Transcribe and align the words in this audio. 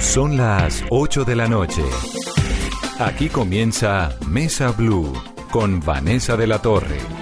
Son 0.00 0.36
las 0.36 0.82
8 0.88 1.24
de 1.24 1.36
la 1.36 1.46
noche. 1.46 1.82
Aquí 2.98 3.28
comienza 3.28 4.16
Mesa 4.26 4.72
Blue 4.72 5.12
con 5.50 5.80
Vanessa 5.80 6.36
de 6.36 6.46
la 6.46 6.60
Torre. 6.60 7.19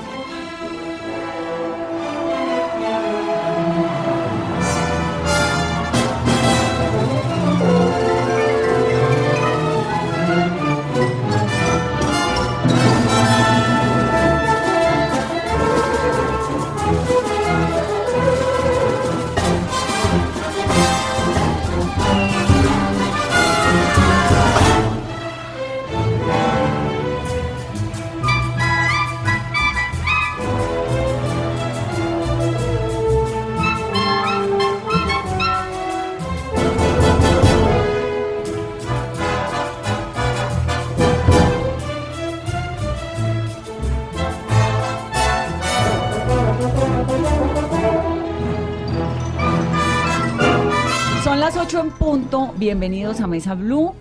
Bienvenidos 52.81 53.21
a 53.21 53.27
Mesa 53.27 53.57
Blue, 53.57 53.93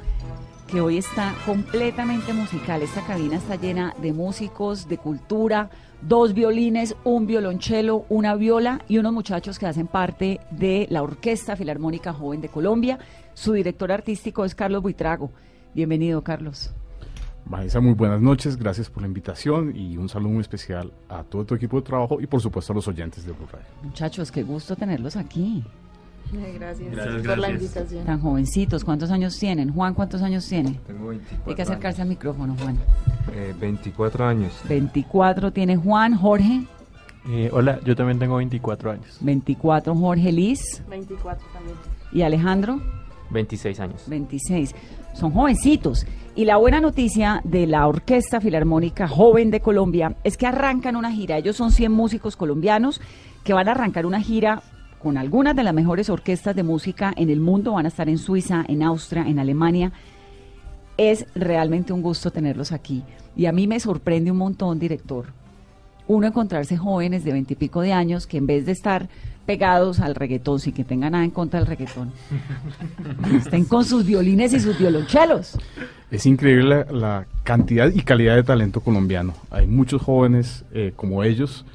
que 0.67 0.81
hoy 0.81 1.00
está 1.00 1.33
completamente 1.47 2.31
musical. 2.31 2.83
Esta 2.83 3.02
cabina 3.02 3.38
está 3.38 3.56
llena 3.56 3.95
de 4.00 4.14
músicos, 4.14 4.88
de 4.88 5.00
cultura, 5.00 5.72
dos 6.03 6.36
violines, 6.36 6.95
un 7.03 7.25
violonchelo, 7.25 8.05
una 8.08 8.36
viola 8.36 8.83
y 8.88 9.00
unos 9.00 9.14
muchachos 9.14 9.58
que 9.58 9.66
hacen 9.66 9.88
parte 9.88 10.42
de 10.52 10.86
la 10.92 11.02
Orquesta 11.02 11.55
Filarmónica 11.55 12.14
Joven 12.14 12.39
de 12.39 12.50
Colombia. 12.50 13.00
Su 13.33 13.53
director 13.53 13.92
artístico 13.92 14.45
es 14.45 14.53
Carlos 14.53 14.83
Buitrago. 14.83 15.31
Bienvenido, 15.73 16.23
Carlos. 16.23 16.72
Vanessa, 17.45 17.80
muy 17.80 17.94
buenas 17.94 18.22
noches, 18.22 18.58
gracias 18.58 18.92
por 18.92 19.02
la 19.02 19.08
invitación 19.08 19.75
y 19.75 19.98
un 19.98 20.08
saludo 20.08 20.33
muy 20.33 20.42
especial 20.42 20.94
a 21.09 21.23
todo 21.23 21.45
tu 21.45 21.55
equipo 21.55 21.78
de 21.78 21.81
trabajo 21.81 22.22
y 22.22 22.28
por 22.28 22.42
supuesto 22.42 22.73
a 22.73 22.75
los 22.75 22.88
oyentes 22.88 23.25
de 23.25 23.31
Blue 23.31 23.48
Radio. 23.52 23.66
Muchachos, 23.81 24.31
qué 24.31 24.44
gusto 24.44 24.75
tenerlos 24.75 25.16
aquí. 25.16 25.64
Gracias, 26.31 26.92
Gracias, 26.92 27.25
por 27.25 27.38
la 27.38 27.50
invitación. 27.52 28.06
Tan 28.06 28.20
jovencitos, 28.22 28.83
¿cuántos 28.83 29.11
años 29.11 29.38
tienen? 29.39 29.73
Juan, 29.73 29.94
¿cuántos 29.94 30.22
años 30.22 30.45
tiene? 30.47 30.80
Tengo 30.86 31.08
24 31.08 31.50
Hay 31.50 31.56
que 31.56 31.61
acercarse 31.61 32.02
al 32.02 32.08
micrófono, 32.09 32.56
Juan. 32.61 32.78
Eh, 33.33 33.53
24 33.59 34.25
años. 34.25 34.53
24 34.67 35.52
tiene 35.53 35.78
Juan, 35.78 36.16
Jorge, 36.16 36.64
Eh, 37.30 37.49
hola, 37.52 37.80
yo 37.83 37.95
también 37.95 38.20
tengo 38.20 38.37
24 38.37 38.92
años. 38.92 39.17
24 39.21 39.93
Jorge 39.95 40.32
Liz 40.32 40.82
24 40.89 41.45
también. 41.54 41.76
y 42.14 42.21
Alejandro 42.21 42.80
26 43.32 43.80
años. 43.82 44.04
26. 44.08 44.73
Son 45.14 45.32
jovencitos. 45.32 46.05
Y 46.36 46.45
la 46.45 46.55
buena 46.58 46.80
noticia 46.80 47.42
de 47.43 47.67
la 47.67 47.86
Orquesta 47.87 48.39
Filarmónica 48.39 49.08
Joven 49.10 49.52
de 49.52 49.60
Colombia 49.60 50.16
es 50.23 50.37
que 50.37 50.48
arrancan 50.48 50.95
una 50.95 51.11
gira. 51.11 51.37
Ellos 51.37 51.58
son 51.58 51.71
100 51.71 51.92
músicos 51.92 52.37
colombianos 52.37 53.02
que 53.43 53.52
van 53.54 53.67
a 53.67 53.71
arrancar 53.71 54.05
una 54.05 54.21
gira 54.21 54.61
con 55.02 55.17
algunas 55.17 55.55
de 55.55 55.63
las 55.63 55.73
mejores 55.73 56.09
orquestas 56.09 56.55
de 56.55 56.63
música 56.63 57.13
en 57.15 57.30
el 57.30 57.39
mundo. 57.39 57.73
Van 57.73 57.85
a 57.85 57.89
estar 57.89 58.09
en 58.09 58.17
Suiza, 58.17 58.63
en 58.67 58.83
Austria, 58.83 59.25
en 59.27 59.39
Alemania. 59.39 59.91
Es 60.97 61.25
realmente 61.35 61.93
un 61.93 62.02
gusto 62.02 62.31
tenerlos 62.31 62.71
aquí. 62.71 63.03
Y 63.36 63.45
a 63.45 63.52
mí 63.52 63.67
me 63.67 63.80
sorprende 63.80 64.31
un 64.31 64.37
montón, 64.37 64.80
director, 64.80 65.27
uno 66.07 66.27
encontrarse 66.27 66.77
jóvenes 66.77 67.23
de 67.23 67.33
veintipico 67.33 67.81
de 67.81 67.93
años 67.93 68.27
que 68.27 68.37
en 68.37 68.47
vez 68.47 68.65
de 68.65 68.71
estar 68.71 69.09
pegados 69.45 69.99
al 69.99 70.15
reggaetón, 70.15 70.59
sin 70.59 70.73
que 70.73 70.83
tengan 70.83 71.13
nada 71.13 71.23
en 71.23 71.31
contra 71.31 71.59
del 71.59 71.67
reggaetón, 71.67 72.11
estén 73.37 73.65
con 73.65 73.86
sus 73.86 74.05
violines 74.05 74.53
y 74.53 74.59
sus 74.59 74.77
violonchelos. 74.77 75.57
Es 76.11 76.25
increíble 76.25 76.86
la, 76.86 76.91
la 76.91 77.27
cantidad 77.43 77.89
y 77.93 78.02
calidad 78.02 78.36
de 78.36 78.43
talento 78.43 78.81
colombiano. 78.81 79.33
Hay 79.49 79.67
muchos 79.67 80.02
jóvenes 80.02 80.65
eh, 80.73 80.93
como 80.95 81.23
ellos 81.23 81.65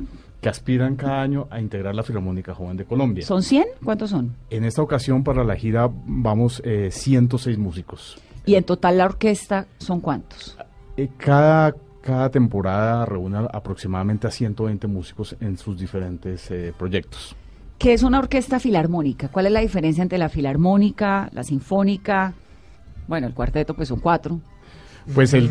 que 0.43 0.49
aspiran 0.49 0.97
cada 0.97 1.23
año 1.23 1.47
a 1.51 1.61
integrar 1.61 1.95
la 1.95 2.03
Filarmónica 2.03 2.53
Joven 2.53 2.77
de 2.77 2.85
Colombia. 2.85 3.25
¿Son 3.25 3.45
100? 3.45 3.65
¿Cuántos 3.85 4.11
son? 4.11 4.35
En 4.51 4.65
esta 4.65 4.83
ocasión 4.83 5.23
para 5.23 5.45
la 5.45 5.55
gira 5.55 5.89
vamos 5.89 6.61
eh, 6.65 6.91
106 6.91 7.57
músicos. 7.59 8.19
Y 8.45 8.57
en 8.57 8.65
total 8.65 8.99
la 8.99 9.05
orquesta 9.05 9.67
son 9.79 10.01
cuántos? 10.01 10.59
Eh, 10.97 11.09
cada, 11.17 11.73
cada 12.01 12.29
temporada 12.29 13.07
reúne 13.07 13.39
aproximadamente 13.53 14.27
a 14.27 14.33
120 14.33 14.89
músicos 14.89 15.37
en 15.41 15.57
sus 15.57 15.79
diferentes 15.79 16.51
eh, 16.51 16.75
proyectos. 16.77 17.37
¿Qué 17.79 17.93
es 17.93 18.03
una 18.03 18.19
orquesta 18.19 18.59
filarmónica? 18.59 19.29
¿Cuál 19.29 19.47
es 19.47 19.53
la 19.53 19.61
diferencia 19.61 20.03
entre 20.03 20.19
la 20.19 20.29
filarmónica, 20.29 21.31
la 21.33 21.45
sinfónica? 21.45 22.35
Bueno, 23.07 23.29
el 23.29 23.35
cuarteto 23.35 23.75
pues 23.75 23.89
son 23.89 24.01
cuatro. 24.01 24.41
Pues 25.15 25.35
el, 25.35 25.51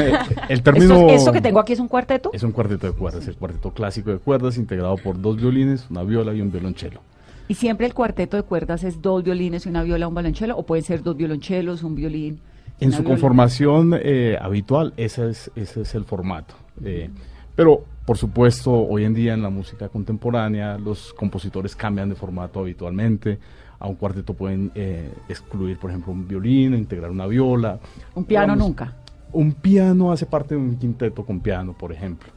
el 0.48 0.62
término... 0.62 0.94
¿Esto, 0.94 1.08
esto 1.10 1.32
que 1.32 1.40
tengo 1.40 1.60
aquí 1.60 1.72
es 1.72 1.80
un 1.80 1.88
cuarteto? 1.88 2.30
Es 2.32 2.42
un 2.42 2.52
cuarteto 2.52 2.86
de 2.86 2.92
cuerdas, 2.92 3.26
el 3.28 3.36
cuarteto 3.36 3.72
clásico 3.72 4.10
de 4.10 4.18
cuerdas 4.18 4.56
integrado 4.56 4.96
por 4.96 5.20
dos 5.20 5.36
violines, 5.36 5.86
una 5.90 6.02
viola 6.02 6.34
y 6.34 6.40
un 6.40 6.50
violonchelo. 6.50 7.00
¿Y 7.48 7.54
siempre 7.54 7.86
el 7.86 7.94
cuarteto 7.94 8.36
de 8.36 8.42
cuerdas 8.42 8.84
es 8.84 9.00
dos 9.00 9.24
violines 9.24 9.64
una 9.66 9.82
viola, 9.82 10.06
un 10.06 10.14
violonchelo? 10.14 10.56
¿O 10.56 10.64
pueden 10.64 10.84
ser 10.84 11.02
dos 11.02 11.16
violonchelos, 11.16 11.82
un 11.82 11.94
violín? 11.94 12.40
En 12.78 12.92
su 12.92 12.98
viola? 12.98 13.14
conformación 13.14 13.94
eh, 14.02 14.36
habitual, 14.40 14.92
ese 14.96 15.30
es, 15.30 15.50
ese 15.56 15.80
es 15.80 15.94
el 15.94 16.04
formato. 16.04 16.54
Eh, 16.84 17.08
pero, 17.56 17.84
por 18.04 18.18
supuesto, 18.18 18.70
hoy 18.70 19.04
en 19.04 19.14
día 19.14 19.34
en 19.34 19.42
la 19.42 19.50
música 19.50 19.88
contemporánea 19.88 20.76
los 20.76 21.12
compositores 21.14 21.74
cambian 21.74 22.10
de 22.10 22.14
formato 22.14 22.60
habitualmente. 22.60 23.38
A 23.80 23.86
un 23.86 23.94
cuarteto 23.94 24.34
pueden 24.34 24.72
eh, 24.74 25.12
excluir, 25.28 25.78
por 25.78 25.90
ejemplo, 25.90 26.12
un 26.12 26.26
violín, 26.26 26.74
integrar 26.74 27.10
una 27.10 27.26
viola. 27.26 27.78
Un 28.14 28.24
piano 28.24 28.54
Digamos, 28.54 28.68
nunca. 28.68 28.96
Un 29.32 29.52
piano 29.52 30.10
hace 30.10 30.26
parte 30.26 30.54
de 30.54 30.60
un 30.60 30.76
quinteto 30.76 31.24
con 31.24 31.40
piano, 31.40 31.74
por 31.78 31.92
ejemplo. 31.92 32.28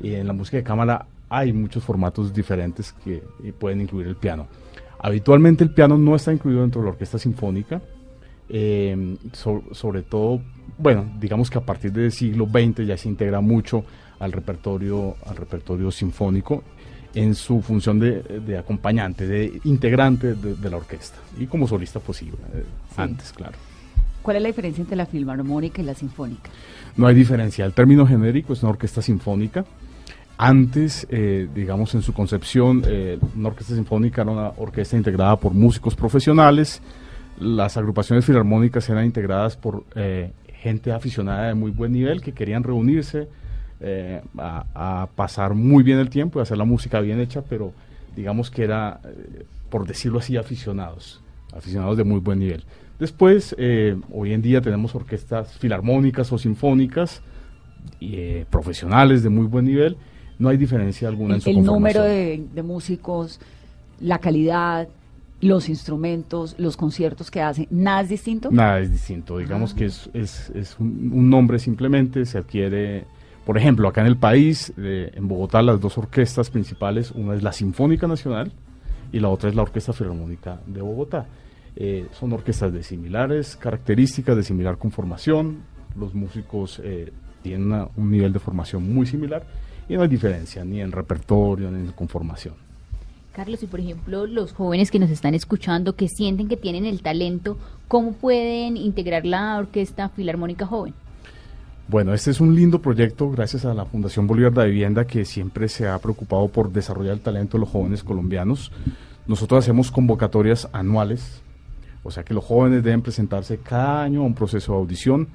Y 0.00 0.14
en 0.14 0.26
la 0.26 0.32
música 0.32 0.56
de 0.58 0.62
cámara 0.62 1.06
hay 1.28 1.52
muchos 1.52 1.82
formatos 1.82 2.32
diferentes 2.32 2.92
que 2.92 3.22
eh, 3.42 3.52
pueden 3.58 3.80
incluir 3.80 4.06
el 4.06 4.16
piano. 4.16 4.46
Habitualmente 5.00 5.64
el 5.64 5.70
piano 5.74 5.98
no 5.98 6.14
está 6.14 6.32
incluido 6.32 6.60
dentro 6.62 6.80
de 6.80 6.86
la 6.86 6.92
orquesta 6.92 7.18
sinfónica, 7.18 7.82
eh, 8.48 9.16
so- 9.32 9.62
sobre 9.72 10.02
todo, 10.02 10.40
bueno, 10.78 11.06
digamos 11.18 11.50
que 11.50 11.58
a 11.58 11.62
partir 11.62 11.92
del 11.92 12.12
siglo 12.12 12.46
XX 12.46 12.86
ya 12.86 12.96
se 12.96 13.08
integra 13.08 13.40
mucho 13.40 13.84
al 14.18 14.32
repertorio, 14.32 15.16
al 15.26 15.36
repertorio 15.36 15.90
sinfónico 15.90 16.62
en 17.14 17.34
su 17.34 17.60
función 17.62 17.98
de, 18.00 18.22
de 18.22 18.58
acompañante, 18.58 19.26
de 19.26 19.60
integrante 19.64 20.34
de, 20.34 20.54
de 20.56 20.70
la 20.70 20.76
orquesta 20.78 21.18
y 21.38 21.46
como 21.46 21.66
solista 21.68 22.00
posible, 22.00 22.38
eh, 22.54 22.64
Sí. 22.94 23.00
antes, 23.00 23.32
claro. 23.32 23.54
¿Cuál 24.22 24.36
es 24.38 24.42
la 24.42 24.48
diferencia 24.48 24.80
entre 24.82 24.96
la 24.96 25.06
filarmónica 25.06 25.82
y 25.82 25.84
la 25.84 25.94
sinfónica? 25.94 26.50
No 26.96 27.06
hay 27.06 27.14
diferencia. 27.14 27.64
El 27.66 27.74
término 27.74 28.06
genérico 28.06 28.54
es 28.54 28.62
una 28.62 28.70
orquesta 28.70 29.02
sinfónica. 29.02 29.64
Antes, 30.38 31.06
eh, 31.10 31.46
digamos, 31.54 31.94
en 31.94 32.02
su 32.02 32.12
concepción, 32.12 32.82
eh, 32.86 33.18
una 33.36 33.48
orquesta 33.48 33.74
sinfónica 33.74 34.22
era 34.22 34.30
una 34.32 34.48
orquesta 34.56 34.96
integrada 34.96 35.36
por 35.36 35.52
músicos 35.52 35.94
profesionales. 35.94 36.80
Las 37.38 37.76
agrupaciones 37.76 38.24
filarmónicas 38.24 38.88
eran 38.88 39.04
integradas 39.04 39.56
por 39.56 39.84
eh, 39.94 40.32
gente 40.54 40.90
aficionada 40.90 41.48
de 41.48 41.54
muy 41.54 41.70
buen 41.70 41.92
nivel 41.92 42.20
que 42.20 42.32
querían 42.32 42.62
reunirse 42.64 43.28
eh, 43.80 44.22
a, 44.38 45.02
a 45.02 45.06
pasar 45.14 45.54
muy 45.54 45.82
bien 45.82 45.98
el 45.98 46.08
tiempo 46.10 46.38
y 46.38 46.42
hacer 46.42 46.56
la 46.58 46.64
música 46.64 47.00
bien 47.00 47.20
hecha, 47.20 47.42
pero 47.42 47.72
digamos 48.16 48.50
que 48.50 48.64
era, 48.64 49.00
eh, 49.04 49.44
por 49.70 49.86
decirlo 49.86 50.18
así, 50.18 50.36
aficionados, 50.36 51.20
aficionados 51.52 51.96
de 51.96 52.04
muy 52.04 52.20
buen 52.20 52.38
nivel. 52.38 52.64
Después, 52.98 53.54
eh, 53.58 53.96
hoy 54.12 54.32
en 54.32 54.40
día 54.42 54.60
tenemos 54.60 54.94
orquestas 54.94 55.58
filarmónicas 55.58 56.32
o 56.32 56.38
sinfónicas 56.38 57.22
y, 58.00 58.14
eh, 58.16 58.46
profesionales 58.50 59.22
de 59.22 59.28
muy 59.30 59.46
buen 59.46 59.64
nivel. 59.64 59.96
No 60.38 60.48
hay 60.48 60.56
diferencia 60.56 61.08
alguna 61.08 61.34
en 61.34 61.36
El, 61.36 61.42
su 61.42 61.50
el 61.50 61.62
número 61.62 62.02
de 62.02 62.62
músicos, 62.64 63.40
la 64.00 64.18
calidad, 64.18 64.88
los 65.40 65.68
instrumentos, 65.68 66.54
los 66.58 66.76
conciertos 66.76 67.30
que 67.30 67.42
hacen, 67.42 67.66
¿nada 67.70 68.00
es 68.00 68.08
distinto? 68.08 68.50
Nada 68.50 68.78
es 68.80 68.90
distinto, 68.90 69.38
digamos 69.38 69.72
Ah. 69.72 69.76
que 69.76 69.84
es, 69.86 70.08
es, 70.14 70.50
es 70.54 70.76
un, 70.78 71.10
un 71.12 71.28
nombre 71.28 71.58
simplemente, 71.58 72.24
se 72.24 72.38
adquiere, 72.38 73.04
por 73.44 73.58
ejemplo, 73.58 73.88
acá 73.88 74.00
en 74.00 74.06
el 74.06 74.16
país, 74.16 74.72
eh, 74.78 75.10
en 75.14 75.28
Bogotá, 75.28 75.62
las 75.62 75.80
dos 75.80 75.98
orquestas 75.98 76.50
principales, 76.50 77.10
una 77.10 77.34
es 77.34 77.42
la 77.42 77.52
Sinfónica 77.52 78.06
Nacional 78.06 78.52
y 79.12 79.20
la 79.20 79.28
otra 79.28 79.50
es 79.50 79.54
la 79.54 79.62
Orquesta 79.62 79.92
Filarmónica 79.92 80.60
de 80.66 80.80
Bogotá. 80.80 81.26
Eh, 81.76 82.06
son 82.12 82.32
orquestas 82.32 82.72
de 82.72 82.82
similares 82.82 83.56
características, 83.56 84.36
de 84.36 84.42
similar 84.42 84.78
conformación, 84.78 85.58
los 85.96 86.14
músicos 86.14 86.80
eh, 86.82 87.12
tienen 87.42 87.86
un 87.96 88.10
nivel 88.10 88.32
de 88.32 88.38
formación 88.38 88.92
muy 88.92 89.06
similar 89.06 89.44
y 89.88 89.94
no 89.94 90.02
hay 90.02 90.08
diferencia 90.08 90.64
ni 90.64 90.80
en 90.80 90.92
repertorio 90.92 91.70
ni 91.70 91.86
en 91.86 91.92
conformación. 91.92 92.54
Carlos, 93.34 93.62
y 93.62 93.66
por 93.66 93.80
ejemplo, 93.80 94.26
los 94.26 94.52
jóvenes 94.52 94.90
que 94.90 95.00
nos 95.00 95.10
están 95.10 95.34
escuchando, 95.34 95.96
que 95.96 96.08
sienten 96.08 96.48
que 96.48 96.56
tienen 96.56 96.86
el 96.86 97.02
talento, 97.02 97.58
¿cómo 97.88 98.12
pueden 98.12 98.76
integrar 98.76 99.26
la 99.26 99.58
Orquesta 99.58 100.08
Filarmónica 100.08 100.66
Joven? 100.66 100.94
Bueno, 101.86 102.14
este 102.14 102.30
es 102.30 102.40
un 102.40 102.54
lindo 102.54 102.80
proyecto 102.80 103.30
gracias 103.30 103.66
a 103.66 103.74
la 103.74 103.84
Fundación 103.84 104.26
Bolívar 104.26 104.54
de 104.54 104.66
Vivienda 104.66 105.06
que 105.06 105.26
siempre 105.26 105.68
se 105.68 105.86
ha 105.86 105.98
preocupado 105.98 106.48
por 106.48 106.72
desarrollar 106.72 107.12
el 107.12 107.20
talento 107.20 107.58
de 107.58 107.60
los 107.60 107.68
jóvenes 107.68 108.02
colombianos. 108.02 108.72
Nosotros 109.26 109.62
hacemos 109.62 109.90
convocatorias 109.90 110.66
anuales, 110.72 111.42
o 112.02 112.10
sea 112.10 112.22
que 112.22 112.32
los 112.32 112.42
jóvenes 112.42 112.82
deben 112.82 113.02
presentarse 113.02 113.58
cada 113.58 114.02
año 114.02 114.22
a 114.22 114.24
un 114.24 114.34
proceso 114.34 114.72
de 114.72 114.78
audición. 114.78 115.28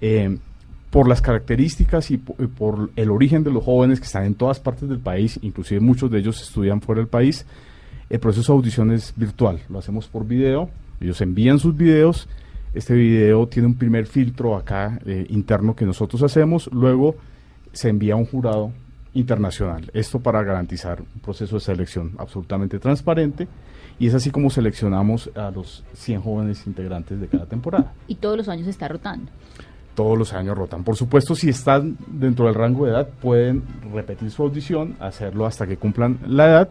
Eh, 0.00 0.38
por 0.90 1.08
las 1.08 1.20
características 1.20 2.10
y 2.10 2.14
y 2.14 2.18
por, 2.18 2.90
el 2.96 3.10
origen 3.10 3.42
de 3.42 3.50
los 3.50 3.64
jóvenes 3.64 3.98
que 3.98 4.06
están 4.06 4.24
en 4.24 4.34
todas 4.34 4.60
partes 4.60 4.88
del 4.88 5.00
país, 5.00 5.38
inclusive 5.42 5.80
muchos 5.80 6.10
de 6.10 6.20
ellos 6.20 6.40
estudian 6.40 6.80
fuera 6.80 7.00
del 7.00 7.08
país, 7.08 7.44
el 8.08 8.20
proceso 8.20 8.52
de 8.52 8.56
audición 8.58 8.92
es 8.92 9.12
virtual, 9.16 9.60
lo 9.68 9.80
hacemos 9.80 10.06
por 10.06 10.26
video, 10.26 10.70
ellos 11.00 11.20
envían 11.20 11.58
sus 11.58 11.76
videos, 11.76 12.28
este 12.74 12.94
video 12.94 13.46
tiene 13.48 13.68
un 13.68 13.74
primer 13.76 14.06
filtro 14.06 14.56
acá 14.56 14.98
eh, 15.06 15.26
interno 15.30 15.74
que 15.74 15.84
nosotros 15.84 16.22
hacemos, 16.22 16.68
luego 16.72 17.16
se 17.72 17.88
envía 17.88 18.14
a 18.14 18.16
un 18.16 18.26
jurado 18.26 18.72
internacional, 19.14 19.90
esto 19.94 20.20
para 20.20 20.42
garantizar 20.42 21.00
un 21.00 21.20
proceso 21.20 21.56
de 21.56 21.60
selección 21.60 22.12
absolutamente 22.18 22.78
transparente 22.78 23.48
y 23.98 24.06
es 24.06 24.14
así 24.14 24.30
como 24.30 24.50
seleccionamos 24.50 25.30
a 25.34 25.50
los 25.50 25.84
100 25.94 26.20
jóvenes 26.20 26.66
integrantes 26.66 27.20
de 27.20 27.26
cada 27.26 27.46
temporada 27.46 27.92
Y 28.06 28.16
todos 28.16 28.36
los 28.36 28.48
años 28.48 28.66
se 28.66 28.70
está 28.70 28.86
rotando. 28.86 29.32
todos 29.94 30.16
los 30.16 30.32
años 30.32 30.56
rotan. 30.56 30.84
Por 30.84 30.94
supuesto, 30.94 31.34
si 31.34 31.48
están 31.48 31.96
dentro 32.06 32.46
del 32.46 32.54
rango 32.54 32.84
de 32.84 32.92
edad, 32.92 33.08
pueden 33.20 33.64
repetir 33.92 34.30
su 34.30 34.44
audición, 34.44 34.94
hacerlo 35.00 35.46
hasta 35.46 35.66
que 35.66 35.76
cumplan 35.76 36.18
la 36.28 36.46
edad, 36.46 36.68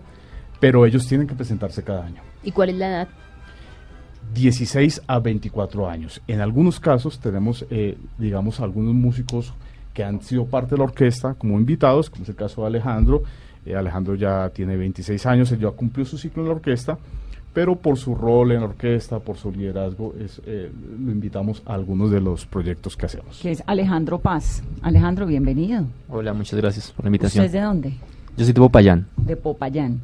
pero 0.61 0.85
ellos 0.85 1.05
tienen 1.05 1.27
que 1.27 1.35
presentarse 1.35 1.83
cada 1.83 2.05
año. 2.05 2.21
¿Y 2.43 2.51
cuál 2.51 2.69
es 2.69 2.75
la 2.77 2.87
edad? 2.87 3.07
16 4.33 5.01
a 5.07 5.19
24 5.19 5.89
años. 5.89 6.21
En 6.27 6.41
algunos 6.41 6.79
casos 6.79 7.19
tenemos, 7.19 7.65
eh, 7.69 7.97
digamos, 8.17 8.59
algunos 8.59 8.93
músicos 8.93 9.53
que 9.93 10.03
han 10.03 10.21
sido 10.21 10.45
parte 10.45 10.71
de 10.71 10.77
la 10.79 10.83
orquesta 10.85 11.33
como 11.33 11.57
invitados, 11.59 12.09
como 12.09 12.23
es 12.23 12.29
el 12.29 12.35
caso 12.35 12.61
de 12.61 12.67
Alejandro. 12.67 13.23
Eh, 13.65 13.75
Alejandro 13.75 14.15
ya 14.15 14.49
tiene 14.49 14.77
26 14.77 15.25
años, 15.25 15.51
él 15.51 15.59
ya 15.59 15.71
cumplió 15.71 16.05
su 16.05 16.17
ciclo 16.17 16.43
en 16.43 16.49
la 16.49 16.55
orquesta, 16.55 16.97
pero 17.53 17.75
por 17.75 17.97
su 17.97 18.13
rol 18.13 18.51
en 18.51 18.59
la 18.59 18.67
orquesta, 18.67 19.19
por 19.19 19.37
su 19.37 19.51
liderazgo, 19.51 20.13
es, 20.19 20.39
eh, 20.45 20.71
lo 21.03 21.11
invitamos 21.11 21.63
a 21.65 21.73
algunos 21.73 22.11
de 22.11 22.21
los 22.21 22.45
proyectos 22.45 22.95
que 22.95 23.07
hacemos. 23.07 23.39
Que 23.41 23.51
es 23.51 23.63
Alejandro 23.65 24.19
Paz. 24.19 24.61
Alejandro, 24.83 25.25
bienvenido. 25.25 25.85
Hola, 26.09 26.33
muchas 26.33 26.59
gracias 26.59 26.91
por 26.91 27.05
la 27.05 27.09
¿Usted 27.09 27.15
invitación. 27.15 27.45
es 27.45 27.51
de 27.51 27.61
dónde? 27.61 27.89
Yo 28.37 28.45
soy 28.45 28.53
de 28.53 28.59
Popayán, 28.59 29.07
De 29.17 29.35
Popayán. 29.35 29.99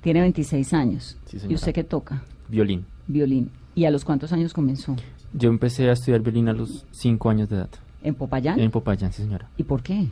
Tiene 0.00 0.20
26 0.20 0.72
años. 0.72 1.18
Sí, 1.26 1.36
¿Y 1.48 1.54
usted 1.54 1.74
qué 1.74 1.84
toca? 1.84 2.22
violín. 2.48 2.86
Violín. 3.06 3.50
¿Y 3.74 3.84
a 3.84 3.90
los 3.90 4.04
cuántos 4.04 4.32
años 4.32 4.52
comenzó? 4.52 4.96
Yo 5.32 5.48
empecé 5.50 5.88
a 5.88 5.92
estudiar 5.92 6.22
violín 6.22 6.48
a 6.48 6.52
los 6.52 6.86
5 6.92 7.30
años 7.30 7.48
de 7.48 7.56
edad. 7.56 7.68
¿En 8.02 8.14
Popayán? 8.14 8.58
En 8.58 8.70
Popayán, 8.70 9.12
sí, 9.12 9.22
señora. 9.22 9.48
¿Y 9.56 9.64
por 9.64 9.82
qué? 9.82 10.06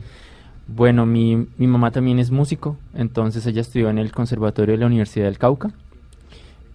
Bueno, 0.67 1.05
mi, 1.05 1.47
mi 1.57 1.67
mamá 1.67 1.91
también 1.91 2.19
es 2.19 2.31
músico, 2.31 2.77
entonces 2.93 3.45
ella 3.45 3.61
estudió 3.61 3.89
en 3.89 3.99
el 3.99 4.11
Conservatorio 4.11 4.73
de 4.73 4.79
la 4.79 4.87
Universidad 4.87 5.25
del 5.25 5.37
Cauca, 5.37 5.71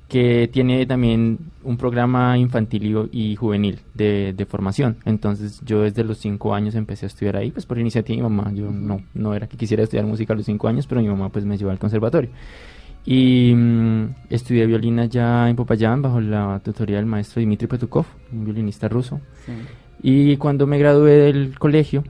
que 0.09 0.49
tiene 0.53 0.87
también 0.87 1.39
un 1.63 1.77
programa 1.77 2.37
infantil 2.39 3.09
y, 3.13 3.31
y 3.33 3.37
juvenil 3.37 3.81
de, 3.95 4.33
de 4.37 4.47
formación. 4.47 4.97
Entonces 5.05 5.61
yo 5.65 5.83
desde 5.83 6.03
los 6.05 6.19
cinco 6.19 6.55
años 6.55 6.75
empecé 6.75 7.07
a 7.07 7.09
estudiar 7.09 7.37
ahí, 7.37 7.51
pues 7.51 7.67
por 7.67 7.79
iniciativa 7.79 8.17
de 8.17 8.23
mi 8.23 8.37
mamá. 8.37 8.53
Yo 8.53 8.71
no, 8.71 9.03
no 9.15 9.35
era 9.35 9.47
que 9.47 9.57
quisiera 9.57 9.83
estudiar 9.85 10.07
música 10.07 10.33
a 10.33 10.37
los 10.37 10.47
cinco 10.47 10.67
años, 10.67 10.87
pero 10.87 11.01
mi 11.01 11.09
mamá 11.09 11.29
pues 11.29 11.45
me 11.45 11.57
llevó 11.57 11.71
al 11.71 11.79
conservatorio. 11.79 12.31
Y 13.05 13.55
mm, 13.55 14.05
estudié 14.29 14.67
violín 14.67 14.99
allá 14.99 15.49
en 15.49 15.57
Popayán 15.57 16.03
bajo 16.03 16.21
la 16.21 16.61
tutoría 16.63 16.97
del 16.97 17.07
maestro 17.07 17.41
Dmitry 17.43 17.67
Petukov, 17.67 18.07
un 18.33 18.45
violinista 18.45 18.89
ruso. 18.89 19.21
Y 20.03 20.37
cuando 20.37 20.67
me 20.67 20.79
gradué 20.79 21.13
del 21.13 21.59
colegio, 21.59 22.05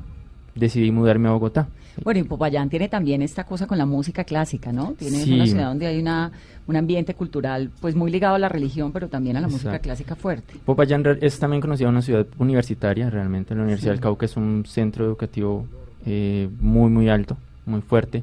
decidí 0.54 0.90
mudarme 0.90 1.28
a 1.28 1.32
Bogotá. 1.32 1.68
Bueno, 2.04 2.20
y 2.20 2.22
Popayán 2.22 2.70
tiene 2.70 2.88
también 2.88 3.20
esta 3.20 3.44
cosa 3.44 3.66
con 3.66 3.76
la 3.76 3.84
música 3.84 4.24
clásica, 4.24 4.72
¿no? 4.72 4.94
Tiene 4.98 5.18
Sí. 5.18 5.34
una 5.34 5.46
ciudad 5.46 5.66
donde 5.68 5.86
hay 5.86 5.98
una, 6.00 6.30
un 6.66 6.76
ambiente 6.76 7.14
cultural 7.14 7.70
pues 7.80 7.94
muy 7.94 8.10
ligado 8.10 8.36
a 8.36 8.38
la 8.38 8.48
religión, 8.48 8.90
pero 8.92 9.08
también 9.08 9.36
a 9.36 9.40
la 9.40 9.48
música 9.48 9.70
Exacto. 9.70 9.84
clásica 9.84 10.14
fuerte. 10.16 10.54
Popayán 10.64 11.04
es 11.20 11.38
también 11.38 11.60
conocida 11.60 11.88
una 11.88 12.00
ciudad 12.02 12.26
universitaria, 12.38 13.10
realmente. 13.10 13.54
La 13.54 13.62
Universidad 13.62 13.92
del 13.92 14.00
Cauca 14.00 14.24
es 14.26 14.36
un 14.36 14.64
centro 14.66 15.04
educativo 15.04 15.66
eh, 16.06 16.48
muy, 16.60 16.90
muy 16.90 17.08
alto, 17.08 17.36
muy 17.66 17.80
fuerte. 17.82 18.22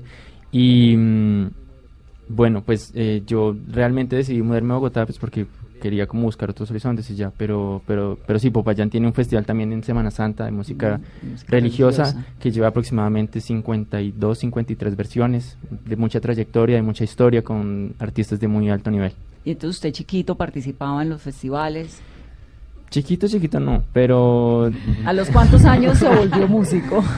Y 0.52 0.96
mm, 0.98 1.48
bueno, 2.30 2.62
pues 2.64 2.92
eh, 2.96 3.24
yo 3.26 3.56
realmente 3.70 4.16
decidí 4.16 4.42
mudarme 4.42 4.74
a 4.74 4.76
Bogotá 4.78 5.06
pues 5.06 5.18
porque 5.18 5.46
quería 5.82 6.08
como 6.08 6.24
buscar 6.24 6.50
otros 6.50 6.72
horizontes 6.72 7.10
y 7.12 7.16
ya, 7.16 7.32
pero, 7.38 7.82
pero, 7.86 8.18
pero 8.26 8.40
sí, 8.40 8.50
Popayán 8.50 8.90
tiene 8.90 9.06
un 9.08 9.14
festival 9.14 9.46
también 9.46 9.72
en 9.72 9.84
Semana 9.84 10.10
Santa 10.10 10.46
de 10.46 10.52
música, 10.52 10.98
Mm, 11.22 11.30
música 11.32 11.52
religiosa, 11.52 12.04
religiosa. 12.06 12.34
que 12.40 12.52
lleva 12.52 12.68
aproximadamente 12.68 13.40
52, 13.42 14.40
53 14.40 14.96
versiones, 14.96 15.58
de 15.86 15.96
mucha 15.96 16.20
trayectoria, 16.20 16.78
de 16.78 16.82
mucha 16.82 17.04
historia, 17.04 17.44
con 17.44 17.94
artistas 18.00 18.40
de 18.40 18.48
muy 18.48 18.70
alto 18.70 18.90
nivel. 18.90 19.14
Y 19.46 19.52
entonces 19.52 19.78
usted 19.78 19.92
chiquito 19.92 20.36
participaba 20.36 21.02
en 21.04 21.10
los 21.10 21.22
festivales. 21.22 22.02
Chiquito, 22.90 23.28
chiquito 23.28 23.60
no, 23.60 23.84
pero 23.92 24.72
¿A 25.06 25.12
los 25.14 25.30
cuántos 25.30 25.66
años 25.66 25.98
se 25.98 26.08
volvió 26.08 26.48
músico? 26.48 27.04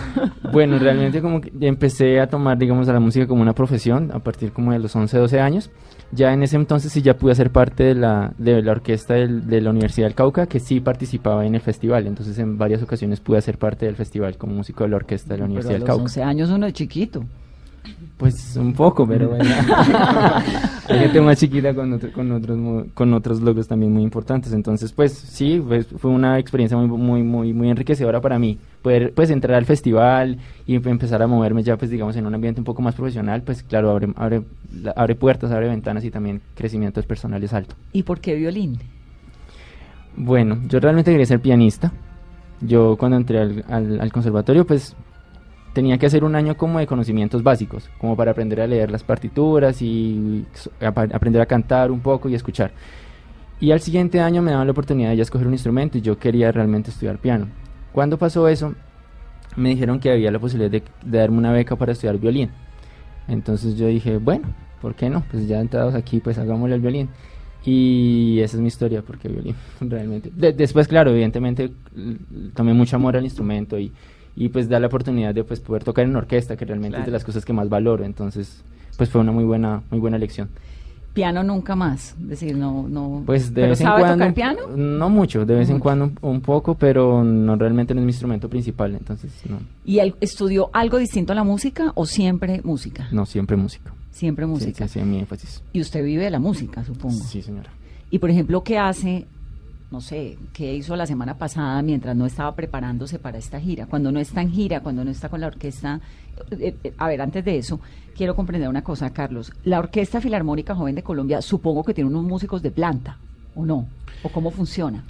Bueno, 0.52 0.80
realmente 0.80 1.22
como 1.22 1.42
que 1.42 1.52
empecé 1.62 2.20
a 2.20 2.26
tomar, 2.26 2.58
digamos, 2.58 2.90
a 2.90 2.94
la 2.94 3.00
música 3.00 3.28
como 3.28 3.44
una 3.44 3.54
profesión 3.54 4.10
a 4.12 4.18
partir 4.18 4.52
como 4.52 4.72
de 4.72 4.80
los 4.80 4.96
11, 4.96 5.16
12 5.16 5.40
años. 5.40 5.70
Ya 6.12 6.34
en 6.34 6.42
ese 6.42 6.56
entonces 6.56 6.92
sí 6.92 7.04
ya 7.04 7.16
pude 7.16 7.36
ser 7.36 7.52
parte 7.52 7.84
de 7.84 7.94
la, 7.94 8.34
de 8.40 8.64
la 8.64 8.72
orquesta 8.72 9.14
del- 9.14 9.46
de 9.48 9.62
la 9.62 9.70
Universidad 9.70 10.08
del 10.08 10.16
Cauca, 10.16 10.48
que 10.48 10.60
sí 10.60 10.80
participaba 10.80 11.46
en 11.46 11.54
el 11.54 11.62
festival. 11.62 12.08
Entonces 12.08 12.40
en 12.40 12.58
varias 12.58 12.82
ocasiones 12.82 13.20
pude 13.20 13.40
ser 13.44 13.60
parte 13.60 13.86
del 13.86 13.96
festival 13.96 14.38
como 14.38 14.56
músico 14.56 14.84
de 14.86 14.90
la 14.90 14.96
orquesta 14.96 15.36
de 15.36 15.42
la 15.42 15.46
Pero 15.46 15.52
Universidad 15.52 15.72
a 15.72 15.74
del 15.74 15.82
los 15.82 15.88
Cauca. 15.88 16.04
11 16.06 16.24
años 16.24 16.50
uno 16.50 16.66
es 16.66 16.74
chiquito. 16.74 17.24
Pues 18.20 18.58
un 18.58 18.74
poco, 18.74 19.08
pero 19.08 19.30
bueno. 19.36 19.50
Hay 20.90 21.00
gente 21.00 21.22
más 21.22 21.38
chiquita 21.40 21.74
con, 21.74 21.94
otro- 21.94 22.12
con, 22.12 22.30
otros, 22.34 22.86
con 22.94 23.14
otros 23.14 23.40
logros 23.42 23.68
también 23.70 23.94
muy 23.94 24.04
importantes. 24.04 24.52
Entonces, 24.52 24.92
pues 24.92 25.14
sí, 25.14 25.64
pues, 25.66 25.88
fue 25.98 26.12
una 26.12 26.38
experiencia 26.38 26.78
muy, 26.78 26.88
muy, 26.98 27.24
muy, 27.24 27.54
muy 27.54 27.70
enriquecedora 27.70 28.20
para 28.20 28.38
mí. 28.38 28.58
Poder 28.82 29.14
pues 29.14 29.30
entrar 29.30 29.56
al 29.56 29.66
festival 29.66 30.38
y 30.68 30.76
em- 30.76 30.86
empezar 30.88 31.22
a 31.22 31.28
moverme 31.28 31.64
ya, 31.64 31.78
pues 31.78 31.90
digamos, 31.92 32.18
en 32.18 32.26
un 32.26 32.36
ambiente 32.36 32.60
un 32.60 32.66
poco 32.66 32.82
más 32.82 32.94
profesional, 32.94 33.42
pues 33.44 33.64
claro, 33.64 33.90
abre, 33.92 34.10
abre, 34.18 34.42
abre 34.98 35.16
puertas, 35.16 35.52
abre 35.52 35.70
ventanas 35.70 36.04
y 36.04 36.12
también 36.12 36.42
crecimientos 36.56 37.06
personales 37.06 37.54
alto. 37.54 37.76
¿Y 37.94 38.04
por 38.04 38.20
qué 38.20 38.36
violín? 38.36 38.80
Bueno, 40.18 40.58
yo 40.68 40.80
realmente 40.82 41.12
quería 41.12 41.26
ser 41.26 41.40
pianista. 41.40 41.94
Yo 42.60 42.98
cuando 42.98 43.16
entré 43.16 43.40
al, 43.40 43.64
al- 43.70 44.02
al 44.02 44.12
conservatorio, 44.12 44.68
pues 44.68 44.94
tenía 45.74 45.98
que 45.98 46.06
hacer 46.06 46.24
un 46.24 46.36
año 46.36 46.58
como 46.58 46.80
de 46.80 46.88
conocimientos 46.88 47.44
básicos, 47.44 47.90
como 48.00 48.16
para 48.16 48.32
aprender 48.32 48.62
a 48.62 48.68
leer 48.68 48.92
las 48.92 49.04
partituras 49.04 49.82
y 49.82 50.46
aprender 50.82 51.42
a 51.42 51.46
cantar 51.46 51.92
un 51.92 52.00
poco 52.00 52.30
y 52.30 52.36
escuchar. 52.36 52.72
Y 53.60 53.72
al 53.72 53.82
siguiente 53.82 54.20
año 54.22 54.42
me 54.42 54.52
daban 54.52 54.68
la 54.68 54.72
oportunidad 54.72 55.10
de 55.10 55.18
ya 55.18 55.24
escoger 55.24 55.48
un 55.48 55.54
instrumento 55.54 55.98
y 55.98 56.02
yo 56.02 56.18
quería 56.18 56.52
realmente 56.52 56.92
estudiar 56.92 57.18
piano. 57.18 57.48
Cuando 57.92 58.18
pasó 58.18 58.48
eso, 58.48 58.74
me 59.56 59.70
dijeron 59.70 60.00
que 60.00 60.12
había 60.12 60.32
la 60.32 60.40
posibilidad 60.40 60.72
de, 60.72 60.84
de 61.06 61.18
darme 61.18 61.38
una 61.38 61.52
beca 61.52 61.76
para 61.76 61.92
estudiar 61.92 62.18
violín. 62.18 62.50
Entonces 63.28 63.76
yo 63.78 63.88
dije, 63.88 64.18
bueno, 64.18 64.48
¿por 64.82 64.96
qué 64.96 65.10
no? 65.10 65.24
Pues 65.30 65.48
ya 65.48 65.60
entrados 65.60 65.94
aquí, 65.94 66.20
pues 66.20 66.38
hagámosle 66.38 66.76
el 66.76 66.82
violín. 66.82 67.10
Y 67.66 68.40
esa 68.40 68.56
es 68.56 68.62
mi 68.62 68.68
historia, 68.70 69.02
porque 69.02 69.28
violín, 69.28 69.56
realmente. 69.82 70.32
De- 70.34 70.54
después, 70.54 70.88
claro, 70.88 71.12
evidentemente 71.12 71.72
tomé 72.56 72.74
mucho 72.74 72.96
amor 72.96 73.18
al 73.18 73.26
instrumento 73.26 73.78
y, 73.78 73.92
y 74.40 74.48
pues 74.48 74.70
da 74.70 74.80
la 74.80 74.88
oportunidad 74.88 75.36
de 75.36 75.44
pues 75.44 75.60
poder 75.60 75.84
tocar 75.84 76.06
en 76.06 76.16
orquesta, 76.16 76.56
que 76.56 76.64
realmente 76.64 76.98
es 76.98 77.06
de 77.06 77.12
las 77.12 77.26
cosas 77.26 77.44
que 77.44 77.52
más 77.52 77.68
valoro. 77.68 78.06
Entonces, 78.06 78.64
pues 78.98 79.10
fue 79.10 79.20
una 79.20 79.34
muy 79.34 79.44
buena, 79.44 79.84
muy 79.92 80.00
buena 80.00 80.16
elección. 80.16 80.50
Piano 81.14 81.44
nunca 81.44 81.76
más, 81.76 82.16
es 82.22 82.30
decir, 82.30 82.56
no, 82.56 82.88
no. 82.88 83.24
Pues 83.26 83.50
de 83.54 83.56
¿Pero 83.56 83.70
vez 83.72 83.82
en 83.82 83.88
sabe 83.88 84.02
cuando. 84.02 84.16
tocar 84.18 84.34
piano? 84.34 84.62
No 84.78 85.10
mucho, 85.10 85.46
de 85.46 85.56
vez 85.56 85.70
en 85.70 85.80
cuando 85.80 86.12
un, 86.22 86.40
poco, 86.40 86.76
pero 86.76 87.22
no 87.24 87.58
realmente 87.58 87.94
no 87.94 88.00
es 88.00 88.06
mi 88.06 88.12
instrumento 88.12 88.48
principal, 88.48 88.96
entonces 88.96 89.34
no, 89.50 89.58
¿Y 89.84 90.00
él 90.00 90.16
estudió 90.22 90.70
algo 90.72 90.98
distinto 91.00 91.34
a 91.34 91.36
la 91.36 91.44
música 91.44 91.92
o 91.96 92.06
siempre 92.06 92.62
música? 92.64 93.10
no 93.12 93.26
siempre 93.26 93.58
música. 93.58 93.92
Siempre 94.12 94.46
Sí, 94.46 94.52
música. 94.52 94.88
sí, 94.88 95.00
sí, 95.00 95.06
mi 95.06 95.20
énfasis. 95.20 95.64
Y 95.74 95.82
usted 95.82 96.04
vive 96.04 96.24
de 96.24 96.30
la 96.30 96.40
música, 96.40 96.84
supongo. 96.86 97.16
Sí, 97.26 97.42
señora. 97.42 97.72
Y 98.10 98.20
por 98.20 98.30
ejemplo, 98.30 98.64
¿qué 98.64 98.78
hace? 98.78 99.26
No 99.92 100.02
sé, 100.02 100.38
¿qué 100.54 100.76
hizo 100.76 100.96
la 100.96 101.08
semana 101.08 101.40
pasada 101.40 101.82
mientras 101.82 102.16
no 102.16 102.28
estaba 102.28 102.54
preparándose 102.56 103.18
para 103.18 103.40
esta 103.40 103.60
gira? 103.60 103.88
Cuando 103.88 104.12
no 104.12 104.20
está 104.20 104.42
en 104.42 104.52
gira, 104.52 104.82
cuando 104.82 105.04
no 105.04 105.10
está 105.10 105.30
con 105.30 105.42
la 105.42 105.48
orquesta. 105.48 106.00
eh, 106.52 106.76
eh, 106.84 106.94
a 106.96 107.08
ver, 107.08 107.22
antes 107.22 107.44
de 107.44 107.58
eso, 107.58 107.80
quiero 108.16 108.36
comprender 108.36 108.70
una 108.70 108.84
cosa, 108.84 109.10
Carlos. 109.12 109.52
La 109.64 109.80
Orquesta 109.80 110.22
Filarmónica 110.22 110.76
Joven 110.76 110.94
de 110.94 111.02
Colombia, 111.02 111.42
supongo 111.42 111.84
que 111.84 111.96
tiene 111.96 112.10
unos 112.10 112.24
músicos 112.24 112.62
de 112.62 112.70
planta, 112.70 113.18
¿o 113.56 113.66
no? 113.66 113.88
¿O 114.22 114.30
cómo 114.30 114.52
funciona? 114.52 115.04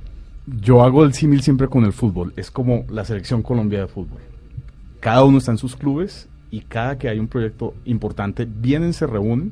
Yo 0.62 0.82
hago 0.82 1.04
el 1.04 1.14
símil 1.14 1.42
siempre 1.42 1.68
con 1.68 1.84
el 1.84 1.92
fútbol. 1.92 2.34
Es 2.38 2.50
como 2.50 2.86
la 2.90 3.04
selección 3.04 3.44
Colombia 3.44 3.82
de 3.82 3.88
fútbol. 3.88 4.22
Cada 5.02 5.26
uno 5.26 5.40
está 5.40 5.52
en 5.52 5.58
sus 5.58 5.76
clubes 5.76 6.30
y 6.52 6.62
cada 6.62 6.98
que 6.98 7.10
hay 7.10 7.20
un 7.20 7.28
proyecto 7.28 7.74
importante, 7.84 8.48
vienen, 8.50 8.94
se 8.94 9.08
reúnen 9.08 9.52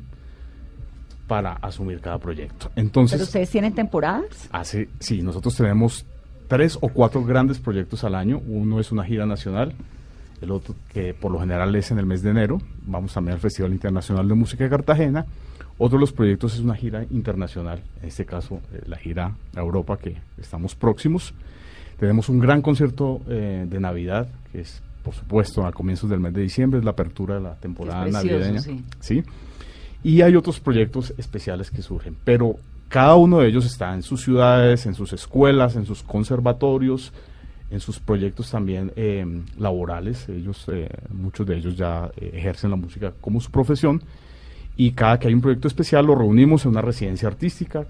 para 1.28 1.52
asumir 1.52 2.00
cada 2.00 2.18
proyecto. 2.18 2.70
¿Pero 2.74 2.86
Entonces, 2.86 3.20
ustedes 3.20 3.50
tienen 3.50 3.74
temporadas? 3.74 4.48
hace, 4.50 4.88
sí, 4.98 5.22
nosotros 5.22 5.54
tenemos 5.54 6.04
tres 6.48 6.76
o 6.80 6.88
cuatro 6.88 7.22
grandes 7.22 7.60
proyectos 7.60 8.02
al 8.02 8.16
año. 8.16 8.40
Uno 8.48 8.80
es 8.80 8.90
una 8.90 9.04
gira 9.04 9.26
nacional, 9.26 9.74
el 10.40 10.50
otro 10.50 10.74
que 10.92 11.14
por 11.14 11.30
lo 11.30 11.38
general 11.38 11.74
es 11.76 11.90
en 11.92 11.98
el 11.98 12.06
mes 12.06 12.22
de 12.22 12.30
enero. 12.30 12.58
Vamos 12.86 13.12
también 13.12 13.34
al 13.34 13.40
Festival 13.40 13.70
Internacional 13.72 14.26
de 14.26 14.34
Música 14.34 14.64
de 14.64 14.70
Cartagena. 14.70 15.26
Otro 15.76 15.98
de 15.98 16.00
los 16.00 16.12
proyectos 16.12 16.54
es 16.54 16.60
una 16.60 16.74
gira 16.74 17.04
internacional, 17.10 17.82
en 18.02 18.08
este 18.08 18.24
caso 18.24 18.60
eh, 18.72 18.82
la 18.86 18.96
gira 18.96 19.36
a 19.54 19.60
Europa 19.60 19.96
que 19.96 20.16
estamos 20.36 20.74
próximos. 20.74 21.34
Tenemos 22.00 22.28
un 22.28 22.40
gran 22.40 22.62
concierto 22.62 23.20
eh, 23.28 23.64
de 23.68 23.78
Navidad, 23.78 24.28
que 24.50 24.62
es 24.62 24.82
por 25.04 25.14
supuesto 25.14 25.64
a 25.64 25.72
comienzos 25.72 26.10
del 26.10 26.20
mes 26.20 26.34
de 26.34 26.42
diciembre, 26.42 26.80
es 26.80 26.84
la 26.84 26.90
apertura 26.92 27.36
de 27.36 27.40
la 27.42 27.54
temporada 27.54 28.02
precioso, 28.02 28.26
navideña. 28.26 28.60
sí. 28.60 28.84
¿sí? 29.00 29.22
Y 30.02 30.22
hay 30.22 30.36
otros 30.36 30.60
proyectos 30.60 31.12
especiales 31.18 31.70
que 31.70 31.82
surgen, 31.82 32.16
pero 32.24 32.56
cada 32.88 33.16
uno 33.16 33.40
de 33.40 33.48
ellos 33.48 33.66
está 33.66 33.92
en 33.94 34.02
sus 34.02 34.22
ciudades, 34.22 34.86
en 34.86 34.94
sus 34.94 35.12
escuelas, 35.12 35.76
en 35.76 35.84
sus 35.84 36.02
conservatorios, 36.02 37.12
en 37.70 37.80
sus 37.80 37.98
proyectos 37.98 38.50
también 38.50 38.92
eh, 38.96 39.26
laborales. 39.58 40.28
Ellos, 40.28 40.64
eh, 40.72 40.88
muchos 41.10 41.46
de 41.46 41.56
ellos 41.58 41.76
ya 41.76 42.10
eh, 42.16 42.30
ejercen 42.34 42.70
la 42.70 42.76
música 42.76 43.12
como 43.20 43.40
su 43.40 43.50
profesión. 43.50 44.02
Y 44.76 44.92
cada 44.92 45.18
que 45.18 45.28
hay 45.28 45.34
un 45.34 45.40
proyecto 45.40 45.68
especial 45.68 46.06
lo 46.06 46.14
reunimos 46.14 46.64
en 46.64 46.70
una 46.70 46.80
residencia 46.82 47.28
artística 47.28 47.84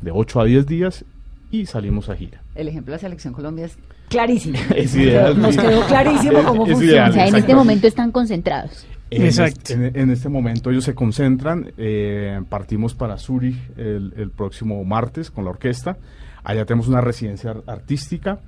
de 0.00 0.10
8 0.12 0.40
a 0.40 0.44
10 0.44 0.66
días 0.66 1.04
y 1.50 1.66
salimos 1.66 2.08
a 2.08 2.14
gira. 2.16 2.40
El 2.54 2.68
ejemplo 2.68 2.92
de 2.92 2.96
la 2.96 3.00
Selección 3.00 3.34
Colombia 3.34 3.66
es 3.66 3.76
clarísimo. 4.08 4.58
Es 4.76 4.94
ideal, 4.94 5.38
Nos 5.40 5.56
quedó 5.56 5.84
clarísimo 5.86 6.42
cómo 6.46 6.64
es 6.66 6.72
funciona. 6.72 6.92
ideal, 6.92 7.10
O 7.10 7.12
sea, 7.14 7.26
en 7.26 7.36
este 7.36 7.54
momento 7.54 7.86
están 7.86 8.12
concentrados. 8.12 8.86
En, 9.10 9.22
Exacto. 9.24 9.60
es- 9.64 9.70
en- 9.70 9.96
en 9.96 10.10
este 10.10 10.28
momento 10.28 10.70
ellos 10.70 10.84
se 10.84 10.94
concentran, 10.94 11.72
eh, 11.78 12.40
partimos 12.48 12.94
para 12.94 13.16
Zurich 13.18 13.56
el, 13.76 14.12
el 14.16 14.30
próximo 14.30 14.82
martes 14.84 15.30
con 15.30 15.44
la 15.44 15.50
orquesta. 15.50 15.96
Allá 16.44 16.64
tenemos 16.66 16.88
una 16.88 17.00
residencia 17.00 17.50
ar- 17.50 17.62
artística 17.66 18.40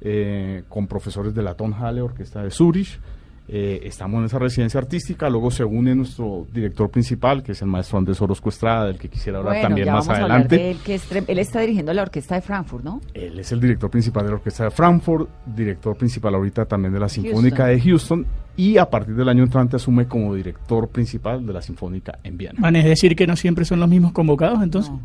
eh, 0.00 0.62
con 0.68 0.86
profesores 0.86 1.34
de 1.34 1.42
la 1.42 1.54
Tonhalle, 1.54 2.00
Orquesta 2.02 2.42
de 2.42 2.50
Zurich. 2.50 2.98
Eh, 3.48 3.80
estamos 3.84 4.18
en 4.18 4.24
esa 4.24 4.38
residencia 4.38 4.80
artística, 4.80 5.28
luego 5.28 5.50
se 5.52 5.64
une 5.64 5.94
nuestro 5.94 6.46
director 6.52 6.90
principal, 6.90 7.44
que 7.44 7.52
es 7.52 7.62
el 7.62 7.68
maestro 7.68 7.98
Andrés 7.98 8.20
Orozco 8.20 8.48
Estrada, 8.48 8.86
del 8.86 8.98
que 8.98 9.08
quisiera 9.08 9.38
hablar 9.38 9.54
Bueno, 9.54 9.68
también 9.68 9.86
ya 9.86 9.92
más 9.92 10.06
vamos 10.06 10.20
a 10.20 10.24
adelante. 10.24 10.56
de 10.56 10.70
él, 10.72 10.78
que 10.84 10.94
es 10.96 11.12
él 11.12 11.38
está 11.38 11.60
dirigiendo 11.60 11.92
la 11.92 12.02
orquesta 12.02 12.34
de 12.34 12.40
Frankfurt, 12.40 12.84
¿no? 12.84 13.00
Él 13.14 13.38
es 13.38 13.52
el 13.52 13.60
director 13.60 13.88
principal 13.90 14.24
de 14.24 14.30
la 14.30 14.36
Orquesta 14.36 14.64
de 14.64 14.70
Frankfurt, 14.70 15.28
director 15.46 15.96
principal 15.96 16.34
ahorita 16.34 16.64
también 16.64 16.92
de 16.92 17.00
la 17.00 17.08
Sinfónica 17.08 17.66
Houston. 17.66 17.76
de 17.76 17.80
Houston 17.80 18.26
y 18.56 18.78
a 18.78 18.90
partir 18.90 19.14
del 19.14 19.28
año 19.28 19.44
entrante 19.44 19.76
asume 19.76 20.06
como 20.06 20.34
director 20.34 20.88
principal 20.88 21.46
de 21.46 21.52
la 21.52 21.62
Sinfónica 21.62 22.18
en 22.24 22.36
Viena. 22.36 22.58
Van 22.58 22.74
a 22.74 22.82
decir 22.82 23.14
que 23.14 23.26
no 23.26 23.36
siempre 23.36 23.64
son 23.64 23.78
los 23.80 23.88
mismos 23.88 24.12
convocados, 24.12 24.62
entonces. 24.62 24.90
No. 24.90 25.00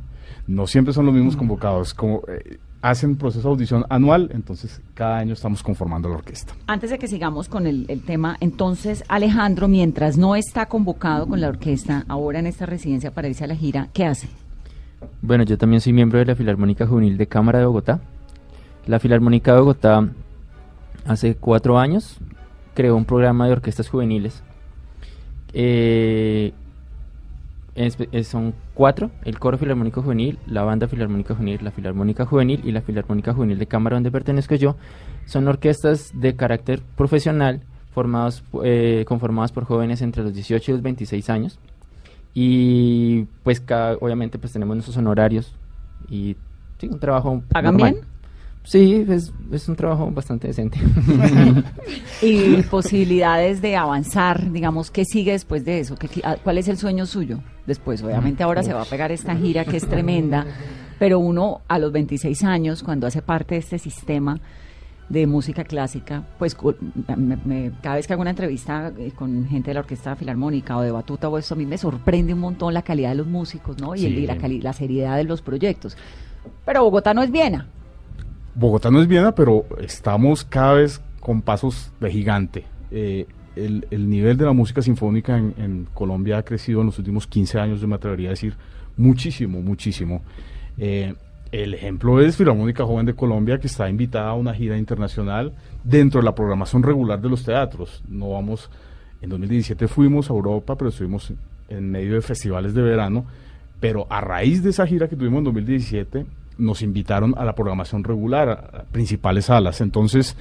No 0.48 0.68
siempre 0.68 0.94
son 0.94 1.06
los 1.06 1.14
mismos 1.14 1.38
convocados, 1.38 1.94
como 1.94 2.24
eh, 2.28 2.58
hacen 2.82 3.16
proceso 3.16 3.48
de 3.48 3.54
audición 3.54 3.86
anual, 3.90 4.30
entonces 4.34 4.82
cada 4.94 5.18
año 5.18 5.34
estamos 5.34 5.62
conformando 5.64 6.10
la 6.10 6.16
orquesta. 6.16 6.54
Antes 6.68 6.90
de 6.90 6.98
que 6.98 7.08
sigamos 7.08 7.48
con 7.48 7.68
el, 7.68 7.86
el 7.90 8.02
tema, 8.02 8.38
entonces 8.40 9.04
Alejandro, 9.08 9.68
mientras 9.68 10.18
no 10.18 10.36
está 10.36 10.66
convocado 10.68 11.28
con 11.28 11.42
la 11.42 11.50
orquesta, 11.50 12.06
ahora 12.08 12.40
en 12.40 12.48
esta 12.48 12.66
residencia 12.66 13.12
para 13.12 13.28
irse 13.28 13.44
a 13.44 13.48
la 13.48 13.56
gira, 13.56 13.90
¿qué 13.94 14.06
hace? 14.06 14.28
Bueno, 15.22 15.44
yo 15.44 15.58
también 15.58 15.82
soy 15.82 15.94
miembro 15.94 16.20
de 16.20 16.26
la 16.26 16.36
Filarmónica 16.36 16.88
Juvenil 16.88 17.18
de 17.18 17.28
Cámara 17.28 17.60
de 17.60 17.66
Bogotá. 17.66 18.02
La 18.88 19.00
Filarmónica 19.00 19.54
de 19.54 19.60
Bogotá 19.60 20.10
hace 21.06 21.36
cuatro 21.36 21.80
años 21.80 22.18
creó 22.74 22.96
un 22.96 23.06
programa 23.06 23.48
de 23.48 23.54
orquestas 23.54 23.90
juveniles. 23.90 24.44
Eh, 25.54 26.54
es- 27.75 27.98
es- 28.12 28.28
son 28.28 28.54
cuatro, 28.74 29.12
el 29.24 29.40
Coro 29.40 29.58
Filarmónico 29.58 30.01
Juvenil, 30.01 30.38
la 30.48 30.63
Banda 30.63 30.88
Filarmónica 30.88 31.34
Juvenil, 31.36 31.60
la 31.63 31.72
Filarmónica 31.72 32.25
Juvenil 32.25 32.62
y 32.63 32.72
la 32.72 32.82
Filarmónica 32.82 33.34
Juvenil 33.34 33.58
de 33.60 33.66
Cámara 33.68 33.96
donde 33.96 34.12
pertenezco 34.12 34.56
yo. 34.56 34.75
Son 35.25 35.48
orquestas 35.48 36.12
de 36.13 36.36
carácter 36.36 36.82
profesional 36.98 37.62
formados, 37.94 38.44
eh, 38.63 39.06
conformadas 39.08 39.51
por 39.51 39.66
jóvenes 39.66 40.01
entre 40.01 40.24
los 40.24 40.34
18 40.34 40.72
y 40.72 40.74
los 40.75 40.82
26 40.82 41.30
años. 41.30 41.60
Y 42.34 43.25
pues 43.44 43.60
cada, 43.60 43.96
obviamente 43.98 44.38
pues 44.40 44.54
tenemos 44.54 44.75
nuestros 44.75 44.96
honorarios 44.98 45.54
y 46.10 46.36
sí, 46.80 46.88
un 46.88 47.00
trabajo 47.00 47.44
¿Pagan 47.50 47.74
normal. 47.74 47.94
bien? 47.94 48.06
Sí, 48.63 49.06
es, 49.10 49.34
es 49.51 49.68
un 49.68 49.75
trabajo 49.75 50.10
bastante 50.12 50.48
decente. 50.48 50.80
Y 52.22 52.62
posibilidades 52.70 53.62
de 53.62 53.75
avanzar, 53.75 54.51
digamos, 54.51 54.91
¿qué 54.91 55.06
sigue 55.06 55.32
después 55.32 55.65
de 55.65 55.80
eso? 55.80 55.96
¿Qué 55.96 56.08
ah, 56.24 56.38
¿Cuál 56.44 56.60
es 56.60 56.68
el 56.68 56.77
sueño 56.77 57.06
suyo 57.08 57.39
después? 57.65 58.03
Obviamente 58.03 58.44
ahora 58.44 58.62
se 58.62 58.74
va 58.74 58.84
a 58.84 58.86
pegar 58.86 59.12
esta 59.12 59.36
gira 59.36 59.65
que 59.65 59.77
es 59.77 59.88
tremenda, 59.88 60.46
pero 61.00 61.18
uno 61.18 61.62
a 61.68 61.80
los 61.80 61.91
26 61.91 62.44
años, 62.44 62.84
cuando 62.84 63.08
hace 63.08 63.24
parte 63.24 63.56
de 63.56 63.60
este 63.60 63.80
sistema 63.80 64.39
de 65.10 65.25
música 65.25 65.63
clásica, 65.63 66.24
pues 66.38 66.56
me- 67.18 67.38
me- 67.44 67.72
cada 67.82 67.96
vez 67.96 68.06
que 68.08 68.13
hago 68.13 68.22
una 68.22 68.30
entrevista 68.30 68.94
eh, 68.98 69.12
con 69.15 69.48
gente 69.48 69.72
de 69.72 69.74
la 69.74 69.80
Orquesta 69.82 70.15
Filarmónica 70.15 70.77
o 70.77 70.82
de 70.82 70.91
Batuta 70.91 71.27
o 71.27 71.38
eso, 71.39 71.56
a 71.56 71.58
mí 71.58 71.65
me 71.65 71.77
sorprende 71.80 72.34
un 72.36 72.39
montón 72.39 72.74
la 72.75 72.84
calidad 72.84 73.10
de 73.10 73.15
los 73.15 73.27
músicos, 73.27 73.77
¿no? 73.82 73.96
Y, 73.96 74.06
el- 74.06 74.13
Sí. 74.15 74.20
y 74.20 74.27
la, 74.27 74.38
la 74.62 74.74
seriedad 74.74 75.18
de 75.18 75.24
los 75.24 75.41
proyectos. 75.41 75.98
Pero 76.65 76.84
Bogotá 76.84 77.13
no 77.15 77.24
es 77.24 77.32
Viena. 77.32 77.68
Bogotá 78.55 78.91
no 78.91 79.01
es 79.01 79.08
Viena, 79.08 79.34
pero 79.34 79.65
estamos 79.79 80.43
cada 80.43 80.74
vez 80.74 81.01
con 81.20 81.41
pasos 81.41 81.91
de 82.00 82.12
gigante. 82.12 82.65
Eh, 82.91 83.25
el, 83.55 83.88
el 83.91 84.10
nivel 84.10 84.38
de 84.38 84.46
la 84.46 84.53
música 84.53 84.81
sinfónica 84.81 85.38
en, 85.38 85.53
en 85.58 85.88
Colombia 85.93 86.38
ha 86.38 86.43
crecido 86.43 86.81
en 86.81 86.88
los 86.88 86.98
últimos 87.00 87.27
15 87.27 87.60
años, 87.60 87.81
yo 87.81 87.88
me 87.88 87.96
atrevería 87.96 88.29
a 88.29 88.31
decir, 88.31 88.55
muchísimo, 88.98 89.62
muchísimo. 89.62 90.22
Eh, 90.77 91.13
el 91.51 91.74
ejemplo 91.74 92.22
es 92.22 92.38
Filarmónica 92.38 92.86
Joven 92.86 93.05
de 93.05 93.13
Colombia, 93.13 93.60
que 93.60 93.67
está 93.67 93.89
invitada 93.89 94.29
a 94.29 94.34
una 94.36 94.53
gira 94.53 94.77
internacional 94.77 95.53
dentro 95.84 96.22
de 96.22 96.25
la 96.25 96.34
programación 96.34 96.81
regular 96.81 97.20
de 97.20 97.29
los 97.29 97.43
teatros. 97.43 98.03
No 98.08 98.31
vamos, 98.31 98.70
en 99.22 99.29
2017 99.29 99.88
fuimos 99.88 100.29
a 100.29 100.34
Europa, 100.34 100.77
pero 100.77 100.89
estuvimos 100.89 101.34
en 101.67 101.91
medio 101.91 102.15
de 102.15 102.22
festivales 102.22 102.74
de 102.74 102.81
verano, 102.81 103.25
pero 103.81 104.08
a 104.10 104.22
raíz 104.22 104.63
de 104.63 104.70
esa 104.70 104.88
gira 104.88 105.10
que 105.10 105.17
tuvimos 105.17 105.39
en 105.39 105.43
2017, 105.46 106.25
nos 106.58 106.81
invitaron 106.81 107.34
a 107.38 107.46
la 107.46 107.53
programación 107.55 108.03
regular, 108.03 108.50
a, 108.50 108.84
principales 108.91 109.46
salas. 109.46 109.81
Entonces, 109.81 110.36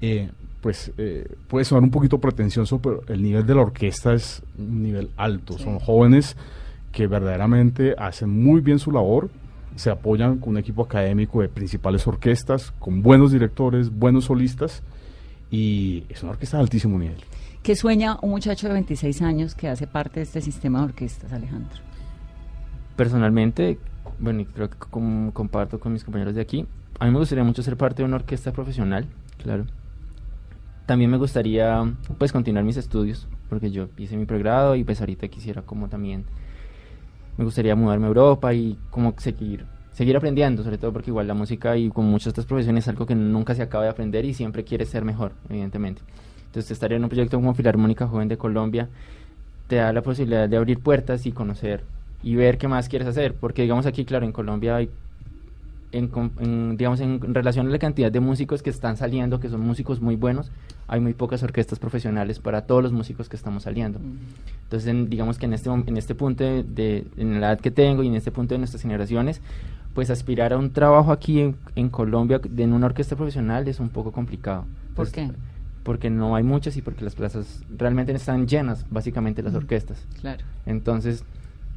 eh, 0.00 0.30
pues 0.60 0.92
eh, 0.98 1.26
puede 1.46 1.64
sonar 1.64 1.84
un 1.84 1.90
poquito 1.90 2.18
pretencioso, 2.18 2.80
pero 2.80 3.02
el 3.08 3.22
nivel 3.22 3.46
de 3.46 3.54
la 3.54 3.62
orquesta 3.62 4.12
es 4.12 4.42
un 4.58 4.82
nivel 4.82 5.10
alto. 5.16 5.58
Son 5.58 5.78
jóvenes 5.78 6.36
que 6.92 7.06
verdaderamente 7.06 7.94
hacen 7.98 8.30
muy 8.30 8.60
bien 8.60 8.78
su 8.78 8.90
labor, 8.90 9.30
se 9.76 9.90
apoyan 9.90 10.38
con 10.38 10.50
un 10.50 10.58
equipo 10.58 10.82
académico 10.82 11.40
de 11.40 11.48
principales 11.48 12.06
orquestas, 12.06 12.72
con 12.78 13.02
buenos 13.02 13.30
directores, 13.30 13.90
buenos 13.90 14.24
solistas, 14.24 14.82
y 15.50 16.04
es 16.08 16.22
una 16.22 16.32
orquesta 16.32 16.56
de 16.56 16.64
altísimo 16.64 16.98
nivel. 16.98 17.18
¿Qué 17.62 17.76
sueña 17.76 18.18
un 18.22 18.30
muchacho 18.30 18.66
de 18.66 18.74
26 18.74 19.22
años 19.22 19.54
que 19.54 19.68
hace 19.68 19.86
parte 19.86 20.20
de 20.20 20.24
este 20.24 20.40
sistema 20.40 20.80
de 20.80 20.86
orquestas, 20.86 21.32
Alejandro? 21.32 21.78
Personalmente, 22.96 23.78
bueno, 24.18 24.40
y 24.40 24.44
creo 24.46 24.70
que 24.70 24.76
com- 24.78 25.30
comparto 25.32 25.78
con 25.80 25.92
mis 25.92 26.04
compañeros 26.04 26.34
de 26.34 26.40
aquí, 26.40 26.66
a 26.98 27.04
mí 27.04 27.10
me 27.10 27.18
gustaría 27.18 27.44
mucho 27.44 27.62
ser 27.62 27.76
parte 27.76 28.02
de 28.02 28.06
una 28.06 28.16
orquesta 28.16 28.52
profesional, 28.52 29.06
claro. 29.42 29.64
También 30.86 31.10
me 31.10 31.18
gustaría, 31.18 31.92
pues, 32.16 32.32
continuar 32.32 32.64
mis 32.64 32.76
estudios, 32.78 33.28
porque 33.48 33.70
yo 33.70 33.88
hice 33.98 34.16
mi 34.16 34.24
pregrado 34.24 34.74
y 34.74 34.84
pues 34.84 35.00
ahorita 35.00 35.28
quisiera 35.28 35.62
como 35.62 35.88
también, 35.88 36.24
me 37.36 37.44
gustaría 37.44 37.76
mudarme 37.76 38.06
a 38.06 38.08
Europa 38.08 38.52
y 38.54 38.78
como 38.90 39.14
seguir, 39.18 39.64
seguir 39.92 40.16
aprendiendo, 40.16 40.62
sobre 40.64 40.78
todo 40.78 40.92
porque 40.92 41.10
igual 41.10 41.28
la 41.28 41.34
música 41.34 41.76
y 41.76 41.90
como 41.90 42.10
muchas 42.10 42.28
otras 42.28 42.46
profesiones 42.46 42.84
es 42.84 42.88
algo 42.88 43.06
que 43.06 43.14
nunca 43.14 43.54
se 43.54 43.62
acaba 43.62 43.84
de 43.84 43.90
aprender 43.90 44.24
y 44.24 44.34
siempre 44.34 44.64
quieres 44.64 44.88
ser 44.88 45.04
mejor, 45.04 45.32
evidentemente. 45.48 46.02
Entonces, 46.46 46.70
estar 46.70 46.92
en 46.92 47.02
un 47.02 47.10
proyecto 47.10 47.36
como 47.36 47.54
Filarmónica 47.54 48.08
Joven 48.08 48.28
de 48.28 48.38
Colombia 48.38 48.88
te 49.68 49.76
da 49.76 49.92
la 49.92 50.02
posibilidad 50.02 50.48
de 50.48 50.56
abrir 50.56 50.80
puertas 50.80 51.26
y 51.26 51.32
conocer 51.32 51.84
y 52.22 52.34
ver 52.34 52.58
qué 52.58 52.68
más 52.68 52.88
quieres 52.88 53.08
hacer. 53.08 53.34
Porque 53.34 53.62
digamos 53.62 53.86
aquí, 53.86 54.04
claro, 54.04 54.24
en 54.26 54.32
Colombia 54.32 54.76
hay, 54.76 54.90
en, 55.92 56.10
en, 56.40 56.76
digamos, 56.76 57.00
en 57.00 57.32
relación 57.34 57.66
a 57.66 57.70
la 57.70 57.78
cantidad 57.78 58.12
de 58.12 58.20
músicos 58.20 58.62
que 58.62 58.70
están 58.70 58.96
saliendo, 58.96 59.40
que 59.40 59.48
son 59.48 59.60
músicos 59.60 60.00
muy 60.00 60.16
buenos, 60.16 60.50
hay 60.86 61.00
muy 61.00 61.14
pocas 61.14 61.42
orquestas 61.42 61.78
profesionales 61.78 62.38
para 62.40 62.62
todos 62.62 62.82
los 62.82 62.92
músicos 62.92 63.28
que 63.28 63.36
estamos 63.36 63.62
saliendo. 63.62 63.98
Entonces, 64.64 64.88
en- 64.88 65.08
digamos 65.08 65.38
que 65.38 65.46
en 65.46 65.54
este, 65.54 65.70
en 65.70 65.96
este 65.96 66.14
punto 66.14 66.44
de, 66.44 66.62
de- 66.62 67.06
en 67.16 67.40
la 67.40 67.48
edad 67.52 67.60
que 67.60 67.70
tengo 67.70 68.02
y 68.02 68.08
en 68.08 68.14
este 68.16 68.30
punto 68.30 68.54
de 68.54 68.58
nuestras 68.58 68.82
generaciones, 68.82 69.40
pues 69.94 70.10
aspirar 70.10 70.52
a 70.52 70.58
un 70.58 70.70
trabajo 70.70 71.10
aquí 71.10 71.40
en, 71.40 71.56
en 71.74 71.88
Colombia 71.88 72.40
en 72.56 72.72
una 72.72 72.86
orquesta 72.86 73.16
profesional 73.16 73.66
es 73.66 73.80
un 73.80 73.88
poco 73.88 74.12
complicado. 74.12 74.64
¿Por 74.94 75.06
Entonces, 75.06 75.12
qué? 75.32 75.42
Porque 75.82 76.10
no 76.10 76.36
hay 76.36 76.42
muchas 76.44 76.76
y 76.76 76.82
porque 76.82 77.02
las 77.04 77.14
plazas 77.14 77.62
realmente 77.76 78.12
están 78.12 78.46
llenas, 78.46 78.84
básicamente, 78.90 79.42
las 79.42 79.54
orquestas. 79.54 80.04
Claro. 80.20 80.44
Entonces, 80.66 81.24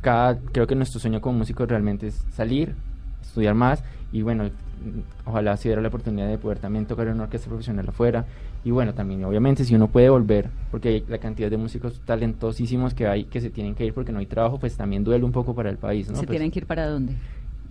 cada, 0.01 0.37
creo 0.37 0.67
que 0.67 0.75
nuestro 0.75 0.99
sueño 0.99 1.21
como 1.21 1.39
músico 1.39 1.65
realmente 1.65 2.07
es 2.07 2.25
salir, 2.33 2.75
estudiar 3.21 3.55
más 3.55 3.83
y 4.11 4.21
bueno, 4.23 4.45
mm, 4.45 5.29
ojalá 5.29 5.55
se 5.57 5.69
diera 5.69 5.81
la 5.81 5.87
oportunidad 5.87 6.27
de 6.27 6.37
poder 6.37 6.59
también 6.59 6.85
tocar 6.85 7.07
en 7.07 7.13
una 7.13 7.23
orquesta 7.23 7.47
profesional 7.47 7.87
afuera 7.87 8.25
y 8.63 8.71
bueno, 8.71 8.93
también 8.93 9.23
obviamente 9.25 9.63
si 9.63 9.73
uno 9.75 9.87
puede 9.87 10.09
volver, 10.09 10.49
porque 10.69 10.89
hay 10.89 11.05
la 11.07 11.17
cantidad 11.17 11.49
de 11.49 11.57
músicos 11.57 11.99
talentosísimos 12.05 12.93
que 12.93 13.07
hay 13.07 13.23
que 13.25 13.41
se 13.41 13.49
tienen 13.49 13.75
que 13.75 13.85
ir 13.85 13.93
porque 13.93 14.11
no 14.11 14.19
hay 14.19 14.25
trabajo, 14.27 14.59
pues 14.59 14.75
también 14.75 15.03
duele 15.03 15.23
un 15.25 15.31
poco 15.31 15.55
para 15.55 15.69
el 15.69 15.77
país, 15.77 16.09
¿no? 16.09 16.15
¿Se 16.15 16.21
Pues, 16.21 16.29
tienen 16.31 16.51
que 16.51 16.59
ir 16.59 16.65
para 16.65 16.87
dónde? 16.87 17.15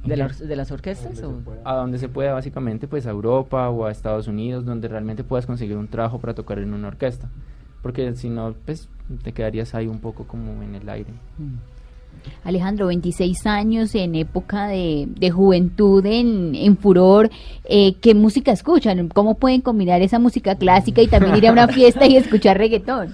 ¿De, 0.05 0.17
la 0.17 0.29
de 0.29 0.57
las 0.57 0.71
orquestas? 0.73 1.23
o? 1.23 1.35
a 1.63 1.75
donde 1.75 1.99
se 1.99 2.09
pueda 2.09 2.33
básicamente 2.33 2.89
pues 2.89 3.07
a 3.07 3.11
Europa 3.11 3.69
o 3.69 3.85
a 3.85 3.91
Estados 3.91 4.29
Unidos 4.29 4.65
donde 4.65 4.89
realmente 4.89 5.25
puedas 5.25 5.45
conseguir 5.45 5.77
un 5.77 5.89
trabajo 5.89 6.19
para 6.19 6.33
tocar 6.33 6.59
en 6.59 6.73
una 6.73 6.89
orquesta 6.89 7.29
porque 7.83 8.17
si 8.17 8.31
no 8.31 8.55
pues 8.65 8.89
te 9.23 9.33
quedarías 9.33 9.75
ahí 9.75 9.89
un 9.89 9.99
poco 9.99 10.25
como 10.27 10.63
en 10.63 10.75
el 10.75 10.89
aire 10.89 11.11
Alejandro, 12.45 12.87
26 12.87 13.47
años 13.47 13.95
en 13.95 14.15
época 14.15 14.67
de, 14.67 15.07
de 15.09 15.31
juventud, 15.31 16.05
en, 16.07 16.55
en 16.55 16.77
furor. 16.77 17.31
Eh, 17.65 17.95
¿Qué 18.01 18.15
música 18.15 18.53
escuchan? 18.53 19.09
¿Cómo 19.09 19.35
pueden 19.37 19.61
combinar 19.61 20.01
esa 20.03 20.19
música 20.19 20.55
clásica 20.55 21.03
y 21.03 21.07
también 21.09 21.37
ir 21.37 21.47
a 21.49 21.53
una 21.53 21.69
fiesta 21.69 22.07
y 22.07 22.17
escuchar 22.17 22.57
reggaetón? 22.59 23.09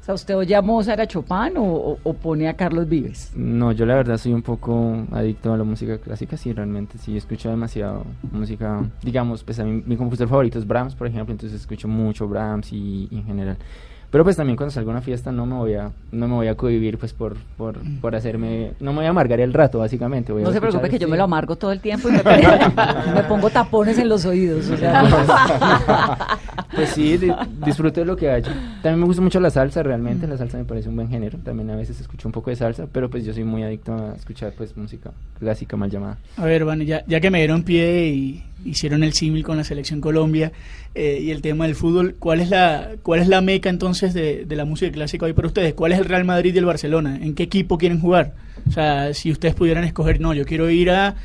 O 0.00 0.04
sea, 0.08 0.14
¿usted 0.14 0.36
oye 0.36 0.56
a 0.56 0.62
Mozart, 0.62 0.98
a 1.00 1.06
Chopin 1.06 1.56
o, 1.58 1.64
o- 1.64 1.98
o 2.02 2.12
pone 2.14 2.48
a 2.48 2.54
Carlos 2.54 2.88
Vives? 2.88 3.30
no 3.36 3.72
yo 3.72 3.84
la 3.84 3.94
verdad 3.96 4.16
soy 4.16 4.32
un 4.32 4.40
poco 4.42 5.04
adicto 5.12 5.52
a 5.52 5.56
la 5.58 5.64
música 5.64 5.98
clásica 5.98 6.36
sí 6.38 6.50
realmente 6.54 6.96
sí 6.96 7.14
escucho 7.16 7.50
demasiado 7.50 8.06
música 8.32 8.82
digamos 9.02 9.44
pues 9.44 9.58
a 9.60 9.64
mí 9.64 9.82
mi 9.84 9.96
compositor 9.98 10.28
favorito 10.28 10.58
es 10.58 10.66
Brahms 10.66 10.94
por 10.94 11.08
ejemplo 11.08 11.32
entonces 11.32 11.60
escucho 11.60 11.88
mucho 11.88 12.26
Brahms 12.26 12.72
y, 12.72 13.06
y 13.10 13.18
en 13.18 13.24
general 13.26 13.58
pero 14.10 14.24
pues 14.24 14.36
también 14.36 14.56
cuando 14.56 14.70
salgo 14.72 14.90
a 14.90 14.94
una 14.94 15.02
fiesta 15.02 15.30
no 15.32 15.44
me 15.46 15.54
voy 15.54 15.74
a 15.74 15.90
no 16.12 16.28
me 16.28 16.34
voy 16.34 16.48
a 16.48 16.54
cohibir 16.54 16.98
pues 16.98 17.12
por 17.12 17.36
por, 17.56 17.78
por 18.00 18.14
hacerme 18.16 18.72
no 18.80 18.92
me 18.92 18.98
voy 18.98 19.06
a 19.06 19.10
amargar 19.10 19.40
el 19.40 19.52
rato 19.52 19.78
básicamente 19.80 20.32
voy 20.32 20.42
a 20.42 20.46
No 20.46 20.52
se 20.52 20.60
preocupe 20.60 20.88
que 20.88 20.98
yo 20.98 21.08
me 21.08 21.16
lo 21.16 21.24
amargo 21.24 21.56
todo 21.56 21.72
el 21.72 21.80
tiempo 21.80 22.08
y 22.08 22.12
me, 22.12 22.20
pongo- 22.24 23.12
me 23.14 23.22
pongo 23.24 23.50
tapones 23.50 23.98
en 23.98 24.08
los 24.08 24.24
oídos. 24.24 24.68
o 24.70 24.76
sea, 24.76 25.02
Pues 26.74 26.90
sí, 26.90 27.16
di- 27.16 27.32
disfruto 27.64 28.00
de 28.00 28.06
lo 28.06 28.16
que 28.16 28.28
ha 28.30 28.36
hecho. 28.38 28.50
También 28.82 29.00
me 29.00 29.06
gusta 29.06 29.20
mucho 29.22 29.40
la 29.40 29.50
salsa, 29.50 29.82
realmente. 29.82 30.26
La 30.28 30.36
salsa 30.36 30.58
me 30.58 30.64
parece 30.64 30.88
un 30.88 30.94
buen 30.96 31.08
género. 31.08 31.38
También 31.38 31.70
a 31.70 31.76
veces 31.76 32.00
escucho 32.00 32.28
un 32.28 32.32
poco 32.32 32.50
de 32.50 32.56
salsa, 32.56 32.86
pero 32.92 33.08
pues 33.10 33.24
yo 33.24 33.32
soy 33.32 33.42
muy 33.42 33.62
adicto 33.64 33.92
a 33.94 34.14
escuchar 34.14 34.52
pues 34.56 34.76
música 34.76 35.10
clásica 35.40 35.76
mal 35.76 35.90
llamada. 35.90 36.18
A 36.36 36.44
ver, 36.44 36.64
Vane, 36.64 36.84
ya, 36.84 37.04
ya 37.06 37.20
que 37.20 37.30
me 37.30 37.38
dieron 37.38 37.62
pie 37.64 38.08
y 38.08 38.44
hicieron 38.64 39.02
el 39.02 39.12
símil 39.12 39.44
con 39.44 39.56
la 39.56 39.64
selección 39.64 40.00
Colombia 40.00 40.52
eh, 40.94 41.20
y 41.22 41.30
el 41.30 41.42
tema 41.42 41.66
del 41.66 41.74
fútbol, 41.74 42.16
¿cuál 42.18 42.40
es 42.40 42.50
la 42.50 42.92
cuál 43.02 43.20
es 43.20 43.28
la 43.28 43.40
meca 43.40 43.70
entonces 43.70 44.14
de, 44.14 44.44
de 44.44 44.56
la 44.56 44.64
música 44.64 44.90
clásica 44.92 45.26
hoy 45.26 45.32
para 45.32 45.48
ustedes? 45.48 45.74
¿Cuál 45.74 45.92
es 45.92 45.98
el 45.98 46.04
Real 46.04 46.24
Madrid 46.24 46.54
y 46.54 46.58
el 46.58 46.64
Barcelona? 46.64 47.18
¿En 47.20 47.34
qué 47.34 47.44
equipo 47.44 47.78
quieren 47.78 48.00
jugar? 48.00 48.34
O 48.66 48.70
sea, 48.70 49.14
si 49.14 49.30
ustedes 49.30 49.54
pudieran 49.54 49.84
escoger, 49.84 50.20
no, 50.20 50.34
yo 50.34 50.44
quiero 50.44 50.68
ir 50.70 50.90
a 50.90 51.16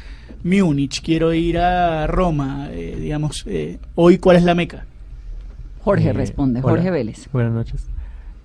Múnich, 0.44 1.02
quiero 1.02 1.34
ir 1.34 1.58
a 1.58 2.06
Roma, 2.08 2.70
eh, 2.72 2.98
digamos, 3.00 3.46
eh, 3.48 3.80
hoy, 3.96 4.18
¿cuál 4.18 4.38
es 4.38 4.44
la 4.44 4.56
meca? 4.56 4.86
Jorge 5.84 6.10
Eh, 6.10 6.14
responde, 6.14 6.60
hola, 6.62 6.70
Jorge 6.70 6.92
Vélez. 6.92 7.30
Buenas 7.32 7.54
noches. 7.54 7.88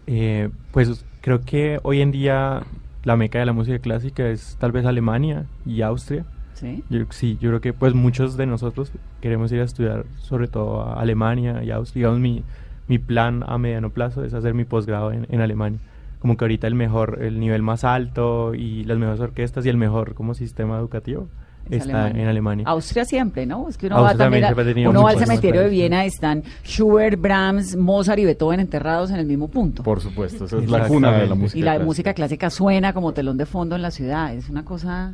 Eh, 0.06 0.48
pues 0.72 1.04
creo 1.20 1.44
que 1.44 1.78
hoy 1.82 2.00
en 2.00 2.10
día 2.10 2.62
la 3.04 3.16
meca 3.16 3.38
de 3.38 3.46
la 3.46 3.52
música 3.52 3.78
clásica 3.78 4.28
es 4.28 4.56
tal 4.58 4.72
vez 4.72 4.86
Alemania 4.86 5.46
y 5.66 5.82
Austria. 5.82 6.24
Sí. 6.60 6.82
Yo, 6.90 7.00
sí, 7.10 7.38
yo 7.40 7.50
creo 7.50 7.60
que 7.60 7.72
pues 7.72 7.94
muchos 7.94 8.36
de 8.36 8.46
nosotros 8.46 8.90
queremos 9.20 9.52
ir 9.52 9.60
a 9.60 9.64
estudiar 9.64 10.04
sobre 10.18 10.48
todo 10.48 10.82
a 10.82 10.94
Alemania 11.00 11.62
y 11.62 11.70
Austria. 11.70 12.00
Digamos, 12.00 12.20
mi, 12.20 12.42
mi 12.88 12.98
plan 12.98 13.44
a 13.46 13.58
mediano 13.58 13.90
plazo 13.90 14.24
es 14.24 14.34
hacer 14.34 14.54
mi 14.54 14.64
posgrado 14.64 15.12
en, 15.12 15.26
en 15.30 15.40
Alemania. 15.40 15.78
Como 16.20 16.36
que 16.36 16.44
ahorita 16.44 16.66
el 16.66 16.74
mejor, 16.74 17.18
el 17.22 17.38
nivel 17.38 17.62
más 17.62 17.84
alto 17.84 18.54
y 18.54 18.82
las 18.84 18.98
mejores 18.98 19.20
orquestas 19.20 19.64
y 19.66 19.68
el 19.68 19.76
mejor 19.76 20.14
como 20.14 20.34
sistema 20.34 20.76
educativo 20.78 21.28
Es 21.70 21.82
está 21.82 22.00
Alemania. 22.06 22.22
en 22.24 22.28
Alemania. 22.28 22.64
Austria 22.66 23.04
siempre, 23.04 23.46
¿no? 23.46 23.68
Es 23.68 23.78
que 23.78 23.86
uno 23.86 23.98
Austria 23.98 24.14
va 24.14 24.18
también, 24.24 24.42
también 24.54 24.86
a- 24.86 24.90
uno 24.90 25.02
va 25.04 25.10
al 25.10 25.18
cementerio 25.18 25.60
de. 25.60 25.68
Viena, 25.68 26.04
están 26.06 26.42
Schubert, 26.64 27.20
Brahms, 27.20 27.76
Mozart 27.76 28.18
y 28.18 28.24
Beethoven 28.24 28.58
enterrados 28.58 29.10
en 29.10 29.16
el 29.20 29.26
mismo 29.26 29.46
punto. 29.46 29.84
Por 29.84 30.00
supuesto, 30.00 30.46
esa 30.46 30.58
es 30.58 30.68
la 30.68 30.88
cuna 30.88 31.12
de 31.12 31.28
la 31.28 31.36
música 31.36 31.56
Y 31.58 31.62
la 31.62 31.72
clásica. 31.74 31.84
música 31.86 32.14
clásica 32.14 32.50
suena 32.50 32.92
como 32.92 33.12
telón 33.12 33.36
de 33.36 33.46
fondo 33.46 33.76
en 33.76 33.82
la 33.82 33.92
ciudad, 33.92 34.34
es 34.34 34.48
una 34.48 34.64
cosa. 34.64 35.12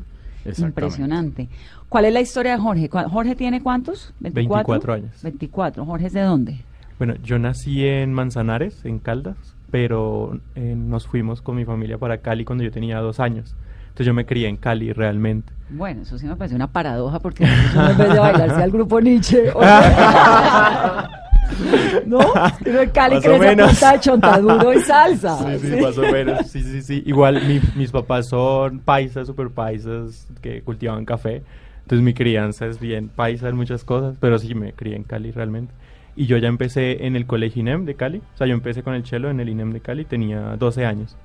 Impresionante. 0.59 1.49
¿Cuál 1.89 2.07
es 2.07 2.13
la 2.13 2.21
historia 2.21 2.53
de 2.53 2.59
Jorge? 2.63 2.89
¿Cuál- 2.89 3.09
¿Jorge 3.09 3.35
tiene 3.35 3.63
cuántos? 3.63 4.13
24 4.21 4.93
años. 4.93 5.23
24. 5.23 5.85
¿Jorge 5.85 6.07
es 6.07 6.13
de 6.13 6.23
dónde? 6.23 6.61
Bueno, 6.99 7.15
yo 7.23 7.39
nací 7.39 7.87
en 7.87 8.13
Manzanares, 8.13 8.85
en 8.85 8.99
Caldas, 8.99 9.37
pero 9.71 10.39
eh, 10.55 10.75
nos 10.77 11.07
fuimos 11.07 11.43
con 11.43 11.57
mi 11.57 11.65
familia 11.65 11.99
para 11.99 12.19
Cali 12.19 12.45
cuando 12.45 12.63
yo 12.65 12.71
tenía 12.71 12.99
dos 13.01 13.21
años. 13.21 13.55
Entonces 13.89 14.07
yo 14.07 14.15
me 14.15 14.27
crié 14.27 14.49
en 14.49 14.57
Cali 14.57 14.93
realmente. 14.93 15.53
Bueno, 15.71 16.03
eso 16.03 16.19
sí 16.19 16.27
me 16.27 16.37
parece 16.37 16.55
una 16.57 16.67
paradoja 16.69 17.21
porque 17.21 17.45
en 17.45 17.97
vez 17.99 18.13
de 18.13 18.19
bailarse 18.19 18.63
al 18.63 18.71
grupo 18.71 19.01
Nietzsche. 19.01 19.45
¿No? 22.07 22.19
Cali 22.93 23.15
Más 23.17 23.25
crece 23.25 23.49
a 23.63 23.67
punta 23.67 23.93
de 23.93 24.01
chontaduro 24.01 24.73
y 24.73 24.81
salsa. 24.81 25.39
Sí, 25.61 25.69
sí, 25.69 25.77
más 25.81 25.99
o 25.99 26.03
menos. 26.03 26.47
Sí, 26.51 26.63
sí, 26.63 26.83
sí. 26.83 27.03
Igual 27.07 27.43
mi- 27.47 27.61
mis 27.77 27.91
papás 27.91 28.29
son 28.29 28.81
paisas, 28.81 29.27
super 29.27 29.51
paisas, 29.51 30.27
que 30.41 30.63
cultivaban 30.63 31.05
café. 31.05 31.43
Entonces 31.83 32.03
mi 32.05 32.15
crianza 32.15 32.67
es 32.67 32.81
bien 32.81 33.09
paisa 33.09 33.49
en 33.49 33.57
muchas 33.57 33.85
cosas, 33.85 34.17
pero 34.19 34.39
sí 34.39 34.55
me 34.55 34.73
crié 34.73 34.97
en 34.97 35.05
Cali 35.05 35.31
realmente. 35.33 35.73
Y 36.17 36.27
yo 36.27 36.37
ya 36.39 36.49
empecé 36.49 37.07
en 37.07 37.17
el 37.17 37.27
colegio 37.27 37.61
INEM 37.61 37.85
de 37.85 37.95
Cali. 37.95 38.19
O 38.35 38.37
sea, 38.39 38.47
yo 38.47 38.55
empecé 38.55 38.83
con 38.83 38.95
el 38.95 39.05
cello 39.05 39.29
en 39.31 39.41
el 39.41 39.49
INEM 39.49 39.73
de 39.73 39.81
Cali, 39.81 40.05
tenía 40.05 40.57
12 40.57 40.87
años. 40.87 41.17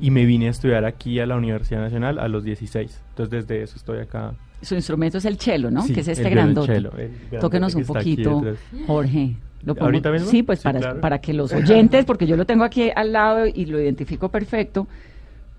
Y 0.00 0.10
me 0.10 0.24
vine 0.24 0.46
a 0.46 0.50
estudiar 0.50 0.84
aquí 0.84 1.20
a 1.20 1.26
la 1.26 1.36
Universidad 1.36 1.80
Nacional 1.80 2.18
a 2.18 2.28
los 2.28 2.42
16. 2.44 3.02
Entonces 3.10 3.46
desde 3.46 3.62
eso 3.62 3.76
estoy 3.76 3.98
acá. 3.98 4.32
Su 4.62 4.74
instrumento 4.74 5.18
es 5.18 5.24
el 5.24 5.38
cello, 5.38 5.70
¿no? 5.70 5.82
Sí, 5.82 5.92
que 5.92 6.00
es 6.00 6.08
este 6.08 6.28
grandote. 6.28 6.76
el 6.76 6.82
grandote 6.84 7.38
Tóquenos 7.40 7.74
que 7.74 7.80
un 7.80 7.86
poquito. 7.86 8.42
Jorge. 8.86 9.36
¿Lo? 9.64 9.74
¿Ahorita 9.78 10.10
mismo? 10.10 10.28
Sí, 10.30 10.42
pues 10.42 10.60
Sí, 10.60 10.64
para, 10.64 10.80
claro. 10.80 11.00
para 11.00 11.18
que 11.20 11.34
los 11.34 11.52
oyentes, 11.52 12.04
porque 12.04 12.26
yo 12.26 12.36
lo 12.36 12.46
tengo 12.46 12.64
aquí 12.64 12.90
al 12.94 13.12
lado 13.12 13.46
y 13.46 13.66
lo 13.66 13.80
identifico 13.80 14.30
perfecto, 14.30 14.86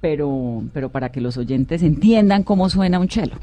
pero, 0.02 0.64
pero 0.74 0.90
para 0.90 1.10
que 1.10 1.22
los 1.22 1.38
oyentes 1.38 1.84
entiendan 1.84 2.44
cómo 2.44 2.70
suena 2.70 3.00
un 3.00 3.10
cello. 3.10 3.36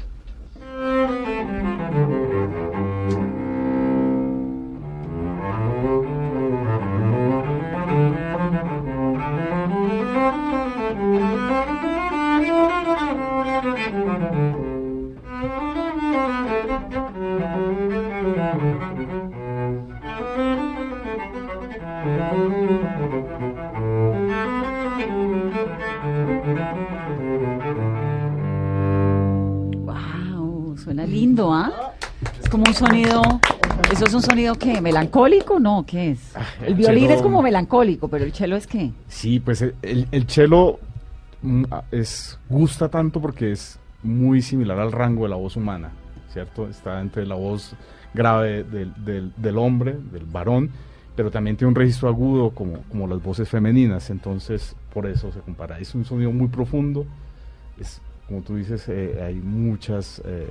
Sonido 34.39 34.55
qué? 34.55 34.79
¿Melancólico? 34.79 35.59
No, 35.59 35.85
¿qué 35.85 36.11
es? 36.11 36.33
El 36.61 36.67
el 36.69 36.73
violín 36.75 37.03
cello- 37.07 37.15
es 37.15 37.21
como 37.21 37.41
melancólico, 37.41 38.07
pero 38.07 38.23
el 38.23 38.31
cello 38.33 38.55
es 38.55 38.67
qué? 38.67 38.91
Sí, 39.09 39.39
pues 39.41 39.61
el, 39.61 39.75
el, 39.81 40.07
mm, 41.41 41.63
a- 41.71 41.83
es, 41.91 42.39
gusta 42.47 42.87
tanto 42.87 43.19
porque 43.19 43.51
es 43.51 43.77
muy 44.01 44.41
similar 44.41 44.79
al 44.79 44.91
rango 44.93 45.23
de 45.23 45.29
la 45.29 45.35
voz 45.35 45.57
humana, 45.57 45.91
¿cierto? 46.31 46.69
Está 46.69 47.01
entre 47.01 47.25
la 47.25 47.35
voz 47.35 47.75
grave 48.13 48.63
del, 48.63 48.93
del- 49.03 49.33
del 49.35 49.57
hombre, 49.57 49.97
del 50.11 50.23
varón, 50.25 50.69
pero 51.17 51.29
también 51.31 51.57
tiene 51.57 51.69
un 51.69 51.75
registro 51.75 52.07
agudo 52.07 52.51
como, 52.51 52.81
como 52.83 53.07
las 53.07 53.21
voces 53.21 53.49
femeninas, 53.49 54.09
entonces 54.09 54.73
por 54.93 55.05
eso 55.05 55.33
se 55.33 55.41
compara. 55.41 55.79
Es 55.79 55.93
un 55.95 56.05
sonido 56.05 56.31
muy 56.31 56.47
profundo, 56.47 57.05
es, 57.77 58.01
como 58.27 58.41
tú 58.41 58.55
dices, 58.55 58.87
eh, 58.87 59.21
hay 59.21 59.35
muchas 59.35 60.21
eh, 60.23 60.47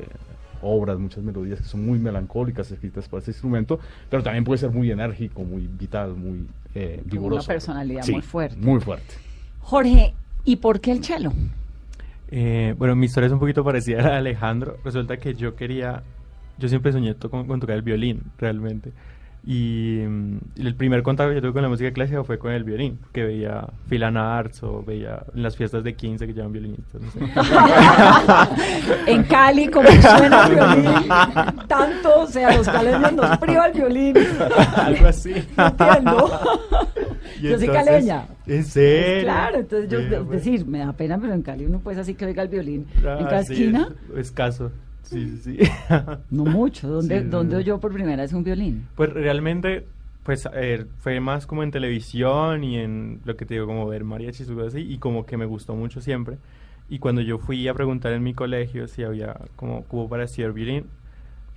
obras, 0.62 0.99
muchas 0.99 1.23
melodías 1.23 1.61
que 1.61 1.66
son 1.66 1.85
muy 1.85 1.99
melancólicas 1.99 2.71
escritas 2.71 3.09
para 3.09 3.21
ese 3.23 3.31
instrumento, 3.33 3.79
pero 4.11 4.23
también 4.23 4.44
puede 4.44 4.59
ser 4.59 4.71
muy 4.71 4.90
enérgico, 4.90 5.42
muy 5.44 5.66
vital, 5.66 6.14
muy 6.14 6.47
eh, 6.75 7.03
vigoroso. 7.05 7.42
una 7.47 7.55
personalidad 7.55 8.03
Sí, 8.03 8.12
muy 8.12 8.23
fuerte. 8.23 8.57
Muy 8.57 8.81
fuerte. 8.81 9.14
Jorge, 9.61 10.14
¿y 10.44 10.57
por 10.57 10.81
qué 10.81 10.92
el 10.92 11.05
cello? 11.05 11.33
Eh, 12.31 12.75
bueno, 12.79 12.94
mi 12.94 13.07
historia 13.07 13.27
es 13.29 13.33
un 13.33 13.38
poquito 13.38 13.64
parecida 13.64 14.01
a 14.01 14.03
la 14.03 14.11
de 14.11 14.16
Alejandro. 14.16 14.77
Resulta 14.85 15.16
que 15.16 15.35
yo 15.35 15.57
quería, 15.57 16.03
yo 16.59 16.68
siempre 16.68 16.92
soñé 16.92 17.14
to- 17.14 17.31
con, 17.31 17.47
con 17.47 17.61
tocar 17.61 17.77
el 17.77 17.83
violín, 17.83 18.23
realmente. 18.38 18.92
Y 19.51 20.03
mm, 20.07 20.37
el 20.59 20.75
primer 20.75 21.03
contacto 21.03 21.31
que 21.31 21.37
yo 21.37 21.41
tuve 21.41 21.55
con 21.55 21.63
la 21.63 21.71
música 21.71 21.91
clásica 21.91 22.23
fue 22.23 22.39
con 22.39 22.53
el 22.53 22.65
violín, 22.65 22.99
que 23.15 23.25
veía 23.25 23.67
Philan 23.89 24.19
Arts 24.19 24.63
o 24.63 24.83
veía 24.83 25.23
en 25.35 25.43
las 25.43 25.57
fiestas 25.57 25.83
de 25.83 25.95
15 25.95 26.27
que 26.27 26.35
llevan 26.35 26.53
violinistas, 26.53 27.01
no 27.01 27.11
sé. 27.11 27.21
en 29.07 29.23
Cali, 29.23 29.69
como 29.69 29.89
suena 29.89 30.47
el 30.49 30.55
violín, 30.55 31.03
tanto, 31.67 32.21
o 32.21 32.27
sea, 32.27 32.55
los 32.59 32.69
caleños 32.69 33.11
nos 33.15 33.39
priva 33.39 33.67
el 33.69 33.73
violín. 33.73 34.17
Algo 34.77 35.07
así. 35.07 35.33
Entiendo. 35.57 36.31
Y 37.41 37.49
Yo 37.51 37.59
soy 37.59 37.69
caleña. 37.69 38.27
¿En 38.47 38.65
serio? 38.65 39.23
Claro, 39.23 39.59
entonces 39.59 39.89
yo, 39.89 39.99
es 40.01 40.09
pues. 40.25 40.31
decir, 40.45 40.67
me 40.67 40.79
da 40.81 40.93
pena, 40.93 41.19
pero 41.21 41.35
en 41.35 41.43
Cali 41.43 41.67
uno 41.67 41.79
pues 41.79 41.97
así 41.97 42.15
que 42.15 42.25
oiga 42.27 42.43
el 42.43 42.49
violín 42.49 42.87
Ah, 43.07 43.17
en 43.21 43.27
cada 43.27 43.45
sí, 43.45 43.53
esquina. 43.53 43.89
es- 44.15 44.19
escaso. 44.19 44.73
Sí, 45.03 45.39
sí, 45.43 45.59
sí. 45.59 45.71
No 46.31 46.45
mucho. 46.45 46.89
¿Dónde, 46.89 47.21
Sí, 47.23 47.29
¿dónde 47.29 47.57
oyó 47.57 47.79
por 47.81 47.93
primera 47.93 48.23
vez 48.23 48.33
un 48.33 48.45
violín? 48.45 48.87
Pues 48.95 49.13
realmente, 49.13 49.87
pues 50.25 50.49
eh, 50.53 50.85
fue 50.99 51.21
más 51.21 51.47
como 51.47 51.63
en 51.63 51.71
televisión 51.71 52.65
y 52.65 52.79
en 52.79 53.21
lo 53.25 53.37
que 53.37 53.47
te 53.47 53.55
digo, 53.55 53.67
como 53.67 53.87
ver 53.87 54.05
mariachis 54.05 54.49
y 54.49 54.61
así, 54.67 54.81
y 54.81 54.99
como 54.99 55.25
que 55.25 55.37
me 55.37 55.47
gustó 55.47 55.75
mucho 55.75 56.01
siempre. 56.01 56.37
Y 56.91 56.99
cuando 56.99 57.21
yo 57.21 57.39
fui 57.39 57.69
a 57.69 57.75
preguntar 57.75 58.13
en 58.13 58.23
mi 58.23 58.35
colegio 58.35 58.89
si 58.89 59.03
había 59.03 59.37
como 59.57 59.83
cubo 59.85 60.09
para 60.09 60.25
estudiar 60.25 60.53
violín, 60.53 60.87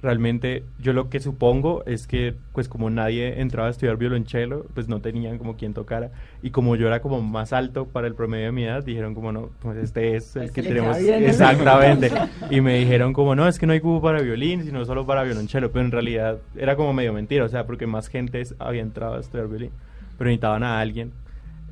realmente 0.01 0.63
yo 0.79 0.93
lo 0.93 1.09
que 1.09 1.19
supongo 1.19 1.83
es 1.85 2.07
que 2.07 2.33
pues 2.53 2.67
como 2.67 2.89
nadie 2.89 3.39
entraba 3.39 3.67
a 3.67 3.71
estudiar 3.71 3.97
violonchelo, 3.97 4.65
pues 4.73 4.87
no 4.87 4.99
tenían 4.99 5.37
como 5.37 5.55
quien 5.55 5.73
tocara. 5.73 6.11
Y 6.41 6.49
como 6.49 6.75
yo 6.75 6.87
era 6.87 7.01
como 7.01 7.21
más 7.21 7.53
alto 7.53 7.85
para 7.85 8.07
el 8.07 8.15
promedio 8.15 8.45
de 8.45 8.51
mi 8.51 8.63
edad, 8.63 8.83
dijeron 8.83 9.13
como 9.13 9.31
no, 9.31 9.49
pues 9.61 9.77
este 9.77 10.15
es 10.15 10.35
el 10.35 10.51
que 10.51 10.63
le 10.63 10.69
queda 10.69 10.93
tenemos. 10.93 11.29
Exactamente. 11.29 12.11
y 12.49 12.61
me 12.61 12.75
dijeron 12.79 13.13
como 13.13 13.35
no, 13.35 13.47
es 13.47 13.59
que 13.59 13.67
no 13.67 13.73
hay 13.73 13.79
cubo 13.79 14.01
para 14.01 14.21
violín, 14.21 14.63
sino 14.63 14.83
solo 14.85 15.05
para 15.05 15.23
violonchelo. 15.23 15.71
Pero 15.71 15.85
en 15.85 15.91
realidad 15.91 16.37
era 16.55 16.75
como 16.75 16.93
medio 16.93 17.13
mentira, 17.13 17.45
o 17.45 17.49
sea, 17.49 17.65
porque 17.65 17.85
más 17.85 18.07
gente 18.07 18.41
había 18.59 18.81
entrado 18.81 19.15
a 19.15 19.19
estudiar 19.19 19.47
violín. 19.47 19.71
Pero 20.17 20.29
necesitaban 20.29 20.63
a 20.63 20.79
alguien. 20.79 21.11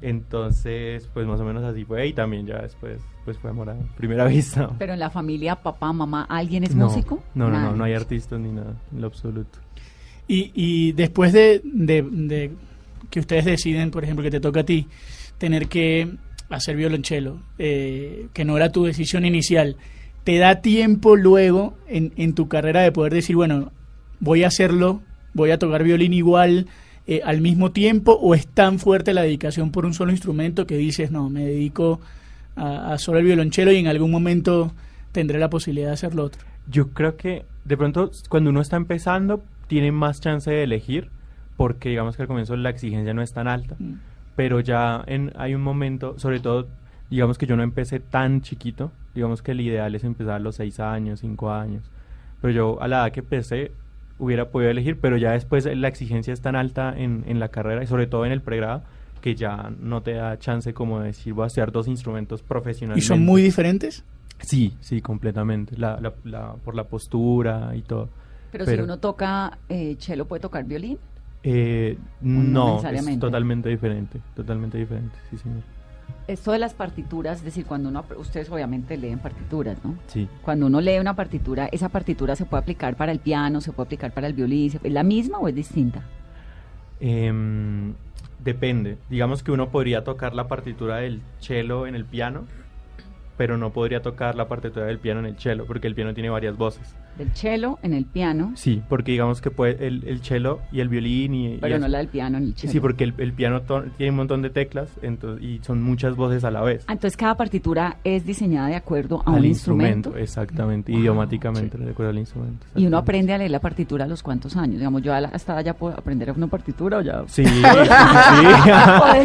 Entonces, 0.02 1.10
pues 1.14 1.26
más 1.28 1.40
o 1.40 1.44
menos 1.46 1.64
así 1.64 1.86
fue. 1.86 2.08
Y 2.08 2.14
también 2.14 2.46
ya 2.46 2.62
después, 2.62 3.02
pues 3.26 3.38
fue 3.38 3.50
amor 3.50 3.70
a 3.70 3.76
primera 3.98 4.26
vista. 4.28 4.70
Pero 4.78 4.94
en 4.94 5.00
la 5.00 5.10
familia, 5.10 5.56
papá, 5.56 5.92
mamá, 5.94 6.26
¿alguien 6.30 6.64
es 6.64 6.76
No, 6.76 6.88
músico? 6.88 7.24
No, 7.36 7.50
no, 7.50 7.60
no, 7.60 7.76
no 7.76 7.84
hay 7.84 7.94
artistas 7.94 8.40
ni 8.40 8.52
nada, 8.52 8.76
en 8.94 9.02
lo 9.02 9.08
absoluto. 9.08 9.60
Y, 10.28 10.52
y 10.54 10.92
después 10.94 11.34
de, 11.34 11.62
de- 11.64 12.04
de 12.04 12.52
que 13.10 13.20
ustedes 13.20 13.46
deciden, 13.46 13.90
por 13.92 14.04
ejemplo, 14.04 14.24
que 14.24 14.32
te 14.32 14.40
toca 14.40 14.60
a 14.60 14.64
ti, 14.64 14.88
tener 15.38 15.68
que 15.68 16.16
hacer 16.50 16.76
violonchelo, 16.76 17.40
eh, 17.58 18.28
que 18.34 18.46
no 18.46 18.56
era 18.58 18.72
tu 18.72 18.84
decisión 18.86 19.26
inicial, 19.26 19.78
¿te 20.24 20.38
da 20.38 20.62
tiempo 20.62 21.16
luego 21.16 21.76
en, 21.88 22.14
en 22.18 22.34
tu 22.34 22.48
carrera 22.48 22.82
de 22.82 22.92
poder 22.92 23.14
decir, 23.14 23.36
bueno, 23.36 23.72
voy 24.20 24.44
a 24.44 24.48
hacerlo, 24.48 25.02
voy 25.34 25.50
a 25.52 25.58
tocar 25.60 25.84
violín 25.84 26.14
igual 26.14 26.68
eh, 27.12 27.22
al 27.26 27.42
mismo 27.42 27.72
tiempo, 27.72 28.12
o 28.14 28.36
es 28.36 28.46
tan 28.46 28.78
fuerte 28.78 29.16
la 29.16 29.24
dedicación 29.24 29.72
por 29.72 29.84
un 29.84 29.96
solo 29.96 30.12
instrumento 30.12 30.68
que 30.68 30.78
dices, 30.78 31.10
no, 31.10 31.28
me 31.28 31.44
dedico 31.44 32.00
a, 32.56 32.94
a 32.94 32.98
solo 33.00 33.18
el 33.18 33.26
violonchelo 33.26 33.72
y 33.72 33.78
en 33.78 33.88
algún 33.88 34.12
momento 34.12 34.72
tendré 35.12 35.40
la 35.40 35.50
posibilidad 35.50 35.88
de 35.88 35.94
hacer 35.94 36.14
lo 36.14 36.26
otro? 36.26 36.44
Yo 36.70 36.90
creo 36.90 37.18
que 37.18 37.46
de 37.66 37.78
pronto 37.78 38.12
cuando 38.30 38.52
uno 38.52 38.62
está 38.62 38.78
empezando 38.78 39.42
tiene 39.66 39.92
más 39.92 40.22
chance 40.22 40.52
de 40.52 40.62
elegir 40.62 41.10
porque 41.58 41.90
digamos 41.90 42.16
que 42.16 42.22
al 42.22 42.28
comienzo 42.28 42.56
la 42.56 42.70
exigencia 42.70 43.12
no 43.16 43.24
es 43.24 43.34
tan 43.34 43.48
alta, 43.48 43.76
pero 44.36 44.60
ya 44.60 45.04
en, 45.08 45.34
hay 45.36 45.56
un 45.56 45.64
momento, 45.64 46.20
sobre 46.20 46.40
todo 46.40 46.68
digamos 47.10 47.40
que 47.40 47.48
yo 47.48 47.58
no 47.58 47.64
empecé 47.64 48.00
tan 48.00 48.42
chiquito, 48.42 48.92
digamos 49.16 49.42
que 49.42 49.54
el 49.54 49.62
ideal 49.62 49.96
es 49.96 50.04
empezar 50.04 50.36
a 50.36 50.40
los 50.40 50.58
6 50.58 50.80
años, 50.80 51.22
5 51.22 51.52
años, 51.52 51.90
pero 52.40 52.54
yo 52.54 52.82
a 52.84 52.88
la 52.88 53.00
edad 53.00 53.12
que 53.12 53.22
empecé 53.22 53.72
hubiera 54.20 54.50
podido 54.52 54.70
elegir, 54.70 55.00
pero 55.00 55.18
ya 55.18 55.32
después 55.32 55.66
la 55.66 55.88
exigencia 55.88 56.34
es 56.34 56.42
tan 56.42 56.56
alta 56.56 56.94
en, 56.96 57.24
en 57.28 57.40
la 57.40 57.50
carrera 57.50 57.82
y 57.84 57.88
sobre 57.88 58.06
todo 58.08 58.26
en 58.26 58.32
el 58.32 58.42
pregrado 58.42 58.84
que 59.22 59.36
ya 59.36 59.72
no 59.80 60.02
te 60.02 60.14
da 60.14 60.38
chance 60.40 60.74
como 60.74 61.00
de 61.00 61.08
decir 61.08 61.34
voy 61.34 61.46
a 61.46 61.48
estudiar 61.48 61.72
dos 61.72 61.88
instrumentos 61.88 62.42
¿Y 62.42 62.44
profesionalmente. 62.46 63.06
son 63.06 63.22
muy 63.26 63.42
diferentes? 63.42 64.04
Sí, 64.42 64.74
sí, 64.82 65.02
completamente. 65.02 65.76
La, 65.78 66.00
la, 66.00 66.14
la- 66.24 66.54
por 66.64 66.76
la 66.76 66.86
postura 66.86 67.72
y 67.76 67.82
todo. 67.82 68.10
Pero, 68.52 68.66
si 68.66 68.76
uno 68.78 68.98
toca 69.00 69.58
eh, 69.68 69.96
cello, 70.00 70.26
¿puede 70.26 70.40
tocar 70.42 70.64
violín? 70.66 70.98
eh, 71.44 71.98
no 72.22 72.82
no, 72.82 72.90
es 72.90 73.20
totalmente 73.20 73.70
diferente, 73.70 74.20
totalmente 74.36 74.78
diferente, 74.78 75.16
sí, 75.30 75.38
señor. 75.38 75.62
Esto 76.30 76.52
de 76.52 76.60
las 76.60 76.76
partituras, 76.76 77.40
es 77.40 77.44
decir, 77.44 77.66
cuando 77.66 77.90
uno, 77.90 78.06
ustedes 78.18 78.52
obviamente 78.52 78.96
leen 78.98 79.18
partituras, 79.18 79.84
¿no? 79.84 79.96
Sí. 80.06 80.30
Cuando 80.44 80.68
uno 80.68 80.80
lee 80.80 81.00
una 81.00 81.16
partitura, 81.16 81.66
¿esa 81.72 81.90
partitura 81.90 82.36
se 82.36 82.46
puede 82.46 82.62
aplicar 82.62 82.96
para 82.96 83.12
el 83.12 83.18
piano, 83.18 83.62
se 83.62 83.72
puede 83.72 83.88
aplicar 83.88 84.14
para 84.14 84.28
el 84.28 84.34
violín? 84.34 84.72
¿Es 84.84 84.92
la 84.94 85.02
misma 85.02 85.40
o 85.40 85.48
es 85.48 85.56
distinta? 85.56 86.04
Em, 87.00 87.96
depende. 88.44 89.00
Digamos 89.10 89.42
que 89.42 89.52
uno 89.52 89.70
podría 89.70 90.04
tocar 90.04 90.36
la 90.36 90.48
partitura 90.48 90.98
del 90.98 91.24
cello 91.40 91.88
en 91.88 91.96
el 91.96 92.06
piano, 92.06 92.46
pero 93.36 93.58
no 93.58 93.74
podría 93.74 94.04
tocar 94.04 94.36
la 94.36 94.48
partitura 94.48 94.86
del 94.86 95.00
piano 95.00 95.22
en 95.22 95.26
el 95.26 95.40
cello, 95.40 95.66
porque 95.66 95.88
el 95.88 95.96
piano 95.96 96.14
tiene 96.14 96.30
varias 96.30 96.56
voces. 96.56 96.96
Del 97.20 97.32
cello 97.36 97.78
en 97.84 97.94
el 97.94 98.06
piano, 98.06 98.54
Sí, 98.56 98.82
porque 98.90 99.12
digamos 99.12 99.42
que 99.42 99.52
puede 99.52 99.86
el, 99.86 100.04
el 100.08 100.24
cello 100.24 100.62
y 100.72 100.80
el 100.80 100.90
violín 100.90 101.34
y... 101.36 101.54
y 101.54 101.58
pero 101.58 101.78
no 101.78 101.86
eso- 101.86 101.92
la 101.92 101.98
del 102.00 102.08
piano 102.08 102.38
en 102.38 102.46
el 102.46 102.56
cello. 102.56 102.72
Sí, 102.72 102.80
porque 102.80 103.04
el, 103.04 103.14
el 103.18 103.34
piano 103.34 103.62
tiene 103.98 104.10
un 104.12 104.16
montón 104.16 104.42
de 104.42 104.50
teclas 104.50 104.90
entonces, 105.02 105.44
y 105.46 105.60
son 105.64 105.84
muchas 105.84 106.16
voces 106.16 106.44
a 106.46 106.50
la 106.52 106.62
vez. 106.62 106.86
Ah, 106.88 106.94
Entonces 106.94 107.18
cada 107.18 107.36
partitura 107.36 107.98
es 108.04 108.26
diseñada 108.26 108.70
de 108.70 108.76
acuerdo 108.76 109.22
a 109.26 109.34
al 109.34 109.40
un 109.42 109.46
instrumento. 109.46 110.16
exactamente, 110.18 110.92
idiomáticamente, 110.94 111.78
de 111.78 111.92
acuerdo 111.92 112.12
al 112.12 112.20
instrumento. 112.20 112.66
Y 112.76 112.86
uno 112.86 112.98
aprende 112.98 113.34
a 113.34 113.38
leer 113.38 113.52
la 113.52 113.60
partitura 113.60 114.06
a 114.06 114.08
los 114.08 114.24
cuantos 114.24 114.56
años. 114.56 114.78
Digamos, 114.78 115.02
yo 115.04 115.14
hasta 115.14 115.62
ya 115.62 115.74
puedo 115.74 115.94
aprender 115.98 116.32
una 116.32 116.48
partitura 116.48 117.00
o 117.00 117.02
ya. 117.02 117.24
Sí, 117.28 117.44
sí, 117.46 117.52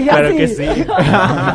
Claro 0.09 0.30
sí. 0.30 0.37
que 0.37 0.48
sí. 0.48 0.64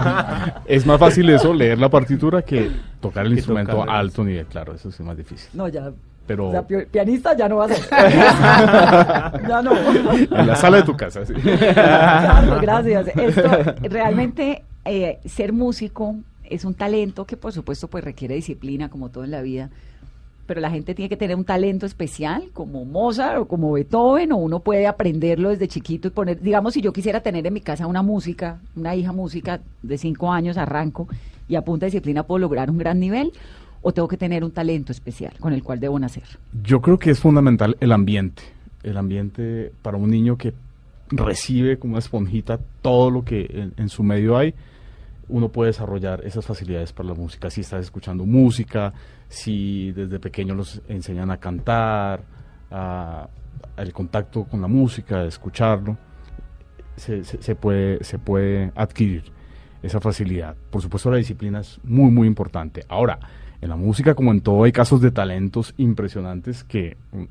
es 0.68 0.86
más 0.86 1.00
fácil 1.00 1.30
eso, 1.30 1.54
leer 1.54 1.80
la 1.80 1.90
partitura, 1.90 2.42
que 2.42 2.70
tocar 3.02 3.26
el 3.26 3.34
instrumento 3.34 3.72
tocarlo. 3.74 3.92
a 3.92 4.00
alto 4.00 4.24
nivel. 4.24 4.46
Claro, 4.46 4.74
eso 4.74 4.92
sí 4.92 4.98
es 5.02 5.06
más 5.08 5.18
difícil. 5.18 5.50
No, 5.54 5.68
ya. 5.68 5.92
Pero 6.28 6.50
O 6.50 6.52
sea, 6.52 6.66
pi- 6.68 6.86
pianista 6.92 7.36
ya 7.36 7.50
no 7.50 7.58
va 7.58 7.66
a 7.66 7.70
ser. 7.70 7.80
ya 9.48 9.62
no. 9.64 9.72
en 9.78 10.48
la 10.48 10.56
sala 10.56 10.78
de 10.78 10.84
tu 10.84 10.96
casa, 10.96 11.26
sí. 11.26 11.34
Claro, 11.34 12.60
gracias. 12.62 13.08
Esto, 13.16 13.50
realmente, 13.90 14.64
eh, 14.86 15.20
ser 15.26 15.54
músico 15.54 16.16
es 16.44 16.66
un 16.66 16.74
talento 16.74 17.26
que, 17.26 17.38
por 17.38 17.52
supuesto, 17.52 17.88
pues 17.88 18.04
requiere 18.04 18.36
disciplina, 18.36 18.90
como 18.90 19.10
todo 19.10 19.24
en 19.24 19.32
la 19.32 19.42
vida. 19.42 19.70
Pero 20.46 20.62
la 20.62 20.72
gente 20.72 20.96
tiene 20.96 21.10
que 21.10 21.18
tener 21.18 21.36
un 21.36 21.46
talento 21.46 21.86
especial, 21.86 22.50
como 22.54 22.84
Mozart 22.86 23.38
o 23.40 23.48
como 23.48 23.72
Beethoven, 23.74 24.32
o 24.32 24.38
uno 24.38 24.60
puede 24.62 24.88
aprenderlo 24.88 25.50
desde 25.50 25.68
chiquito 25.68 26.08
y 26.08 26.12
poner, 26.12 26.42
digamos, 26.42 26.74
si 26.74 26.82
yo 26.82 26.92
quisiera 26.92 27.22
tener 27.22 27.46
en 27.46 27.54
mi 27.54 27.62
casa 27.62 27.86
una 27.86 28.02
música, 28.02 28.60
una 28.76 28.96
hija 28.96 29.12
música 29.12 29.60
de 29.84 29.98
cinco 30.00 30.32
años, 30.32 30.58
arranco 30.58 31.08
y 31.50 31.56
a 31.56 31.64
punta 31.64 31.86
de 31.86 31.92
disciplina 31.92 32.24
puedo 32.24 32.40
lograr 32.40 32.70
un 32.70 32.78
gran 32.78 33.00
nivel, 33.00 33.34
o 33.82 33.92
tengo 33.92 34.08
que 34.08 34.18
tener 34.18 34.44
un 34.44 34.52
talento 34.52 34.92
especial 34.92 35.34
con 35.40 35.52
el 35.52 35.64
cual 35.64 35.80
debo 35.80 35.98
nacer. 36.00 36.24
Yo 36.64 36.82
creo 36.82 37.00
que 37.00 37.12
es 37.12 37.20
fundamental 37.20 37.76
el 37.80 37.92
ambiente. 37.92 38.44
El 38.84 38.98
ambiente 38.98 39.74
para 39.82 39.98
un 39.98 40.10
niño 40.10 40.38
que 40.38 40.54
recibe 41.10 41.80
como 41.80 41.94
una 41.94 42.00
esponjita 42.00 42.60
todo 42.82 43.10
lo 43.10 43.26
que 43.26 43.72
en, 43.76 43.90
su 43.90 44.04
medio 44.04 44.38
hay, 44.38 44.54
uno 45.28 45.50
puede 45.50 45.70
desarrollar 45.70 46.22
esas 46.26 46.46
facilidades 46.46 46.94
para 46.94 47.10
la 47.10 47.16
música. 47.16 47.50
Si 47.50 47.62
estás 47.62 47.82
escuchando 47.82 48.26
música, 48.26 48.94
si 49.28 49.92
desde 49.92 50.20
pequeño 50.20 50.56
los 50.56 50.82
enseñan 50.88 51.32
a 51.32 51.38
cantar, 51.38 52.24
a, 52.70 53.28
el 53.78 53.94
contacto 53.94 54.44
con 54.44 54.62
la 54.62 54.68
música, 54.68 55.24
escucharlo, 55.26 55.98
se 56.96 57.56
puede, 57.56 58.04
se 58.04 58.20
puede 58.20 58.72
adquirir 58.76 59.39
esa 59.82 60.00
facilidad. 60.00 60.56
Por 60.70 60.82
supuesto, 60.82 61.10
la 61.12 61.18
disciplina 61.18 61.62
es 61.62 61.80
muy, 61.84 62.12
muy 62.12 62.28
importante. 62.28 62.84
Ahora, 62.90 63.20
en 63.62 63.70
la 63.70 63.76
música, 63.76 64.16
como 64.16 64.32
en 64.32 64.42
todo, 64.42 64.64
hay 64.64 64.72
casos 64.72 65.02
de 65.02 65.12
talentos 65.12 65.74
impresionantes 65.78 66.64
que 66.64 66.98
mm, 67.12 67.24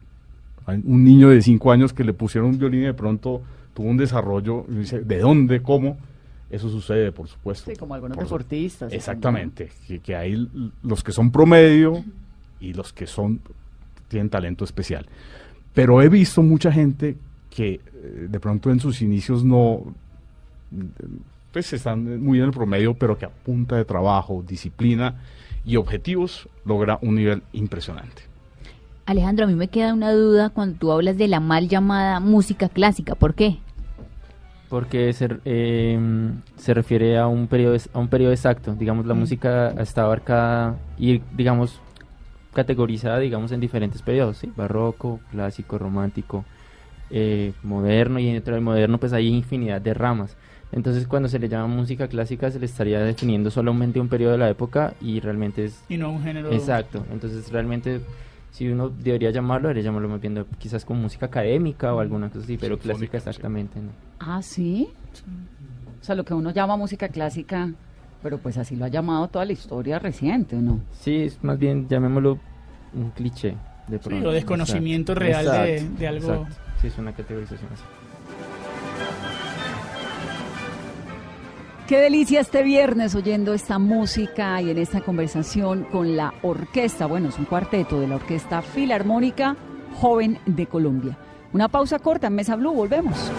hay 0.66 0.82
un 0.84 1.04
niño 1.04 1.30
de 1.30 1.40
5 1.40 1.72
años 1.72 1.92
que 1.92 2.04
le 2.04 2.12
pusieron 2.12 2.50
un 2.50 2.58
violín 2.58 2.82
y 2.82 2.86
de 2.86 2.94
pronto 2.94 3.42
tuvo 3.74 3.88
un 3.88 3.96
desarrollo, 3.96 4.64
y 4.68 4.74
dice, 4.76 5.00
¿de 5.00 5.18
dónde? 5.18 5.62
¿Cómo? 5.62 5.96
Eso 6.50 6.68
sucede, 6.68 7.12
por 7.12 7.28
supuesto. 7.28 7.70
Sí, 7.70 7.76
como 7.76 7.94
algunos 7.94 8.16
Por 8.16 8.24
deportistas. 8.24 8.92
Exactamente, 8.92 9.70
que, 9.86 10.00
que 10.00 10.16
hay 10.16 10.48
los 10.82 11.04
que 11.04 11.12
son 11.12 11.30
promedio 11.30 12.02
y 12.60 12.72
los 12.72 12.92
que 12.92 13.06
son 13.06 13.40
tienen 14.08 14.30
talento 14.30 14.64
especial. 14.64 15.06
Pero 15.74 16.02
he 16.02 16.08
visto 16.08 16.42
mucha 16.42 16.72
gente 16.72 17.16
que 17.50 17.74
eh, 17.74 18.26
de 18.28 18.40
pronto 18.40 18.70
en 18.70 18.80
sus 18.80 19.02
inicios 19.02 19.44
no, 19.44 19.94
pues 21.58 21.72
están 21.72 22.22
muy 22.22 22.38
en 22.38 22.44
el 22.44 22.50
promedio, 22.52 22.94
pero 22.94 23.18
que 23.18 23.24
a 23.24 23.30
punta 23.30 23.74
de 23.74 23.84
trabajo, 23.84 24.44
disciplina 24.46 25.16
y 25.64 25.74
objetivos 25.74 26.48
logra 26.64 27.00
un 27.02 27.16
nivel 27.16 27.42
impresionante. 27.52 28.22
Alejandro, 29.06 29.46
a 29.46 29.48
mí 29.48 29.54
me 29.56 29.66
queda 29.66 29.92
una 29.92 30.12
duda 30.12 30.50
cuando 30.50 30.78
tú 30.78 30.92
hablas 30.92 31.18
de 31.18 31.26
la 31.26 31.40
mal 31.40 31.68
llamada 31.68 32.20
música 32.20 32.68
clásica. 32.68 33.16
¿Por 33.16 33.34
qué? 33.34 33.58
Porque 34.68 35.12
se, 35.12 35.28
eh, 35.46 35.98
se 36.56 36.74
refiere 36.74 37.18
a 37.18 37.26
un 37.26 37.48
periodo 37.48 37.76
a 37.92 37.98
un 37.98 38.06
periodo 38.06 38.30
exacto. 38.32 38.76
Digamos, 38.78 39.04
la 39.06 39.14
Mm. 39.14 39.18
música 39.18 39.70
está 39.80 40.02
abarcada 40.04 40.76
y, 40.96 41.20
digamos, 41.36 41.80
categorizada, 42.54 43.18
digamos, 43.18 43.50
en 43.50 43.58
diferentes 43.58 44.00
periodos, 44.02 44.36
¿sí? 44.36 44.52
Barroco, 44.54 45.18
clásico, 45.32 45.76
romántico, 45.76 46.44
eh, 47.10 47.52
moderno, 47.64 48.20
y 48.20 48.32
dentro 48.32 48.54
del 48.54 48.62
moderno, 48.62 48.98
pues 48.98 49.12
hay 49.12 49.26
infinidad 49.26 49.80
de 49.80 49.94
ramas. 49.94 50.36
Entonces, 50.70 51.06
cuando 51.06 51.28
se 51.28 51.38
le 51.38 51.48
llama 51.48 51.66
música 51.74 52.08
clásica, 52.08 52.50
se 52.50 52.58
le 52.58 52.66
estaría 52.66 53.00
definiendo 53.00 53.50
solamente 53.50 54.00
un 54.00 54.08
periodo 54.08 54.32
de 54.32 54.38
la 54.38 54.50
época 54.50 54.94
y 55.00 55.18
realmente 55.20 55.64
es... 55.64 55.82
Y 55.88 55.96
no 55.96 56.10
un 56.10 56.22
género. 56.22 56.52
Exacto. 56.52 57.06
Entonces, 57.10 57.50
realmente, 57.50 58.00
si 58.50 58.68
uno 58.68 58.90
debería 58.90 59.30
llamarlo, 59.30 59.68
debería 59.68 59.84
llamarlo 59.84 60.10
más 60.10 60.20
bien 60.20 60.44
quizás 60.58 60.84
como 60.84 61.00
música 61.00 61.26
académica 61.26 61.94
o 61.94 62.00
alguna 62.00 62.28
cosa 62.28 62.44
así, 62.44 62.58
pero 62.58 62.78
clásica 62.78 63.16
exactamente, 63.16 63.80
¿no? 63.80 63.90
Ah, 64.18 64.42
sí. 64.42 64.88
O 66.00 66.04
sea, 66.04 66.14
lo 66.14 66.24
que 66.24 66.34
uno 66.34 66.50
llama 66.50 66.76
música 66.76 67.08
clásica, 67.08 67.72
pero 68.22 68.38
pues 68.38 68.58
así 68.58 68.76
lo 68.76 68.84
ha 68.84 68.88
llamado 68.88 69.28
toda 69.28 69.46
la 69.46 69.52
historia 69.52 69.98
reciente, 69.98 70.56
¿o 70.56 70.60
no? 70.60 70.80
Sí, 70.92 71.16
es 71.22 71.42
más 71.42 71.58
bien, 71.58 71.88
llamémoslo 71.88 72.38
un 72.94 73.10
cliché. 73.12 73.54
De 73.88 73.96
Sí, 73.96 74.06
pronto. 74.10 74.28
o 74.28 74.32
desconocimiento 74.32 75.12
Exacto. 75.12 75.50
real 75.50 75.96
de- 75.98 76.06
algo. 76.06 76.26
exacto. 76.34 76.56
Sí, 76.82 76.88
es 76.88 76.98
una 76.98 77.12
categorización 77.14 77.70
así. 77.72 77.82
Qué 81.88 81.96
delicia 82.00 82.40
este 82.40 82.62
viernes 82.62 83.14
oyendo 83.14 83.54
esta 83.54 83.78
música 83.78 84.60
y 84.60 84.68
en 84.68 84.76
esta 84.76 85.00
conversación 85.00 85.84
con 85.84 86.18
la 86.18 86.34
orquesta, 86.42 87.06
bueno, 87.06 87.30
es 87.30 87.38
un 87.38 87.46
cuarteto 87.46 87.98
de 87.98 88.06
la 88.06 88.16
Orquesta 88.16 88.60
Filarmónica 88.60 89.56
Joven 89.94 90.38
de 90.44 90.66
Colombia. 90.66 91.16
Una 91.50 91.68
pausa 91.68 91.98
corta 91.98 92.26
en 92.26 92.34
Mesa 92.34 92.56
Blue, 92.56 92.74
volvemos. 92.74 93.32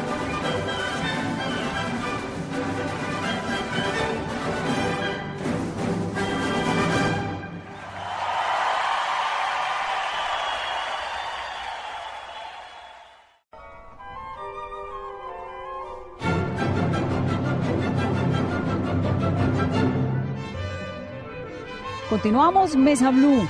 Continuamos 22.22 22.76
Mesa 22.76 23.12
Blue 23.12 23.48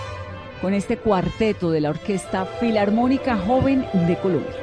con 0.61 0.75
este 0.75 0.97
cuarteto 0.97 1.71
de 1.71 1.81
la 1.81 1.89
Orquesta 1.89 2.45
Filarmónica 2.45 3.35
Joven 3.35 3.83
de 4.05 4.15
Colombia. 4.19 4.53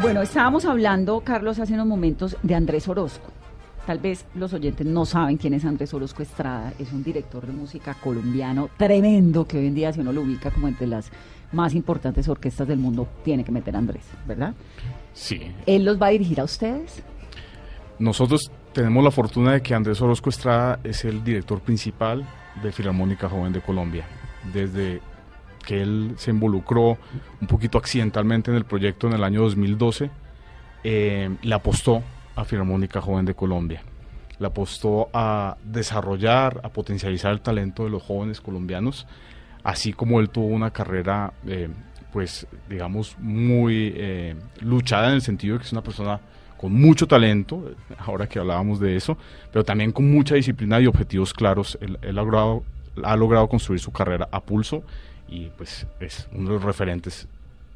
Bueno, 0.00 0.22
estábamos 0.22 0.64
hablando, 0.64 1.20
Carlos, 1.20 1.58
hace 1.58 1.74
unos 1.74 1.86
momentos 1.86 2.38
de 2.42 2.54
Andrés 2.54 2.88
Orozco. 2.88 3.32
Tal 3.86 3.98
vez 3.98 4.24
los 4.34 4.54
oyentes 4.54 4.86
no 4.86 5.04
saben 5.04 5.36
quién 5.36 5.52
es 5.52 5.66
Andrés 5.66 5.92
Orozco 5.92 6.22
Estrada. 6.22 6.72
Es 6.78 6.90
un 6.94 7.04
director 7.04 7.46
de 7.46 7.52
música 7.52 7.92
colombiano 8.02 8.70
tremendo 8.78 9.46
que 9.46 9.58
hoy 9.58 9.66
en 9.66 9.74
día, 9.74 9.92
si 9.92 10.00
uno 10.00 10.14
lo 10.14 10.22
ubica 10.22 10.50
como 10.50 10.68
entre 10.68 10.86
las 10.86 11.10
más 11.52 11.74
importantes 11.74 12.26
orquestas 12.30 12.66
del 12.66 12.78
mundo, 12.78 13.06
tiene 13.22 13.44
que 13.44 13.52
meter 13.52 13.76
a 13.76 13.80
Andrés, 13.80 14.06
¿verdad? 14.26 14.54
Sí. 15.12 15.52
¿Él 15.66 15.84
los 15.84 16.00
va 16.00 16.06
a 16.06 16.10
dirigir 16.10 16.40
a 16.40 16.44
ustedes? 16.44 17.02
Nosotros 17.98 18.50
tenemos 18.72 19.02
la 19.02 19.10
fortuna 19.10 19.52
de 19.52 19.62
que 19.62 19.74
Andrés 19.74 20.00
Orozco 20.00 20.30
Estrada 20.30 20.78
es 20.84 21.04
el 21.04 21.24
director 21.24 21.60
principal 21.60 22.26
de 22.62 22.72
Filarmónica 22.72 23.28
Joven 23.28 23.52
de 23.52 23.60
Colombia. 23.60 24.04
Desde 24.52 25.00
que 25.66 25.82
él 25.82 26.14
se 26.16 26.30
involucró 26.30 26.98
un 27.40 27.46
poquito 27.46 27.78
accidentalmente 27.78 28.50
en 28.50 28.56
el 28.56 28.64
proyecto 28.64 29.06
en 29.06 29.14
el 29.14 29.24
año 29.24 29.42
2012, 29.42 30.10
eh, 30.84 31.36
le 31.42 31.54
apostó 31.54 32.02
a 32.36 32.44
Filarmónica 32.44 33.00
Joven 33.00 33.26
de 33.26 33.34
Colombia. 33.34 33.82
Le 34.38 34.46
apostó 34.46 35.10
a 35.12 35.56
desarrollar, 35.62 36.60
a 36.64 36.70
potencializar 36.70 37.32
el 37.32 37.40
talento 37.40 37.84
de 37.84 37.90
los 37.90 38.02
jóvenes 38.02 38.40
colombianos, 38.40 39.06
así 39.62 39.92
como 39.92 40.20
él 40.20 40.30
tuvo 40.30 40.46
una 40.46 40.70
carrera, 40.70 41.34
eh, 41.46 41.68
pues, 42.12 42.46
digamos, 42.68 43.16
muy 43.18 43.92
eh, 43.96 44.36
luchada 44.60 45.08
en 45.08 45.14
el 45.14 45.22
sentido 45.22 45.54
de 45.54 45.60
que 45.60 45.66
es 45.66 45.72
una 45.72 45.82
persona 45.82 46.20
con 46.60 46.74
mucho 46.74 47.06
talento, 47.06 47.72
ahora 47.96 48.28
que 48.28 48.38
hablábamos 48.38 48.80
de 48.80 48.94
eso, 48.94 49.16
pero 49.50 49.64
también 49.64 49.92
con 49.92 50.10
mucha 50.10 50.34
disciplina 50.34 50.78
y 50.78 50.86
objetivos 50.86 51.32
claros. 51.32 51.78
Él, 51.80 51.98
él 52.02 52.18
ha, 52.18 52.22
logrado, 52.22 52.64
ha 53.02 53.16
logrado 53.16 53.48
construir 53.48 53.80
su 53.80 53.90
carrera 53.92 54.28
a 54.30 54.42
pulso 54.42 54.82
y 55.26 55.46
pues 55.56 55.86
es 56.00 56.28
uno 56.34 56.48
de 56.48 56.54
los 56.56 56.62
referentes 56.62 57.26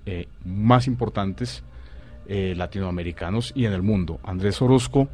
eh, 0.05 0.29
más 0.44 0.87
importantes 0.87 1.62
eh, 2.29 2.53
latinoamericanos 2.55 3.53
y 3.55 3.64
en 3.64 3.73
el 3.73 3.81
mundo. 3.81 4.20
Andrés 4.23 4.61
Orozco 4.61 5.09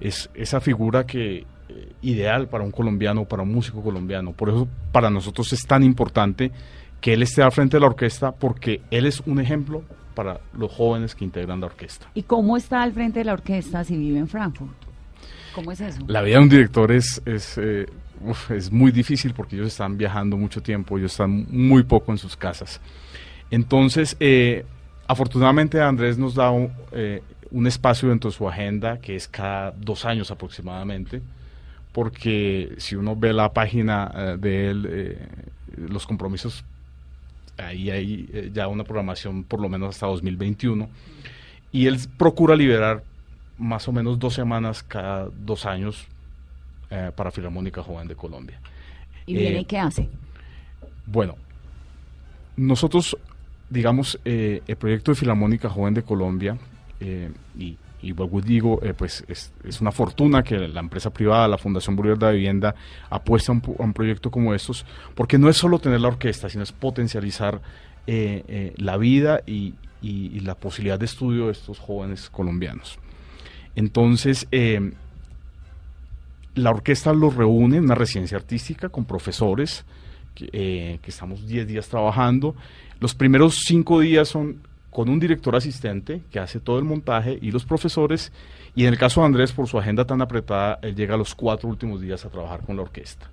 es 0.00 0.30
esa 0.32 0.62
figura 0.62 1.04
que 1.04 1.44
eh, 1.68 1.92
ideal 2.00 2.48
para 2.48 2.64
un 2.64 2.70
colombiano, 2.70 3.26
para 3.26 3.42
un 3.42 3.52
músico 3.52 3.82
colombiano. 3.82 4.32
Por 4.32 4.48
eso 4.48 4.66
para 4.90 5.10
nosotros 5.10 5.52
es 5.52 5.66
tan 5.66 5.82
importante 5.82 6.50
que 7.02 7.12
él 7.12 7.22
esté 7.22 7.42
al 7.42 7.52
frente 7.52 7.76
de 7.76 7.82
la 7.82 7.88
orquesta 7.88 8.32
porque 8.32 8.80
él 8.90 9.04
es 9.04 9.20
un 9.26 9.38
ejemplo 9.38 9.82
para 10.16 10.40
los 10.58 10.72
jóvenes 10.72 11.14
que 11.14 11.24
integran 11.24 11.60
la 11.60 11.66
orquesta. 11.66 12.08
¿Y 12.14 12.22
cómo 12.22 12.56
está 12.56 12.82
al 12.82 12.92
frente 12.92 13.20
de 13.20 13.26
la 13.26 13.34
orquesta 13.34 13.84
si 13.84 13.96
vive 13.96 14.18
en 14.18 14.26
Frankfurt? 14.26 14.72
¿Cómo 15.54 15.70
es 15.70 15.80
eso? 15.80 16.00
La 16.08 16.22
vida 16.22 16.38
de 16.38 16.42
un 16.42 16.48
director 16.48 16.90
es, 16.90 17.22
es, 17.24 17.56
eh, 17.58 17.86
uf, 18.20 18.50
es 18.50 18.72
muy 18.72 18.90
difícil 18.90 19.32
porque 19.32 19.54
ellos 19.54 19.68
están 19.68 19.96
viajando 19.96 20.36
mucho 20.36 20.60
tiempo, 20.60 20.98
ellos 20.98 21.12
están 21.12 21.46
muy 21.50 21.84
poco 21.84 22.10
en 22.10 22.18
sus 22.18 22.36
casas. 22.36 22.80
Entonces, 23.50 24.16
eh, 24.18 24.64
afortunadamente 25.06 25.80
Andrés 25.80 26.18
nos 26.18 26.34
da 26.34 26.50
un, 26.50 26.72
eh, 26.92 27.22
un 27.50 27.66
espacio 27.66 28.08
dentro 28.08 28.30
de 28.30 28.36
su 28.36 28.48
agenda 28.48 28.98
que 28.98 29.16
es 29.16 29.28
cada 29.28 29.70
dos 29.72 30.04
años 30.04 30.30
aproximadamente, 30.30 31.22
porque 31.92 32.74
si 32.78 32.96
uno 32.96 33.16
ve 33.16 33.32
la 33.32 33.52
página 33.52 34.10
eh, 34.14 34.36
de 34.38 34.70
él, 34.70 34.86
eh, 34.90 35.28
los 35.76 36.06
compromisos, 36.06 36.64
ahí 37.58 37.90
hay 37.90 38.28
eh, 38.32 38.50
ya 38.52 38.68
una 38.68 38.84
programación 38.84 39.44
por 39.44 39.60
lo 39.60 39.68
menos 39.68 39.90
hasta 39.90 40.06
2021, 40.06 40.88
y 41.72 41.86
él 41.86 41.98
procura 42.16 42.56
liberar 42.56 43.02
más 43.58 43.88
o 43.88 43.92
menos 43.92 44.18
dos 44.18 44.34
semanas 44.34 44.82
cada 44.82 45.28
dos 45.28 45.66
años 45.66 46.06
eh, 46.90 47.10
para 47.14 47.30
Filarmónica 47.30 47.82
Joven 47.82 48.06
de 48.08 48.14
Colombia. 48.14 48.60
¿Y 49.26 49.34
viene 49.34 49.58
Eh, 49.58 49.60
y 49.62 49.64
qué 49.64 49.78
hace? 49.78 50.08
Bueno, 51.06 51.36
nosotros, 52.56 53.16
digamos, 53.70 54.18
eh, 54.24 54.62
el 54.66 54.76
proyecto 54.76 55.12
de 55.12 55.16
Filarmónica 55.16 55.68
Joven 55.68 55.94
de 55.94 56.02
Colombia, 56.02 56.56
y, 57.58 57.76
y 58.06 58.12
vuelvo 58.12 58.40
digo, 58.40 58.78
eh, 58.82 58.94
pues 58.94 59.24
es, 59.26 59.52
una 59.80 59.90
fortuna 59.90 60.44
que 60.44 60.56
la 60.68 60.78
empresa 60.80 61.10
privada, 61.10 61.48
la 61.48 61.58
Fundación 61.58 61.96
Bolívar 61.96 62.18
de 62.18 62.32
Vivienda, 62.32 62.74
apuesta 63.10 63.52
a 63.52 63.60
un, 63.78 63.92
proyecto 63.92 64.30
como 64.30 64.54
estos, 64.54 64.86
porque 65.14 65.38
no 65.38 65.48
es 65.48 65.56
solo 65.56 65.80
tener 65.80 66.00
la 66.00 66.08
orquesta, 66.08 66.48
sino 66.48 66.62
es 66.62 66.70
potencializar 66.70 67.60
eh, 68.06 68.44
eh, 68.46 68.74
la 68.76 68.96
vida 68.96 69.40
y, 69.46 69.74
la 70.42 70.54
posibilidad 70.54 71.00
de 71.00 71.06
estudio 71.06 71.46
de 71.46 71.52
estos 71.52 71.80
jóvenes 71.80 72.30
colombianos. 72.30 73.00
Entonces, 73.74 74.46
la 76.54 76.70
orquesta 76.70 77.12
los 77.12 77.34
reúne 77.34 77.78
en 77.78 77.84
una 77.84 77.96
residencia 77.96 78.36
artística 78.36 78.88
con 78.88 79.04
profesores 79.04 79.84
que, 80.36 81.00
que 81.02 81.10
estamos 81.10 81.44
10 81.48 81.66
días 81.66 81.88
trabajando. 81.88 82.54
Los 83.00 83.16
primeros 83.16 83.64
5 83.66 83.98
días 83.98 84.28
son 84.28 84.60
con 84.90 85.08
un 85.08 85.20
director 85.20 85.54
asistente 85.56 86.22
que 86.30 86.38
hace 86.38 86.60
todo 86.60 86.78
el 86.78 86.84
montaje 86.84 87.38
y 87.40 87.50
los 87.50 87.64
profesores. 87.64 88.32
Y 88.74 88.84
en 88.84 88.92
el 88.92 88.98
caso 88.98 89.20
de 89.20 89.26
Andrés, 89.26 89.52
por 89.52 89.66
su 89.66 89.78
agenda 89.78 90.06
tan 90.06 90.22
apretada, 90.22 90.78
él 90.82 90.94
llega 90.94 91.16
los 91.16 91.34
cuatro 91.34 91.68
últimos 91.68 92.00
días 92.00 92.24
a 92.24 92.30
trabajar 92.30 92.60
con 92.62 92.76
la 92.76 92.82
orquesta. 92.82 93.30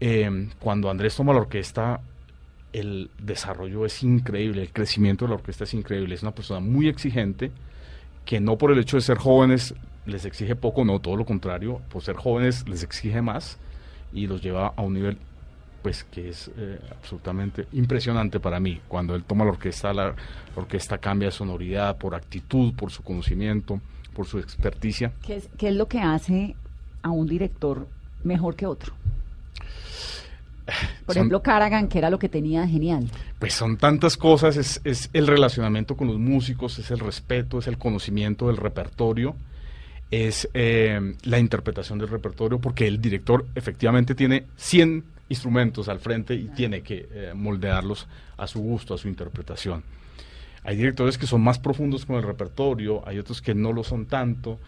Eh, 0.00 0.48
cuando 0.58 0.90
Andrés 0.90 1.16
toma 1.16 1.32
la 1.32 1.40
orquesta, 1.40 2.00
el 2.72 3.10
desarrollo 3.18 3.86
es 3.86 4.02
increíble, 4.02 4.62
el 4.62 4.72
crecimiento 4.72 5.24
de 5.24 5.30
la 5.30 5.36
orquesta 5.36 5.64
es 5.64 5.74
increíble. 5.74 6.14
Es 6.14 6.22
una 6.22 6.34
persona 6.34 6.60
muy 6.60 6.88
exigente 6.88 7.50
que 8.24 8.40
no 8.40 8.58
por 8.58 8.72
el 8.72 8.78
hecho 8.78 8.96
de 8.96 9.02
ser 9.02 9.16
jóvenes 9.16 9.74
les 10.04 10.24
exige 10.24 10.54
poco, 10.54 10.84
no, 10.84 11.00
todo 11.00 11.16
lo 11.16 11.24
contrario, 11.24 11.80
por 11.90 12.02
ser 12.02 12.16
jóvenes 12.16 12.68
les 12.68 12.82
exige 12.82 13.22
más 13.22 13.58
y 14.12 14.26
los 14.26 14.42
lleva 14.42 14.72
a 14.76 14.82
un 14.82 14.94
nivel 14.94 15.18
pues 15.86 16.02
que 16.02 16.30
es 16.30 16.50
eh, 16.56 16.80
absolutamente 16.90 17.68
impresionante 17.70 18.40
para 18.40 18.58
mí. 18.58 18.80
Cuando 18.88 19.14
él 19.14 19.22
toma 19.22 19.44
la 19.44 19.52
orquesta, 19.52 19.94
la, 19.94 20.06
la 20.06 20.14
orquesta 20.56 20.98
cambia 20.98 21.28
de 21.28 21.32
sonoridad 21.32 21.96
por 21.96 22.16
actitud, 22.16 22.74
por 22.74 22.90
su 22.90 23.04
conocimiento, 23.04 23.80
por 24.12 24.26
su 24.26 24.40
experticia. 24.40 25.12
¿Qué 25.24 25.36
es, 25.36 25.48
qué 25.56 25.68
es 25.68 25.76
lo 25.76 25.86
que 25.86 26.00
hace 26.00 26.56
a 27.02 27.10
un 27.10 27.28
director 27.28 27.86
mejor 28.24 28.56
que 28.56 28.66
otro? 28.66 28.94
Por 31.04 31.14
Son- 31.14 31.20
ejemplo, 31.20 31.40
Caragan, 31.40 31.86
que 31.86 31.98
era 31.98 32.10
lo 32.10 32.18
que 32.18 32.28
tenía 32.28 32.66
genial. 32.66 33.08
Pues 33.38 33.54
son 33.54 33.76
tantas 33.76 34.16
cosas, 34.16 34.56
es, 34.56 34.80
es 34.82 35.08
el 35.12 35.28
relacionamiento 35.28 35.96
con 35.96 36.08
los 36.08 36.18
músicos, 36.18 36.80
es 36.80 36.90
el 36.90 36.98
respeto, 36.98 37.60
es 37.60 37.68
el 37.68 37.78
conocimiento 37.78 38.48
del 38.48 38.56
repertorio, 38.56 39.36
es 40.10 40.48
eh, 40.52 41.14
la 41.22 41.38
interpretación 41.38 42.00
del 42.00 42.08
repertorio, 42.08 42.58
porque 42.58 42.88
el 42.88 43.00
director 43.00 43.46
efectivamente 43.54 44.16
tiene 44.16 44.46
100 44.56 45.14
instrumentos 45.28 45.88
al 45.88 46.00
frente 46.00 46.34
y 46.34 46.48
tiene 46.48 46.82
que 46.82 47.08
eh, 47.10 47.32
moldearlos 47.34 48.06
a 48.36 48.46
su 48.46 48.60
gusto, 48.60 48.94
a 48.94 48.98
su 48.98 49.08
interpretación. 49.08 49.82
Hay 50.62 50.76
directores 50.76 51.18
que 51.18 51.26
son 51.26 51.42
más 51.42 51.58
profundos 51.58 52.06
con 52.06 52.16
el 52.16 52.22
repertorio, 52.22 53.06
hay 53.06 53.18
otros 53.18 53.40
que 53.40 53.54
no 53.54 53.72
lo 53.72 53.84
son 53.84 54.06
tanto. 54.06 54.58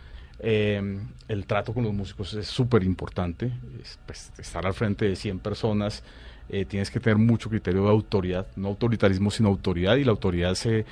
Eh, 0.41 1.01
el 1.27 1.47
trato 1.47 1.75
con 1.75 1.83
los 1.83 1.93
músicos 1.93 2.35
es 2.35 2.47
súper 2.47 2.85
importante. 2.85 3.53
Es, 3.83 3.99
pues, 4.07 4.33
estar 4.39 4.65
al 4.65 4.75
frente 4.75 5.07
de 5.07 5.17
100 5.17 5.41
personas, 5.41 6.05
eh, 6.49 6.65
tienes 6.65 6.91
que 6.91 7.01
tener 7.01 7.19
mucho 7.19 7.51
criterio 7.51 7.85
de 7.85 7.91
autoridad, 7.91 8.47
no 8.57 8.69
autoritarismo, 8.69 9.31
sino 9.31 9.49
autoridad, 9.49 9.97
y 9.97 10.05
la 10.05 10.13
autoridad 10.13 10.55
se, 10.55 10.87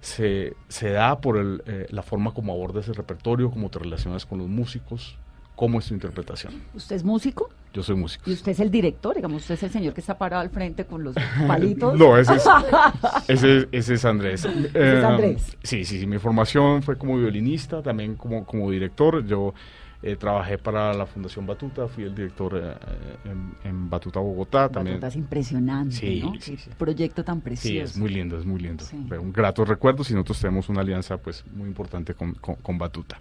se, 0.00 0.54
se 0.68 0.90
da 0.90 1.20
por 1.20 1.62
la 1.92 2.02
forma 2.02 2.32
como 2.32 2.52
abordas 2.52 2.88
el 2.88 2.94
repertorio, 2.94 3.50
cómo 3.50 3.68
te 3.68 3.80
relacionas 3.80 4.24
con 4.24 4.38
los 4.38 4.48
músicos, 4.48 5.18
cómo 5.62 5.78
es 5.78 5.86
tu 5.86 5.94
interpretación. 5.94 6.54
¿Usted 6.74 6.96
es 6.96 7.04
músico? 7.04 7.48
Yo 7.72 7.84
soy 7.84 7.94
músico. 7.94 8.28
¿Y 8.28 8.32
usted 8.32 8.50
es 8.50 8.58
el 8.58 8.68
director? 8.68 9.14
Digamos, 9.14 9.42
usted 9.42 9.54
es 9.54 9.62
el 9.62 9.70
señor 9.70 9.94
que 9.94 10.00
está 10.00 10.18
parado 10.18 10.42
al 10.42 10.50
frente 10.50 10.86
con 10.86 11.04
los 11.04 11.14
palitos. 11.46 11.96
No, 11.96 12.18
ese 12.18 12.34
es, 12.34 12.44
ese, 13.28 13.68
ese 13.70 13.94
es 13.94 14.04
Andrés. 14.04 14.44
Ese 14.44 14.66
es 14.66 14.74
Eh, 14.74 15.04
Andrés. 15.06 15.56
sí, 15.62 15.84
sí, 15.84 16.00
sí. 16.00 16.06
Mi 16.08 16.18
formación 16.18 16.82
fue 16.82 16.98
como 16.98 17.16
violinista, 17.16 17.80
también 17.80 18.16
como, 18.16 18.44
como 18.44 18.72
director. 18.72 19.24
Yo 19.24 19.54
eh, 20.02 20.16
trabajé 20.16 20.58
para 20.58 20.92
la 20.94 21.06
Fundación 21.06 21.46
Batuta, 21.46 21.86
fui 21.86 22.02
el 22.02 22.14
director 22.16 22.60
eh, 22.60 23.30
en, 23.30 23.54
en 23.62 23.88
Batuta 23.88 24.18
Bogotá. 24.18 24.68
También. 24.68 24.96
Batuta 24.96 25.06
es 25.06 25.14
impresionante, 25.16 25.94
Sí, 25.94 26.22
¿no? 26.24 26.32
sí, 26.40 26.56
sí. 26.56 26.70
proyecto 26.76 27.22
tan 27.22 27.36
Sí, 27.36 27.42
precioso. 27.42 27.84
es 27.84 27.96
muy 27.96 28.08
lindo, 28.10 28.36
es 28.36 28.44
muy 28.44 28.58
lindo. 28.60 28.82
Sí. 28.84 28.96
Un 28.96 29.32
grato 29.32 29.64
recuerdo 29.64 30.02
y 30.10 30.12
nosotros 30.14 30.40
tenemos 30.40 30.68
una 30.68 30.80
alianza 30.80 31.18
pues 31.18 31.44
muy 31.54 31.68
importante 31.68 32.14
con, 32.14 32.34
con- 32.34 32.56
con 32.56 32.78
Batuta. 32.78 33.16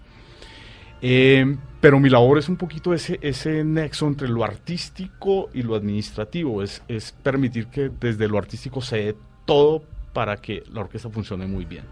Eh, 1.02 1.58
pero 1.80 2.00
mi 2.00 2.10
labor 2.10 2.38
es 2.38 2.48
un 2.48 2.58
poquito 2.58 2.94
ese, 2.94 3.18
ese 3.22 3.64
nexo 3.64 4.08
entre 4.08 4.28
lo 4.28 4.44
artístico 4.44 5.50
y 5.54 5.64
lo 5.64 5.76
administrativo, 5.76 6.62
es, 6.62 6.84
es 6.88 7.12
permitir 7.12 7.68
que 7.68 7.90
desde 7.90 8.28
lo 8.28 8.38
artístico 8.38 8.82
se 8.82 8.98
dé 8.98 9.16
todo 9.46 9.84
para 10.14 10.38
que 10.38 10.64
la 10.72 10.82
orquesta 10.82 11.10
funcione 11.10 11.48
muy 11.48 11.66
bien. 11.66 11.84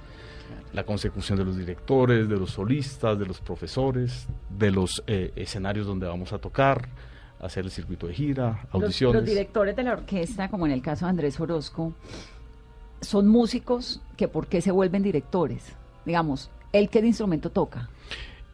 La 0.73 0.83
consecución 0.83 1.39
de 1.39 1.45
los 1.45 1.57
directores, 1.57 2.29
de 2.29 2.37
los 2.37 2.51
solistas, 2.51 3.17
de 3.17 3.25
los 3.25 3.41
profesores, 3.41 4.27
de 4.55 4.69
los 4.69 5.03
eh, 5.07 5.31
escenarios 5.35 5.87
donde 5.87 6.05
vamos 6.05 6.31
a 6.31 6.37
tocar, 6.37 6.87
hacer 7.39 7.65
el 7.65 7.71
circuito 7.71 8.05
de 8.05 8.13
gira, 8.13 8.59
Los- 8.73 8.83
audiciones. 8.83 9.15
Los, 9.21 9.25
directores 9.25 9.75
de 9.75 9.83
la 9.83 9.93
orquesta, 9.93 10.49
como 10.49 10.67
en 10.67 10.73
el 10.73 10.83
caso 10.83 11.05
de 11.05 11.09
Andrés 11.09 11.39
Orozco, 11.39 11.93
son 13.01 13.27
músicos 13.27 14.01
que 14.17 14.27
¿por 14.27 14.45
qué 14.45 14.61
se 14.61 14.69
vuelven 14.71 15.01
directores? 15.01 15.63
Digamos, 16.05 16.51
¿él 16.73 16.89
qué 16.89 16.99
instrumento 16.99 17.49
toca? 17.49 17.89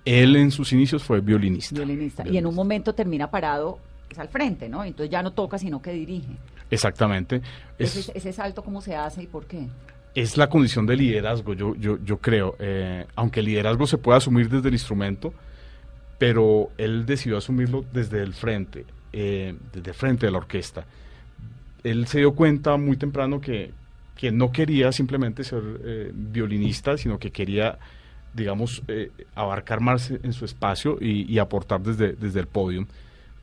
Él 0.06 0.36
en 0.36 0.52
sus 0.52 0.72
inicios 0.72 1.04
fue 1.04 1.20
violinista. 1.20 1.76
Violinista. 1.76 2.24
Y 2.28 2.38
en 2.38 2.46
un 2.46 2.56
momento 2.56 2.94
termina 2.94 3.30
parado 3.30 3.80
pues, 4.08 4.20
al 4.20 4.30
frente, 4.30 4.70
¿no? 4.70 4.84
Entonces 4.84 5.10
ya 5.10 5.24
no 5.24 5.34
toca, 5.34 5.58
sino 5.58 5.82
que 5.82 5.92
dirige. 5.92 6.38
Exactamente. 6.70 7.42
Es, 7.78 7.96
ese, 7.96 8.12
ese 8.16 8.32
salto, 8.32 8.64
¿cómo 8.64 8.82
se 8.82 8.96
hace 8.96 9.24
y 9.24 9.28
por 9.28 9.46
qué? 9.46 9.68
es 10.16 10.38
la 10.38 10.50
condición 10.50 10.86
de 10.86 10.96
liderazgo, 10.96 11.54
yo, 11.54 11.76
yo, 11.76 12.00
yo 12.04 12.18
creo. 12.18 12.56
Eh, 12.60 13.06
aunque 13.16 13.42
el 13.42 13.48
liderazgo 13.48 13.86
se 13.86 13.98
puede 13.98 14.18
asumir 14.18 14.50
desde 14.50 14.70
el 14.70 14.74
instrumento, 14.74 15.34
pero 16.18 16.70
él 16.78 17.06
decidió 17.06 17.38
asumirlo 17.38 17.84
desde 17.92 18.22
el 18.22 18.34
frente, 18.34 18.86
eh, 19.12 19.56
desde 19.74 19.92
el 19.92 19.96
frente 19.96 20.26
de 20.26 20.32
la 20.32 20.38
orquesta. 20.38 20.86
Él 21.84 22.08
se 22.08 22.20
dio 22.20 22.34
cuenta 22.34 22.78
muy 22.78 22.96
temprano 22.96 23.42
que, 23.42 23.72
que 24.16 24.32
no 24.32 24.54
quería 24.54 24.94
simplemente 24.94 25.44
ser 25.44 25.62
eh, 25.84 26.12
violinista, 26.14 26.98
sino 26.98 27.20
que 27.20 27.32
quería, 27.32 27.78
digamos, 28.36 28.84
eh, 28.88 29.12
abarcar 29.34 29.80
más 29.80 30.12
en 30.12 30.34
su 30.34 30.46
espacio 30.46 30.98
y, 31.00 31.32
y 31.32 31.40
aportar 31.40 31.82
desde, 31.82 32.14
desde 32.14 32.42
el 32.42 32.48
podium. 32.48 32.86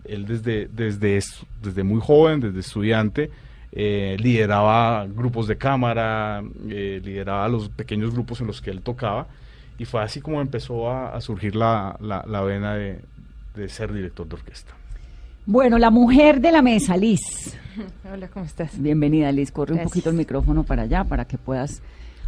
Él 0.05 0.27
desde, 0.27 0.69
desde, 0.69 1.17
es- 1.17 1.45
desde 1.63 1.83
muy 1.83 2.01
joven, 2.01 2.41
desde 2.41 2.61
estudiante, 2.61 3.31
eh, 3.73 4.17
lideraba 4.21 5.07
grupos 5.07 5.47
de 5.49 5.57
cámara, 5.57 6.43
eh, 6.69 7.01
lideraba 7.03 7.49
los 7.49 7.69
pequeños 7.71 8.13
grupos 8.13 8.41
en 8.41 8.47
los 8.49 8.61
que 8.61 8.71
él 8.71 8.83
tocaba, 8.83 9.27
y 9.79 9.85
fue 9.87 10.03
así 10.03 10.21
como 10.21 10.41
empezó 10.43 10.91
a, 10.91 11.15
a 11.17 11.21
surgir 11.21 11.57
la, 11.57 11.97
la, 12.01 12.23
la 12.29 12.43
vena 12.43 12.75
de, 12.75 13.01
de 13.57 13.69
ser 13.69 13.93
director 13.93 14.29
de 14.29 14.35
orquesta. 14.35 14.73
Bueno, 15.47 15.79
la 15.79 15.91
mujer 15.91 16.41
de 16.41 16.53
la 16.53 16.63
mesa, 16.63 16.97
Liz. 16.97 17.57
Hola, 18.13 18.29
¿cómo 18.29 18.45
estás? 18.45 18.81
Bienvenida, 18.81 19.33
Liz. 19.33 19.51
Corre 19.51 19.73
un 19.75 19.83
poquito 19.83 20.11
el 20.11 20.17
micrófono 20.17 20.63
para 20.65 20.83
allá 20.83 21.05
para 21.05 21.25
que 21.25 21.39
puedas 21.39 21.83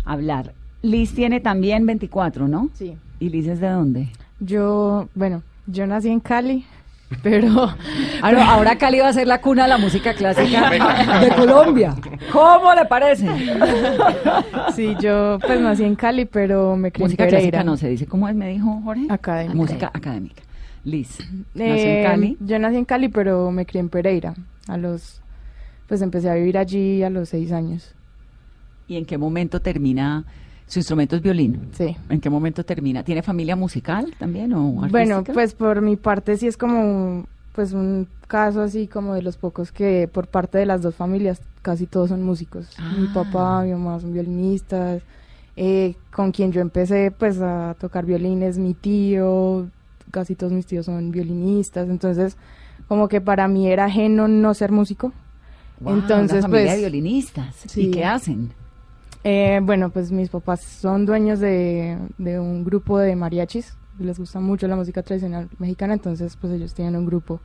hablar. 0.05 0.53
Liz 0.85 1.15
tiene 1.15 1.41
también 1.41 1.87
24, 1.87 2.47
¿no? 2.49 2.69
Sí. 2.75 2.97
¿Y 3.19 3.31
Liz 3.31 3.47
es 3.49 3.59
de 3.61 3.69
dónde? 3.71 4.09
Yo, 4.41 5.09
bueno, 5.15 5.43
yo 5.67 5.87
nací 5.87 6.09
en 6.11 6.21
Cali, 6.21 6.65
pero... 7.23 7.49
Ah, 8.23 8.33
no, 8.33 8.41
ahora 8.43 8.77
Cali 8.79 9.01
va 9.01 9.09
a 9.09 9.13
ser 9.13 9.27
la 9.27 9.41
cuna 9.43 9.65
de 9.65 9.69
la 9.69 9.77
música 9.79 10.15
clásica 10.15 10.71
de 11.21 11.29
Colombia. 11.37 11.95
¿Cómo 12.33 12.73
le 12.75 12.85
parece? 12.87 13.29
Sí, 14.75 14.95
yo 15.01 15.39
pues 15.47 15.61
nací 15.61 15.85
en 15.85 15.95
Cali, 15.95 16.25
pero 16.25 16.75
me 16.77 16.91
crié 16.91 17.05
Música 17.05 17.25
en 17.25 17.31
Pereira. 17.31 17.51
clásica 17.51 17.65
no 17.71 17.77
se 17.77 17.89
dice. 17.89 18.07
¿Cómo 18.07 18.29
es, 18.29 18.35
me 18.35 18.49
dijo 18.49 18.81
Jorge? 18.83 19.07
Académica. 19.11 19.55
Música 19.55 19.91
académica. 19.93 20.43
Liz, 20.85 21.19
Eh, 21.55 22.01
en 22.01 22.05
Cali. 22.07 22.37
Yo 22.41 22.59
nací 22.59 22.77
en 22.77 22.85
Cali, 22.85 23.09
pero 23.09 23.51
me 23.51 23.67
crié 23.67 23.81
en 23.81 23.89
Pereira. 23.91 24.35
A 24.69 24.77
los, 24.79 25.21
pues 25.87 26.01
empecé 26.03 26.31
a 26.31 26.35
vivir 26.35 26.57
allí 26.59 27.03
a 27.03 27.11
los 27.11 27.29
seis 27.29 27.53
años. 27.53 27.95
¿Y 28.89 28.97
en 28.97 29.05
qué 29.05 29.17
momento 29.19 29.61
termina? 29.61 30.25
Su 30.67 30.79
instrumento 30.79 31.15
es 31.17 31.23
violín. 31.23 31.69
Sí. 31.73 31.97
¿En 32.09 32.21
qué 32.21 32.31
momento 32.31 32.65
termina? 32.65 33.03
¿Tiene 33.05 33.23
familia 33.23 33.55
musical 33.57 34.13
también 34.19 34.53
o 34.55 34.63
Bueno, 34.89 35.17
artística? 35.17 35.33
pues 35.35 35.55
por 35.55 35.81
mi 35.83 35.97
parte 35.97 36.37
sí 36.37 36.47
es 36.47 36.57
como 36.57 37.27
pues 37.55 37.73
un 37.73 38.09
caso 38.27 38.63
así 38.63 38.89
como 38.89 39.15
de 39.15 39.23
los 39.23 39.37
pocos 39.37 39.71
que 39.71 40.09
por 40.13 40.27
parte 40.27 40.59
de 40.59 40.67
las 40.67 40.83
dos 40.83 40.95
familias 40.97 41.41
casi 41.63 41.87
todos 41.87 42.09
son 42.09 42.23
músicos. 42.23 42.69
Mi 42.99 43.07
Ah. 43.09 43.11
papá, 43.15 43.63
mi 43.63 43.71
mamá 43.73 44.01
son 44.01 44.13
violinistas. 44.13 45.03
Eh, 45.57 45.95
con 46.13 46.33
quien 46.33 46.51
yo 46.51 46.61
empecé 46.61 47.13
pues 47.17 47.41
a 47.41 47.77
tocar 47.79 48.05
violines, 48.07 48.59
mi 48.59 48.75
tío, 48.75 49.69
casi 50.11 50.35
todos 50.35 50.53
mis 50.53 50.67
tíos 50.67 50.87
son 50.87 51.13
violinistas, 51.13 51.89
entonces 51.89 52.37
como 52.89 53.07
que 53.09 53.21
para 53.21 53.47
mí 53.47 53.69
era 53.69 53.85
ajeno 53.85 54.27
no 54.27 54.53
ser 54.55 54.73
músico. 54.73 55.13
Wow, 55.81 55.95
entonces 55.95 56.39
una 56.39 56.43
familia 56.43 56.65
pues 56.67 56.73
de 56.73 56.79
violinistas. 56.81 57.55
sí. 57.69 57.83
¿Y 57.83 57.91
qué 57.93 58.05
hacen? 58.05 58.51
Eh, 59.25 59.61
bueno, 59.63 59.89
pues 59.91 60.13
mis 60.13 60.29
papás 60.29 60.63
son 60.63 61.07
dueños 61.07 61.41
de, 61.41 61.99
de 62.19 62.39
un 62.39 62.63
grupo 62.63 62.99
de 62.99 63.17
mariachis. 63.17 63.75
Les 63.99 64.19
gusta 64.19 64.39
mucho 64.39 64.69
la 64.69 64.77
música 64.77 65.03
tradicional 65.03 65.49
mexicana, 65.59 65.95
entonces 65.95 66.37
pues 66.37 66.53
ellos 66.53 66.75
tienen 66.75 66.97
un 66.97 67.07
grupo 67.07 67.41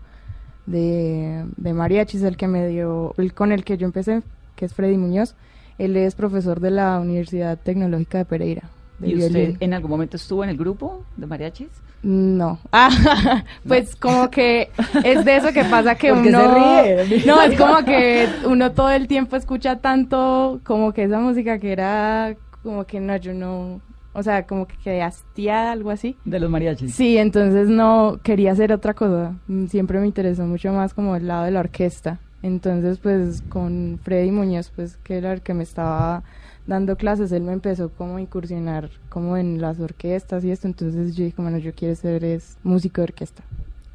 de, 0.66 1.46
de 1.56 1.74
mariachis, 1.74 2.22
el 2.24 2.38
que 2.38 2.48
me 2.48 2.68
dio, 2.68 3.14
el 3.18 3.34
con 3.34 3.52
el 3.52 3.64
que 3.64 3.78
yo 3.78 3.86
empecé, 3.86 4.22
que 4.56 4.66
es 4.66 4.74
Freddy 4.74 4.98
Muñoz. 4.98 5.36
Él 5.78 5.96
es 5.96 6.16
profesor 6.16 6.60
de 6.60 6.72
la 6.72 7.00
Universidad 7.00 7.58
Tecnológica 7.58 8.18
de 8.18 8.26
Pereira. 8.26 8.70
de 9.00 9.10
¿Y 9.10 9.16
usted 9.16 9.56
en 9.62 9.74
algún 9.74 9.92
momento 9.92 10.18
estuvo 10.18 10.44
en 10.44 10.50
el 10.50 10.58
grupo 10.58 11.06
de 11.16 11.28
mariachis? 11.28 11.70
No. 12.04 12.60
Ah, 12.72 13.44
pues 13.68 13.96
como 13.96 14.30
que 14.30 14.70
es 15.04 15.26
de 15.26 15.36
eso 15.38 15.52
que 15.52 15.64
pasa 15.66 15.96
que 15.96 16.14
¿Por 16.14 16.24
qué 16.24 16.30
uno... 16.30 16.40
se 16.40 17.04
ríe? 17.06 17.26
No, 17.26 17.42
es 17.42 17.58
como 17.58 17.84
que 17.84 18.28
uno 18.46 18.72
todo 18.72 18.90
el 18.90 19.08
tiempo 19.08 19.36
escucha 19.36 19.78
tanto 19.78 20.62
como 20.64 20.94
que 20.94 21.04
esa 21.04 21.20
música 21.20 21.60
que 21.60 21.72
era 21.72 22.36
como 22.64 22.86
que 22.86 23.00
no, 23.00 23.16
yo 23.18 23.34
no... 23.34 23.82
O 24.14 24.24
sea, 24.24 24.46
como 24.48 24.66
que 24.68 24.76
quedé 24.84 25.02
hastiada, 25.04 25.72
algo 25.72 25.92
así. 25.92 26.18
De 26.26 26.40
los 26.40 26.50
mariachis. 26.50 26.94
Sí, 26.96 27.18
entonces 27.18 27.70
no 27.70 28.20
quería 28.24 28.52
hacer 28.52 28.74
otra 28.74 28.94
cosa. 28.94 29.36
Mm, 29.48 29.68
Siempre 29.68 30.00
me 30.00 30.08
interesó 30.08 30.44
mucho 30.44 30.74
más 30.74 30.94
como 30.94 31.16
el 31.16 31.28
lado 31.28 31.46
de 31.46 31.52
la 31.52 31.60
orquesta. 31.60 32.20
Entonces, 32.42 33.00
pues 33.00 33.42
con 33.50 34.00
Freddy 34.02 34.32
Muñoz, 34.32 34.72
pues 34.76 34.98
que 34.98 35.18
era 35.18 35.34
el 35.34 35.42
que 35.42 35.54
me 35.54 35.64
estaba 35.64 36.24
dando 36.68 36.96
clases, 36.96 37.32
él 37.32 37.44
me 37.44 37.52
empezó 37.52 37.90
como 37.90 38.18
a 38.18 38.22
incursionar 38.22 38.90
como 39.10 39.36
en 39.36 39.60
las 39.60 39.80
orquestas 39.80 40.46
y 40.46 40.52
esto. 40.52 40.68
Entonces 40.68 41.16
yo 41.16 41.26
dije, 41.26 41.42
bueno, 41.42 41.58
yo 41.58 41.74
quiero 41.74 41.96
ser 41.96 42.24
es 42.24 42.58
músico 42.64 43.02
de 43.02 43.06
orquesta. 43.06 43.44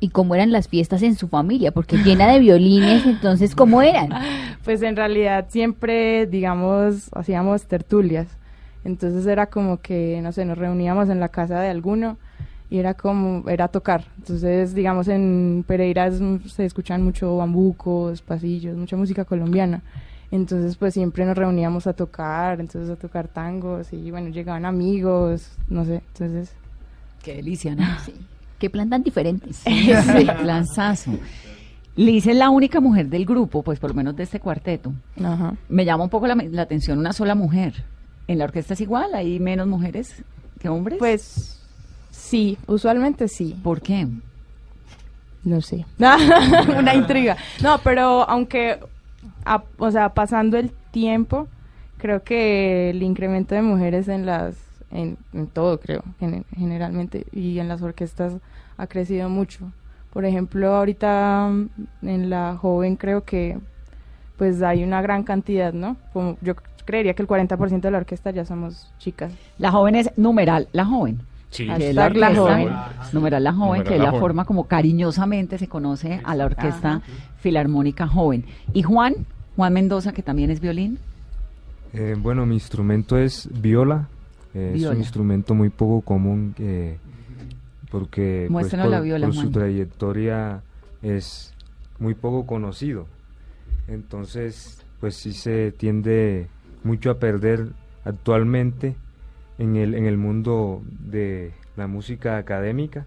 ¿Y 0.00 0.10
cómo 0.10 0.34
eran 0.34 0.52
las 0.52 0.68
fiestas 0.68 1.02
en 1.02 1.14
su 1.14 1.28
familia? 1.28 1.72
Porque 1.72 1.96
llena 1.96 2.30
de 2.30 2.40
violines, 2.40 3.06
entonces, 3.06 3.54
¿cómo 3.54 3.80
eran? 3.80 4.10
Pues 4.64 4.82
en 4.82 4.96
realidad 4.96 5.46
siempre, 5.48 6.26
digamos, 6.26 7.08
hacíamos 7.14 7.64
tertulias. 7.64 8.26
Entonces 8.84 9.26
era 9.26 9.46
como 9.46 9.80
que, 9.80 10.20
no 10.22 10.32
sé, 10.32 10.44
nos 10.44 10.58
reuníamos 10.58 11.08
en 11.08 11.20
la 11.20 11.30
casa 11.30 11.60
de 11.60 11.68
alguno 11.68 12.18
y 12.70 12.78
era 12.78 12.94
como, 12.94 13.48
era 13.48 13.68
tocar. 13.68 14.04
Entonces, 14.18 14.74
digamos, 14.74 15.08
en 15.08 15.64
Pereira 15.66 16.06
es- 16.06 16.20
se 16.52 16.64
escuchan 16.64 17.02
mucho 17.02 17.36
bambucos, 17.36 18.22
pasillos, 18.22 18.76
mucha 18.76 18.96
música 18.96 19.24
colombiana. 19.24 19.82
Entonces, 20.30 20.76
pues 20.76 20.94
siempre 20.94 21.24
nos 21.26 21.36
reuníamos 21.36 21.86
a 21.86 21.92
tocar, 21.92 22.58
entonces 22.60 22.90
a 22.90 22.96
tocar 22.96 23.28
tangos 23.28 23.92
y 23.92 24.10
bueno, 24.10 24.30
llegaban 24.30 24.64
amigos, 24.64 25.52
no 25.68 25.84
sé, 25.84 26.02
entonces... 26.12 26.52
Qué 27.22 27.36
delicia, 27.36 27.74
¿no? 27.74 27.84
Sí. 28.04 28.12
Qué 28.58 28.70
plan 28.70 28.88
tan 28.88 29.02
diferente. 29.02 29.52
Sí, 29.52 29.90
lanzazo. 30.44 31.10
Liz 31.96 32.26
es 32.26 32.36
la 32.36 32.50
única 32.50 32.80
mujer 32.80 33.08
del 33.08 33.24
grupo, 33.26 33.62
pues 33.62 33.78
por 33.78 33.90
lo 33.90 33.94
menos 33.96 34.16
de 34.16 34.22
este 34.24 34.40
cuarteto. 34.40 34.92
Ajá. 35.22 35.54
Me 35.68 35.84
llama 35.84 36.04
un 36.04 36.10
poco 36.10 36.26
la, 36.26 36.34
la 36.34 36.62
atención 36.62 36.98
una 36.98 37.12
sola 37.12 37.34
mujer. 37.34 37.84
¿En 38.26 38.38
la 38.38 38.44
orquesta 38.44 38.74
es 38.74 38.80
igual? 38.80 39.14
¿Hay 39.14 39.38
menos 39.38 39.66
mujeres 39.68 40.22
que 40.58 40.68
hombres? 40.68 40.98
Pues 40.98 41.60
sí, 42.28 42.58
usualmente 42.66 43.28
sí. 43.28 43.54
¿Por 43.62 43.80
qué? 43.80 44.06
No 45.44 45.60
sé. 45.60 45.84
Una 46.78 46.94
intriga. 46.94 47.36
No, 47.62 47.78
pero 47.84 48.28
aunque, 48.28 48.78
a- 49.44 49.62
o 49.78 49.90
sea, 49.90 50.08
pasando 50.14 50.56
el 50.58 50.70
tiempo, 50.90 51.48
Creo 51.96 52.22
que 52.22 52.90
el 52.90 53.02
incremento 53.02 53.54
de 53.54 53.62
mujeres 53.62 54.08
en 54.08 54.26
las 54.26 54.56
en, 54.90 55.16
en 55.32 55.46
todo, 55.46 55.80
creo, 55.80 56.02
gen- 56.20 56.44
generalmente, 56.54 57.24
y 57.32 57.58
en 57.60 57.68
las 57.68 57.80
orquestas 57.80 58.34
ha 58.76 58.86
crecido 58.86 59.30
mucho. 59.30 59.72
Por 60.12 60.26
ejemplo, 60.26 60.74
ahorita 60.74 61.48
mm, 61.50 62.06
en 62.08 62.28
la 62.28 62.58
joven 62.60 62.96
creo 62.96 63.24
que 63.24 63.58
pues 64.36 64.60
hay 64.62 64.84
una 64.84 65.00
gran 65.00 65.22
cantidad, 65.22 65.72
¿no? 65.72 65.96
Como 66.12 66.36
yo 66.42 66.56
creería 66.84 67.14
que 67.14 67.22
el 67.22 67.28
40% 67.28 67.80
de 67.80 67.90
la 67.92 67.98
orquesta 67.98 68.30
ya 68.32 68.44
somos 68.44 68.92
chicas. 68.98 69.32
La 69.56 69.70
joven 69.70 69.94
es 69.94 70.10
numeral, 70.18 70.68
la 70.72 70.84
joven. 70.84 71.20
Sí. 71.54 71.68
Que 71.68 71.90
es 71.90 71.94
la 71.94 72.08
la 72.08 72.34
joven. 72.34 72.68
Numeral 73.12 73.44
la 73.44 73.52
joven, 73.52 73.82
Numeral 73.82 73.84
que 73.84 73.94
es 73.94 74.00
la 74.00 74.18
forma 74.18 74.44
como 74.44 74.66
cariñosamente 74.66 75.56
se 75.56 75.68
conoce 75.68 76.20
a 76.24 76.34
la 76.34 76.46
orquesta 76.46 77.00
filarmónica 77.38 78.08
joven. 78.08 78.44
Y 78.72 78.82
Juan, 78.82 79.14
Juan 79.54 79.72
Mendoza, 79.72 80.12
que 80.12 80.22
también 80.22 80.50
es 80.50 80.58
violín. 80.58 80.98
Eh, 81.92 82.16
bueno, 82.18 82.44
mi 82.44 82.54
instrumento 82.54 83.16
es 83.16 83.48
viola. 83.60 84.08
eh, 84.52 84.72
es 84.74 84.80
Viola. 84.80 84.94
un 84.96 85.00
instrumento 85.00 85.54
muy 85.54 85.68
poco 85.70 86.00
común 86.00 86.56
eh, 86.58 86.98
porque 87.88 88.48
pues, 88.50 88.68
por, 88.70 88.78
la 88.86 89.00
viola, 89.00 89.26
por 89.28 89.36
su 89.36 89.50
trayectoria 89.52 90.60
es 91.02 91.54
muy 92.00 92.14
poco 92.14 92.46
conocido. 92.46 93.06
Entonces, 93.86 94.84
pues 94.98 95.14
sí 95.14 95.32
se 95.32 95.70
tiende 95.70 96.48
mucho 96.82 97.12
a 97.12 97.18
perder 97.20 97.68
actualmente 98.04 98.96
en 99.58 99.76
el, 99.76 99.94
en 99.94 100.06
el 100.06 100.16
mundo 100.16 100.82
de 100.86 101.52
la 101.76 101.86
música 101.86 102.36
académica, 102.36 103.06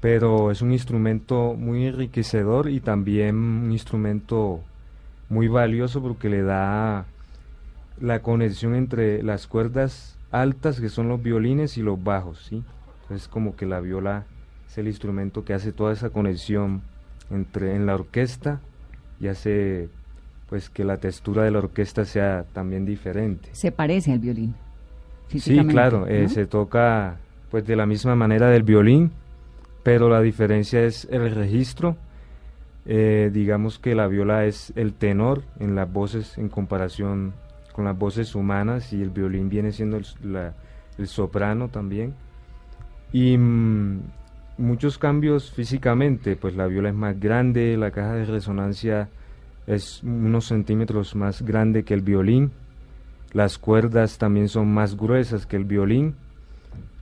pero 0.00 0.50
es 0.50 0.62
un 0.62 0.72
instrumento 0.72 1.54
muy 1.54 1.86
enriquecedor 1.86 2.68
y 2.68 2.80
también 2.80 3.36
un 3.36 3.72
instrumento 3.72 4.60
muy 5.28 5.48
valioso 5.48 6.02
porque 6.02 6.28
le 6.28 6.42
da 6.42 7.06
la 8.00 8.20
conexión 8.20 8.74
entre 8.74 9.22
las 9.22 9.46
cuerdas 9.46 10.18
altas 10.30 10.80
que 10.80 10.88
son 10.88 11.08
los 11.08 11.22
violines 11.22 11.78
y 11.78 11.82
los 11.82 12.02
bajos, 12.02 12.46
¿sí? 12.48 12.64
Entonces 13.02 13.28
como 13.28 13.54
que 13.54 13.66
la 13.66 13.80
viola 13.80 14.24
es 14.66 14.78
el 14.78 14.88
instrumento 14.88 15.44
que 15.44 15.54
hace 15.54 15.72
toda 15.72 15.92
esa 15.92 16.10
conexión 16.10 16.82
entre 17.30 17.76
en 17.76 17.86
la 17.86 17.94
orquesta 17.94 18.60
y 19.20 19.28
hace 19.28 19.88
pues 20.48 20.68
que 20.68 20.84
la 20.84 20.98
textura 20.98 21.44
de 21.44 21.50
la 21.50 21.60
orquesta 21.60 22.04
sea 22.04 22.44
también 22.52 22.84
diferente. 22.84 23.48
Se 23.52 23.72
parece 23.72 24.12
al 24.12 24.18
violín. 24.18 24.54
Sí, 25.40 25.56
claro, 25.70 26.06
eh, 26.06 26.28
se 26.28 26.46
toca 26.46 27.16
pues 27.50 27.66
de 27.66 27.76
la 27.76 27.86
misma 27.86 28.14
manera 28.16 28.48
del 28.48 28.62
violín, 28.62 29.10
pero 29.82 30.08
la 30.08 30.20
diferencia 30.20 30.82
es 30.84 31.06
el 31.10 31.34
registro. 31.34 31.96
Eh, 32.84 33.30
digamos 33.32 33.78
que 33.78 33.94
la 33.94 34.08
viola 34.08 34.44
es 34.44 34.72
el 34.74 34.94
tenor 34.94 35.42
en 35.60 35.74
las 35.76 35.90
voces 35.92 36.36
en 36.38 36.48
comparación 36.48 37.32
con 37.72 37.84
las 37.84 37.96
voces 37.96 38.34
humanas 38.34 38.92
y 38.92 39.00
el 39.02 39.10
violín 39.10 39.48
viene 39.48 39.70
siendo 39.72 39.96
el, 39.98 40.02
s- 40.02 40.16
la- 40.24 40.54
el 40.98 41.06
soprano 41.06 41.68
también. 41.68 42.14
Y 43.12 43.36
mm, 43.38 44.00
muchos 44.58 44.98
cambios 44.98 45.52
físicamente, 45.52 46.36
pues 46.36 46.54
la 46.56 46.66
viola 46.66 46.88
es 46.88 46.94
más 46.94 47.18
grande, 47.20 47.76
la 47.76 47.90
caja 47.90 48.14
de 48.14 48.24
resonancia 48.24 49.08
es 49.66 50.02
unos 50.02 50.46
centímetros 50.46 51.14
más 51.14 51.42
grande 51.42 51.84
que 51.84 51.94
el 51.94 52.00
violín, 52.02 52.50
las 53.32 53.58
cuerdas 53.58 54.18
también 54.18 54.48
son 54.48 54.72
más 54.72 54.96
gruesas 54.96 55.46
que 55.46 55.56
el 55.56 55.64
violín 55.64 56.14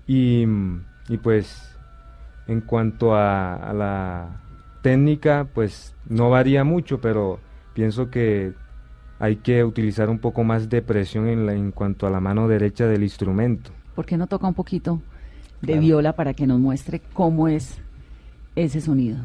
y, 0.07 0.47
y 1.09 1.16
pues 1.22 1.76
en 2.47 2.61
cuanto 2.61 3.14
a, 3.14 3.55
a 3.55 3.72
la 3.72 4.41
técnica 4.83 5.47
pues 5.53 5.95
no 6.09 6.31
varía 6.31 6.64
mucho 6.64 7.01
pero 7.01 7.39
pienso 7.74 8.11
que 8.11 8.53
hay 9.18 9.37
que 9.37 9.64
utilizar 9.64 10.09
un 10.09 10.18
poco 10.18 10.45
más 10.45 10.68
de 10.70 10.81
presión 10.83 11.28
en, 11.28 11.47
la- 11.47 11.53
en 11.55 11.72
cuanto 11.72 12.07
a 12.07 12.11
la 12.11 12.20
mano 12.20 12.49
derecha 12.49 12.87
del 12.87 13.03
instrumento. 13.03 13.70
¿Por 13.95 14.07
qué 14.07 14.16
no 14.16 14.26
toca 14.26 14.47
un 14.47 14.55
poquito 14.55 15.01
de 15.61 15.78
viola 15.78 16.14
para 16.14 16.33
que 16.33 16.47
nos 16.47 16.59
muestre 16.59 17.03
cómo 17.12 17.47
es 17.49 17.78
ese 18.57 18.81
sonido? 18.81 19.18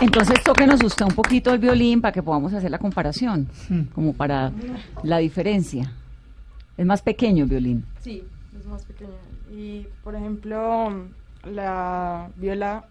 Entonces 0.00 0.42
tóquenos 0.44 0.82
usted 0.82 1.04
un 1.06 1.14
poquito 1.14 1.52
el 1.52 1.58
violín 1.58 2.00
para 2.00 2.12
que 2.12 2.22
podamos 2.22 2.52
hacer 2.54 2.70
la 2.70 2.78
comparación, 2.78 3.48
Hmm. 3.68 3.82
como 3.94 4.12
para 4.14 4.52
la 5.02 5.18
diferencia. 5.18 5.92
Es 6.76 6.86
más 6.86 7.02
pequeño 7.02 7.44
el 7.44 7.50
violín. 7.50 7.84
Sí, 8.00 8.24
es 8.58 8.66
más 8.66 8.84
pequeña. 8.84 9.10
Y, 9.52 9.86
por 10.02 10.14
ejemplo, 10.14 11.06
la 11.44 12.30
viola 12.36 12.84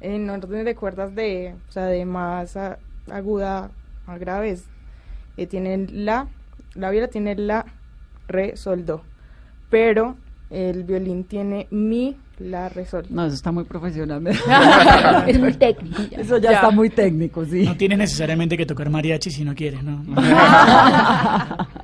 en 0.00 0.30
orden 0.30 0.64
de 0.64 0.74
cuerdas 0.74 1.14
de, 1.14 1.54
o 1.68 1.72
sea, 1.72 1.84
de 1.86 2.04
más 2.06 2.56
a- 2.56 2.78
aguda 3.10 3.70
a 4.06 4.18
graves, 4.18 4.64
eh, 5.36 5.46
tiene 5.46 5.86
la, 5.90 6.28
la 6.74 6.90
viola 6.90 7.08
tiene 7.08 7.34
la, 7.34 7.66
re, 8.28 8.56
sol, 8.56 8.86
do. 8.86 9.02
Pero 9.68 10.16
el 10.48 10.84
violín 10.84 11.24
tiene 11.24 11.66
mi, 11.70 12.16
la, 12.40 12.68
re, 12.68 12.86
sol. 12.86 13.04
No, 13.10 13.26
eso 13.26 13.34
está 13.34 13.52
muy 13.52 13.64
profesional. 13.64 14.22
Es 15.26 15.38
muy 15.38 15.52
técnico 15.54 16.02
ya. 16.10 16.18
Eso 16.18 16.38
ya, 16.38 16.50
Ya. 16.50 16.56
está 16.56 16.70
muy 16.70 16.90
técnico, 16.90 17.44
sí. 17.44 17.62
No 17.64 17.76
tienes 17.76 17.98
necesariamente 17.98 18.56
que 18.56 18.66
tocar 18.66 18.88
mariachi 18.90 19.30
si 19.30 19.44
no 19.44 19.54
quieres, 19.54 19.82
¿no? 19.82 20.02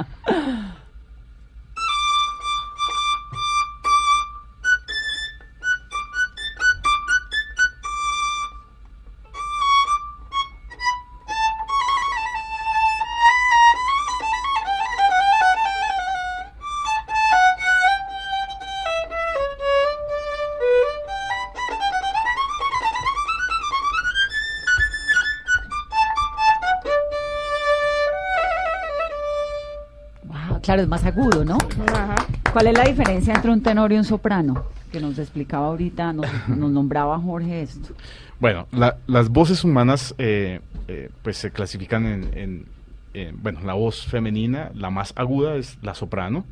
claro, 30.76 30.82
es 30.82 30.88
más 30.88 31.04
agudo, 31.04 31.44
¿no? 31.44 31.58
Ajá. 31.92 32.16
¿Cuál 32.52 32.66
es 32.68 32.74
la 32.74 32.84
diferencia 32.84 33.34
entre 33.34 33.50
un 33.50 33.62
tenor 33.62 33.92
y 33.92 33.96
un 33.96 34.04
soprano? 34.04 34.64
Que 34.92 35.00
nos 35.00 35.18
explicaba 35.18 35.66
ahorita, 35.68 36.12
nos, 36.12 36.26
nos 36.48 36.70
nombraba 36.70 37.18
Jorge 37.18 37.62
esto. 37.62 37.94
Bueno, 38.40 38.66
la- 38.72 38.96
las 39.06 39.28
voces 39.30 39.64
humanas 39.64 40.14
eh, 40.18 40.60
eh, 40.88 41.10
pues 41.22 41.38
se 41.38 41.50
clasifican 41.50 42.06
en, 42.06 42.30
en- 42.38 42.66
en- 43.14 43.42
bueno, 43.42 43.60
la 43.64 43.72
voz 43.74 44.06
femenina, 44.06 44.70
la 44.74 44.90
más 44.90 45.12
aguda 45.16 45.54
es 45.56 45.78
la 45.82 45.94
soprano, 45.94 46.44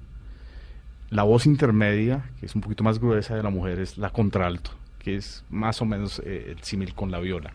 la 1.11 1.23
voz 1.23 1.45
intermedia, 1.47 2.25
que 2.41 2.47
es 2.47 2.55
un 2.55 2.63
poquito 2.63 2.83
más 2.83 2.99
gruesa 2.99 3.37
de 3.37 3.43
la 3.43 3.51
mujer, 3.51 3.79
es 3.79 3.99
la 3.99 4.09
contralto, 4.11 4.71
que 4.99 5.17
es 5.17 5.45
más 5.51 5.81
o 5.83 5.85
menos 5.85 6.21
eh, 6.25 6.55
el 6.57 6.63
símil 6.63 6.95
con 6.95 7.11
la 7.11 7.19
viola. 7.21 7.53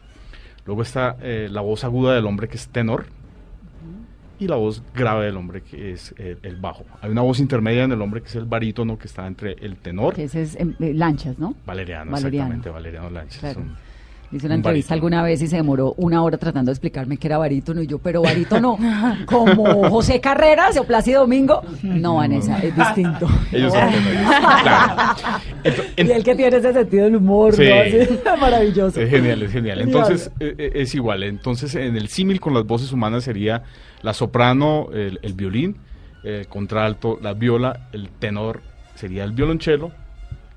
Luego 0.66 0.84
está 0.84 1.18
eh, 1.22 1.48
la 1.52 1.62
voz 1.62 1.84
aguda 1.84 2.14
del 2.14 2.26
hombre, 2.28 2.48
que 2.48 2.58
es 2.58 2.68
tenor, 2.70 3.08
y 4.40 4.48
la 4.48 4.56
voz 4.56 4.82
grave 4.96 5.26
del 5.26 5.38
hombre, 5.38 5.62
que 5.62 5.92
es 5.92 6.14
el 6.18 6.56
bajo. 6.56 6.86
Hay 7.02 7.12
una 7.12 7.22
voz 7.22 7.40
intermedia 7.40 7.84
en 7.84 7.92
el 7.92 8.02
hombre, 8.02 8.22
que 8.22 8.28
es 8.30 8.36
el 8.36 8.46
barítono, 8.46 8.98
que 8.98 9.08
está 9.08 9.28
entre 9.28 9.54
el 9.62 9.76
tenor, 9.78 10.14
Que 10.16 10.24
ese 10.24 10.42
es 10.42 10.56
em, 10.56 10.74
eh, 10.80 10.94
Lanchas, 10.94 11.38
¿no? 11.40 11.56
Valeriano, 11.66 12.12
Valeriano. 12.12 12.54
exactamente, 12.54 12.70
Valeriano 12.70 13.10
Lanchas. 13.10 13.40
Claro. 13.40 13.60
un- 13.62 13.90
Le 14.32 14.38
hice 14.38 14.46
una 14.46 14.54
un 14.56 14.60
entrevista 14.60 14.90
barítono. 14.94 15.08
alguna 15.18 15.24
vez 15.24 15.42
y 15.42 15.48
se 15.48 15.56
demoró 15.56 15.96
una 15.98 16.22
hora 16.22 16.38
tratando 16.38 16.70
de 16.70 16.74
explicarme 16.74 17.18
que 17.18 17.26
era 17.28 17.40
barítono 17.40 17.82
y 17.82 17.88
yo, 17.88 17.98
pero 17.98 18.22
barítono, 18.22 18.78
como 19.26 19.90
José 19.90 20.22
Carreras 20.22 20.78
o 20.78 20.84
Plácido 20.84 21.22
Domingo. 21.22 21.64
No, 21.82 22.18
Vanessa, 22.18 22.60
es 22.60 22.76
distinto. 22.76 23.28
Ellos 23.52 23.74
son 23.74 23.82
claro. 24.62 25.18
y 25.98 26.12
el 26.12 26.24
que 26.24 26.36
tiene 26.36 26.58
ese 26.58 26.74
sentido 26.74 27.06
del 27.06 27.16
humor, 27.16 27.56
Sí. 27.56 27.64
¿no? 27.68 27.76
Así, 27.76 28.20
maravilloso. 28.40 29.02
Es 29.02 29.10
genial, 29.10 29.42
es 29.44 29.52
genial. 29.52 29.82
Entonces, 29.82 30.32
eh, 30.40 30.54
eh, 30.58 30.72
es 30.76 30.94
igual. 30.96 31.24
Entonces, 31.24 31.74
en 31.76 31.96
el 31.98 32.08
símil 32.08 32.40
con 32.40 32.54
las 32.54 32.66
voces 32.66 32.92
humanas 32.92 33.24
sería 33.24 33.64
la 34.02 34.14
soprano, 34.14 34.90
el, 34.94 35.20
el 35.22 35.34
violín, 35.34 35.78
el 36.24 36.48
contralto, 36.48 37.20
la 37.22 37.34
viola, 37.34 37.90
el 37.92 38.10
tenor 38.10 38.62
sería 38.96 39.24
el 39.24 39.32
violonchelo 39.32 39.92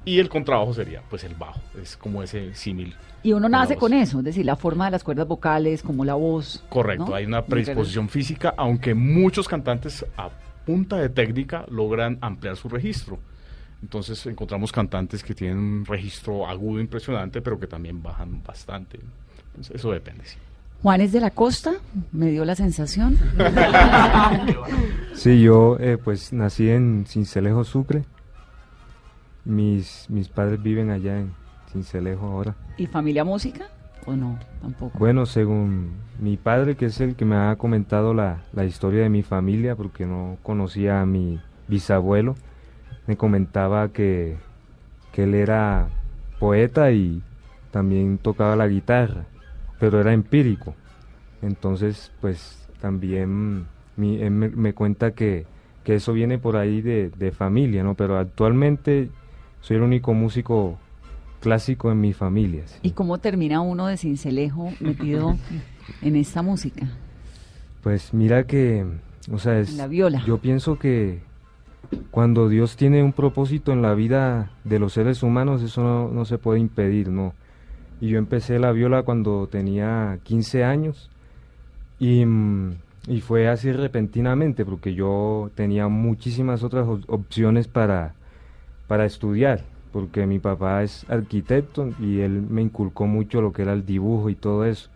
y 0.04 0.18
el 0.18 0.28
contrabajo 0.28 0.74
sería, 0.74 1.02
pues, 1.08 1.24
el 1.24 1.34
bajo. 1.34 1.60
Es 1.80 1.96
como 1.96 2.22
ese 2.22 2.54
símil. 2.54 2.94
Y 3.22 3.32
uno 3.32 3.48
nace 3.48 3.76
con 3.76 3.92
eso, 3.92 4.18
es 4.18 4.24
decir, 4.24 4.44
la 4.44 4.56
forma 4.56 4.86
de 4.86 4.90
las 4.90 5.04
cuerdas 5.04 5.28
vocales, 5.28 5.82
como 5.82 6.04
la 6.04 6.14
voz. 6.14 6.64
Correcto, 6.68 7.06
¿no? 7.10 7.14
hay 7.14 7.24
una 7.24 7.44
predisposición 7.44 8.08
física, 8.08 8.52
aunque 8.56 8.94
muchos 8.94 9.46
cantantes 9.46 10.04
a 10.16 10.28
punta 10.66 10.96
de 10.96 11.08
técnica 11.08 11.64
logran 11.68 12.18
ampliar 12.20 12.56
su 12.56 12.68
registro. 12.68 13.20
Entonces 13.80 14.26
encontramos 14.26 14.72
cantantes 14.72 15.22
que 15.22 15.34
tienen 15.34 15.58
un 15.58 15.84
registro 15.84 16.48
agudo 16.48 16.80
impresionante, 16.80 17.40
pero 17.40 17.58
que 17.58 17.68
también 17.68 18.02
bajan 18.02 18.42
bastante. 18.42 18.98
Entonces, 19.50 19.76
eso 19.76 19.92
depende. 19.92 20.24
sí. 20.24 20.36
Juan 20.82 21.00
es 21.00 21.12
de 21.12 21.20
la 21.20 21.30
costa, 21.30 21.74
me 22.10 22.30
dio 22.30 22.44
la 22.44 22.56
sensación. 22.56 23.16
Sí, 25.14 25.40
yo 25.40 25.76
eh, 25.78 25.96
pues 26.02 26.32
nací 26.32 26.68
en 26.68 27.04
Cincelejo, 27.06 27.62
Sucre. 27.62 28.04
Mis, 29.44 30.06
mis 30.08 30.28
padres 30.28 30.60
viven 30.60 30.90
allá 30.90 31.20
en 31.20 31.32
Cincelejo 31.70 32.26
ahora. 32.26 32.56
¿Y 32.76 32.86
familia 32.86 33.24
música? 33.24 33.66
¿O 34.06 34.16
no? 34.16 34.38
Tampoco. 34.60 34.98
Bueno, 34.98 35.26
según 35.26 35.92
mi 36.18 36.36
padre, 36.36 36.76
que 36.76 36.86
es 36.86 37.00
el 37.00 37.14
que 37.14 37.24
me 37.24 37.36
ha 37.36 37.54
comentado 37.54 38.14
la, 38.14 38.42
la 38.52 38.64
historia 38.64 39.02
de 39.02 39.08
mi 39.08 39.22
familia, 39.22 39.76
porque 39.76 40.06
no 40.06 40.38
conocía 40.42 41.00
a 41.00 41.06
mi 41.06 41.40
bisabuelo, 41.68 42.34
me 43.06 43.16
comentaba 43.16 43.90
que, 43.90 44.36
que 45.12 45.24
él 45.24 45.34
era 45.34 45.88
poeta 46.40 46.90
y 46.90 47.22
también 47.70 48.18
tocaba 48.18 48.56
la 48.56 48.66
guitarra, 48.66 49.26
pero 49.82 50.00
era 50.00 50.12
empírico. 50.12 50.76
Entonces, 51.42 52.12
pues 52.20 52.68
también 52.80 53.66
mi- 53.96 54.22
él 54.22 54.30
me, 54.30 54.48
me 54.48 54.74
cuenta 54.74 55.10
que, 55.10 55.44
que 55.82 55.96
eso 55.96 56.12
viene 56.12 56.38
por 56.38 56.56
ahí 56.56 56.80
de, 56.80 57.10
de 57.10 57.32
familia, 57.32 57.82
¿no? 57.82 57.94
Pero 57.96 58.16
actualmente 58.16 59.08
soy 59.60 59.78
el 59.78 59.82
único 59.82 60.14
músico 60.14 60.78
clásico 61.40 61.90
en 61.90 62.00
mi 62.00 62.12
familia. 62.12 62.62
sí. 62.68 62.78
¿Y 62.84 62.90
cómo 62.92 63.18
termina 63.18 63.60
uno 63.60 63.88
de 63.88 63.96
Cincelejo 63.96 64.70
metido 64.78 65.34
en 66.00 66.14
esta 66.14 66.42
música? 66.42 66.86
Pues 67.82 68.14
mira 68.14 68.46
que, 68.46 68.86
o 69.32 69.38
sea, 69.38 69.58
es, 69.58 69.76
La 69.76 69.88
viola. 69.88 70.22
yo 70.24 70.38
pienso 70.38 70.78
que 70.78 71.18
cuando 72.12 72.48
Dios 72.48 72.76
tiene 72.76 73.02
un 73.02 73.12
propósito 73.12 73.72
en 73.72 73.82
la 73.82 73.94
vida 73.94 74.48
de 74.62 74.78
los 74.78 74.92
seres 74.92 75.24
humanos, 75.24 75.60
eso 75.60 75.82
no, 75.82 76.08
no 76.08 76.24
se 76.24 76.38
puede 76.38 76.60
impedir, 76.60 77.08
¿no? 77.08 77.34
Y 78.02 78.08
yo 78.10 78.18
empecé 78.18 78.58
la 78.60 78.72
viola 78.72 79.04
cuando 79.04 79.48
tenía 79.48 80.18
15 80.24 80.64
años 80.64 81.10
y, 82.00 82.24
mm, 82.26 82.74
y 83.08 83.20
fue 83.20 83.48
así 83.48 83.72
repentinamente 83.72 84.64
porque 84.64 84.94
yo 84.94 85.50
tenía 85.54 85.88
muchísimas 85.88 86.62
otras 86.64 86.88
op- 86.88 87.04
opciones 87.08 87.68
para, 87.68 88.14
para 88.88 89.06
estudiar, 89.06 89.62
porque 89.92 90.26
mi 90.26 90.38
papá 90.40 90.82
es 90.84 91.06
arquitecto 91.10 91.90
y 92.00 92.20
él 92.20 92.42
me 92.50 92.62
inculcó 92.62 93.06
mucho 93.06 93.42
lo 93.42 93.52
que 93.52 93.62
era 93.62 93.74
el 93.74 93.86
dibujo 93.86 94.30
y 94.30 94.36
todo 94.36 94.64
eso. 94.66 94.90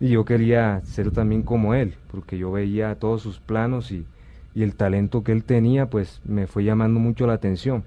Y 0.00 0.10
yo 0.10 0.24
quería 0.24 0.82
ser 0.84 1.12
también 1.12 1.42
como 1.44 1.74
él, 1.74 1.94
porque 2.12 2.38
yo 2.38 2.52
veía 2.52 2.96
todos 2.96 3.22
sus 3.22 3.40
planos 3.40 3.92
y, 3.92 4.06
y 4.54 4.62
el 4.64 4.76
talento 4.76 5.24
que 5.24 5.32
él 5.32 5.44
tenía, 5.44 5.90
pues 5.90 6.20
me 6.24 6.46
fue 6.48 6.64
llamando 6.64 7.00
mucho 7.00 7.26
la 7.26 7.34
atención. 7.34 7.84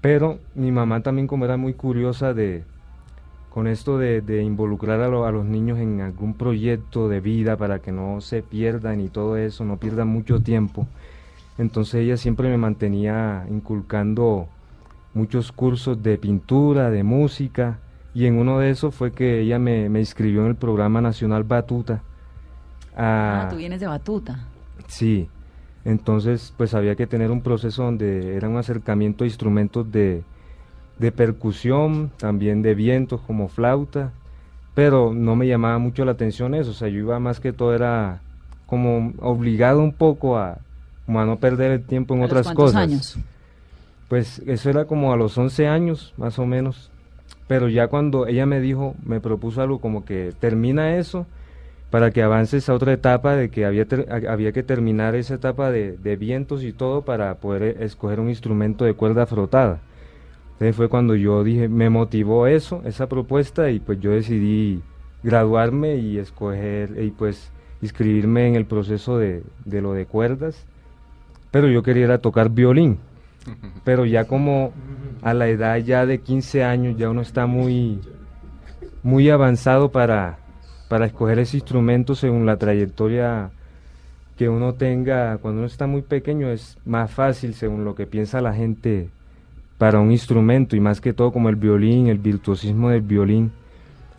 Pero 0.00 0.38
mi 0.54 0.70
mamá 0.72 1.02
también 1.02 1.26
como 1.26 1.44
era 1.44 1.56
muy 1.56 1.74
curiosa 1.74 2.34
de 2.34 2.64
con 3.48 3.66
esto 3.66 3.98
de, 3.98 4.20
de 4.20 4.42
involucrar 4.42 5.00
a, 5.00 5.08
lo- 5.08 5.24
a 5.26 5.32
los 5.32 5.44
niños 5.44 5.78
en 5.78 6.00
algún 6.00 6.34
proyecto 6.34 7.08
de 7.08 7.20
vida 7.20 7.56
para 7.56 7.80
que 7.80 7.92
no 7.92 8.20
se 8.20 8.42
pierdan 8.42 9.00
y 9.00 9.08
todo 9.08 9.36
eso, 9.36 9.64
no 9.64 9.78
pierdan 9.78 10.08
mucho 10.08 10.42
tiempo. 10.42 10.86
Entonces 11.58 11.96
ella 11.96 12.16
siempre 12.16 12.48
me 12.50 12.58
mantenía 12.58 13.46
inculcando 13.50 14.48
muchos 15.14 15.52
cursos 15.52 16.02
de 16.02 16.18
pintura, 16.18 16.90
de 16.90 17.02
música, 17.04 17.78
y 18.14 18.26
en 18.26 18.36
uno 18.38 18.58
de 18.58 18.70
esos 18.70 18.94
fue 18.94 19.12
que 19.12 19.40
ella 19.40 19.58
me, 19.58 19.88
me 19.88 20.00
inscribió 20.00 20.42
en 20.42 20.48
el 20.48 20.56
programa 20.56 21.00
nacional 21.00 21.44
Batuta. 21.44 22.02
Ah, 22.96 23.46
Ah, 23.46 23.50
tú 23.50 23.56
vienes 23.56 23.80
de 23.80 23.86
Batuta. 23.86 24.38
Sí, 24.88 25.28
entonces 25.84 26.52
pues 26.56 26.74
había 26.74 26.96
que 26.96 27.06
tener 27.06 27.30
un 27.30 27.42
proceso 27.42 27.84
donde 27.84 28.36
era 28.36 28.48
un 28.48 28.56
acercamiento 28.56 29.24
a 29.24 29.26
instrumentos 29.26 29.90
de, 29.90 30.22
de 30.98 31.12
percusión, 31.12 32.10
también 32.18 32.62
de 32.62 32.74
vientos 32.74 33.20
como 33.20 33.48
flauta, 33.48 34.10
pero 34.74 35.12
no 35.14 35.36
me 35.36 35.46
llamaba 35.46 35.78
mucho 35.78 36.04
la 36.04 36.12
atención 36.12 36.54
eso, 36.54 36.70
o 36.70 36.74
sea, 36.74 36.88
yo 36.88 36.98
iba 36.98 37.18
más 37.18 37.40
que 37.40 37.52
todo 37.52 37.74
era 37.74 38.20
como 38.66 39.12
obligado 39.20 39.80
un 39.80 39.92
poco 39.92 40.38
a, 40.38 40.58
como 41.06 41.20
a 41.20 41.24
no 41.24 41.36
perder 41.38 41.72
el 41.72 41.82
tiempo 41.84 42.14
en 42.14 42.20
¿A 42.20 42.22
los 42.24 42.32
otras 42.32 42.52
cosas. 42.54 42.82
años? 42.82 43.18
Pues 44.08 44.40
eso 44.46 44.70
era 44.70 44.86
como 44.86 45.12
a 45.12 45.16
los 45.16 45.36
11 45.36 45.66
años, 45.66 46.14
más 46.16 46.38
o 46.38 46.46
menos. 46.46 46.90
Pero 47.46 47.68
ya 47.68 47.88
cuando 47.88 48.26
ella 48.26 48.46
me 48.46 48.60
dijo, 48.60 48.94
me 49.04 49.20
propuso 49.20 49.60
algo 49.62 49.80
como 49.80 50.04
que 50.04 50.32
termina 50.38 50.96
eso 50.96 51.26
para 51.90 52.10
que 52.10 52.22
avances 52.22 52.68
a 52.68 52.74
otra 52.74 52.92
etapa 52.92 53.34
de 53.36 53.48
que 53.50 53.64
había, 53.64 53.86
ter- 53.86 54.06
ha- 54.10 54.32
había 54.32 54.52
que 54.52 54.62
terminar 54.62 55.14
esa 55.14 55.34
etapa 55.34 55.70
de, 55.70 55.96
de 55.96 56.16
vientos 56.16 56.62
y 56.62 56.72
todo 56.72 57.02
para 57.02 57.34
poder 57.36 57.62
eh, 57.62 57.76
escoger 57.80 58.20
un 58.20 58.28
instrumento 58.28 58.84
de 58.84 58.94
cuerda 58.94 59.26
frotada. 59.26 59.78
Entonces 60.58 60.76
fue 60.76 60.88
cuando 60.88 61.14
yo 61.14 61.44
dije, 61.44 61.68
me 61.68 61.88
motivó 61.88 62.46
eso, 62.46 62.82
esa 62.84 63.08
propuesta 63.08 63.70
y 63.70 63.78
pues 63.78 64.00
yo 64.00 64.10
decidí 64.10 64.82
graduarme 65.22 65.96
y 65.96 66.18
escoger 66.18 67.02
y 67.02 67.10
pues 67.10 67.52
inscribirme 67.80 68.48
en 68.48 68.56
el 68.56 68.66
proceso 68.66 69.18
de, 69.18 69.42
de 69.64 69.80
lo 69.80 69.92
de 69.92 70.06
cuerdas. 70.06 70.66
Pero 71.52 71.68
yo 71.68 71.82
quería 71.82 72.04
era 72.04 72.18
tocar 72.18 72.50
violín 72.50 72.98
pero 73.84 74.04
ya 74.04 74.24
como 74.24 74.72
a 75.22 75.34
la 75.34 75.48
edad 75.48 75.76
ya 75.78 76.06
de 76.06 76.20
15 76.20 76.64
años 76.64 76.96
ya 76.96 77.10
uno 77.10 77.22
está 77.22 77.46
muy 77.46 78.00
muy 79.02 79.30
avanzado 79.30 79.90
para 79.90 80.38
para 80.88 81.06
escoger 81.06 81.38
ese 81.38 81.58
instrumento 81.58 82.14
según 82.14 82.46
la 82.46 82.56
trayectoria 82.56 83.50
que 84.36 84.48
uno 84.48 84.74
tenga 84.74 85.38
cuando 85.38 85.60
uno 85.60 85.66
está 85.66 85.86
muy 85.86 86.02
pequeño 86.02 86.48
es 86.48 86.78
más 86.84 87.10
fácil 87.10 87.54
según 87.54 87.84
lo 87.84 87.94
que 87.94 88.06
piensa 88.06 88.40
la 88.40 88.54
gente 88.54 89.10
para 89.78 90.00
un 90.00 90.10
instrumento 90.10 90.76
y 90.76 90.80
más 90.80 91.00
que 91.00 91.12
todo 91.12 91.32
como 91.32 91.48
el 91.48 91.56
violín, 91.56 92.08
el 92.08 92.18
virtuosismo 92.18 92.90
del 92.90 93.02
violín. 93.02 93.52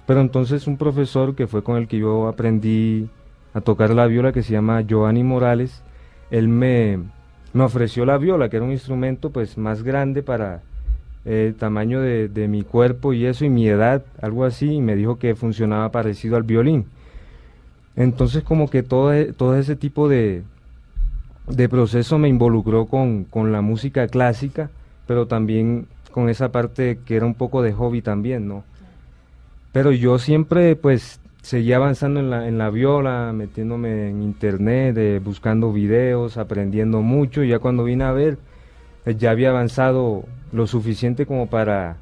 Pero 0.08 0.22
entonces 0.22 0.66
un 0.66 0.78
profesor 0.78 1.36
que 1.36 1.48
fue 1.48 1.62
con 1.62 1.78
el 1.78 1.88
que 1.88 2.00
yo 2.00 2.28
aprendí 2.28 3.10
a 3.54 3.62
tocar 3.62 3.92
la 3.92 4.08
viola 4.08 4.32
que 4.32 4.42
se 4.42 4.54
llama 4.54 4.82
Giovanni 4.82 5.24
Morales, 5.24 5.84
él 6.32 6.48
me, 6.48 7.00
me 7.54 7.64
ofreció 7.64 8.06
la 8.06 8.18
viola, 8.18 8.50
que 8.50 8.56
era 8.58 8.66
un 8.66 8.72
instrumento 8.72 9.32
pues 9.32 9.58
más 9.58 9.84
grande 9.84 10.24
para 10.24 10.62
eh, 11.26 11.48
el 11.48 11.56
tamaño 11.56 12.00
de, 12.00 12.30
de 12.30 12.48
mi 12.48 12.64
cuerpo 12.64 13.14
y 13.14 13.26
eso 13.26 13.46
y 13.46 13.50
mi 13.50 13.68
edad, 13.68 14.04
algo 14.22 14.46
así, 14.46 14.76
y 14.76 14.82
me 14.82 14.96
dijo 14.96 15.20
que 15.20 15.36
funcionaba 15.36 15.92
parecido 15.92 16.38
al 16.38 16.44
violín. 16.44 16.86
Entonces 17.96 18.44
como 18.44 18.70
que 18.70 18.82
todo, 18.82 19.14
e- 19.14 19.34
todo 19.34 19.58
ese 19.58 19.76
tipo 19.76 20.08
de, 20.08 20.44
de 21.48 21.70
proceso 21.70 22.18
me 22.18 22.30
involucró 22.30 22.86
con, 22.86 23.26
con 23.26 23.52
la 23.52 23.62
música 23.62 24.08
clásica, 24.08 24.70
pero 25.10 25.26
también 25.26 25.88
con 26.12 26.30
esa 26.30 26.52
parte 26.52 27.00
que 27.04 27.16
era 27.16 27.26
un 27.26 27.34
poco 27.34 27.64
de 27.64 27.74
hobby 27.74 28.04
también, 28.04 28.48
¿no? 28.48 28.64
Pero 29.72 29.92
yo 29.92 30.20
siempre 30.20 30.76
pues 30.76 31.20
seguía 31.42 31.78
avanzando 31.78 32.20
en 32.20 32.30
la, 32.30 32.48
en 32.48 32.60
la 32.60 32.70
viola, 32.70 33.34
metiéndome 33.34 34.10
en 34.10 34.22
internet, 34.22 34.96
eh, 35.00 35.20
buscando 35.20 35.74
videos, 35.74 36.38
aprendiendo 36.38 37.02
mucho, 37.02 37.44
ya 37.44 37.58
cuando 37.58 37.86
vine 37.86 38.04
a 38.04 38.12
ver, 38.12 38.38
eh, 39.08 39.16
ya 39.16 39.32
había 39.32 39.50
avanzado 39.50 40.26
lo 40.52 40.68
suficiente 40.68 41.26
como 41.26 41.48
para 41.48 41.98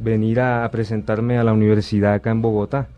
venir 0.00 0.40
a, 0.40 0.64
a 0.64 0.72
presentarme 0.72 1.38
a 1.38 1.44
la 1.44 1.52
universidad 1.52 2.14
acá 2.14 2.32
en 2.32 2.42
Bogotá. 2.42 2.88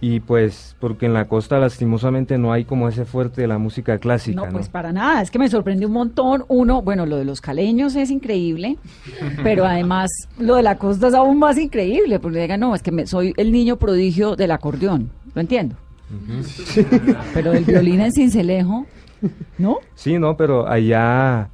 Y 0.00 0.20
pues, 0.20 0.76
porque 0.78 1.06
en 1.06 1.12
la 1.12 1.24
costa 1.24 1.58
lastimosamente 1.58 2.38
no 2.38 2.52
hay 2.52 2.64
como 2.64 2.88
ese 2.88 3.04
fuerte 3.04 3.40
de 3.40 3.48
la 3.48 3.58
música 3.58 3.98
clásica, 3.98 4.36
No, 4.40 4.46
¿no? 4.46 4.52
pues 4.52 4.68
para 4.68 4.92
nada, 4.92 5.22
es 5.22 5.30
que 5.32 5.40
me 5.40 5.48
sorprendió 5.48 5.88
un 5.88 5.94
montón. 5.94 6.44
Uno, 6.46 6.82
bueno, 6.82 7.04
lo 7.04 7.16
de 7.16 7.24
los 7.24 7.40
caleños 7.40 7.96
es 7.96 8.10
increíble, 8.12 8.76
pero 9.42 9.64
además 9.66 10.08
lo 10.38 10.54
de 10.54 10.62
la 10.62 10.78
costa 10.78 11.08
es 11.08 11.14
aún 11.14 11.40
más 11.40 11.58
increíble, 11.58 12.20
porque 12.20 12.40
digan, 12.40 12.60
no, 12.60 12.76
es 12.76 12.82
que 12.82 12.92
me- 12.92 13.06
soy 13.08 13.34
el 13.36 13.50
niño 13.50 13.76
prodigio 13.76 14.36
del 14.36 14.52
acordeón, 14.52 15.10
lo 15.34 15.40
entiendo. 15.40 15.74
Pero 17.34 17.52
el 17.52 17.64
violín 17.64 18.00
en 18.00 18.12
cincelejo, 18.12 18.86
¿no? 19.58 19.78
Sí, 19.94 20.18
no, 20.18 20.36
pero 20.36 20.68
allá 20.68 21.50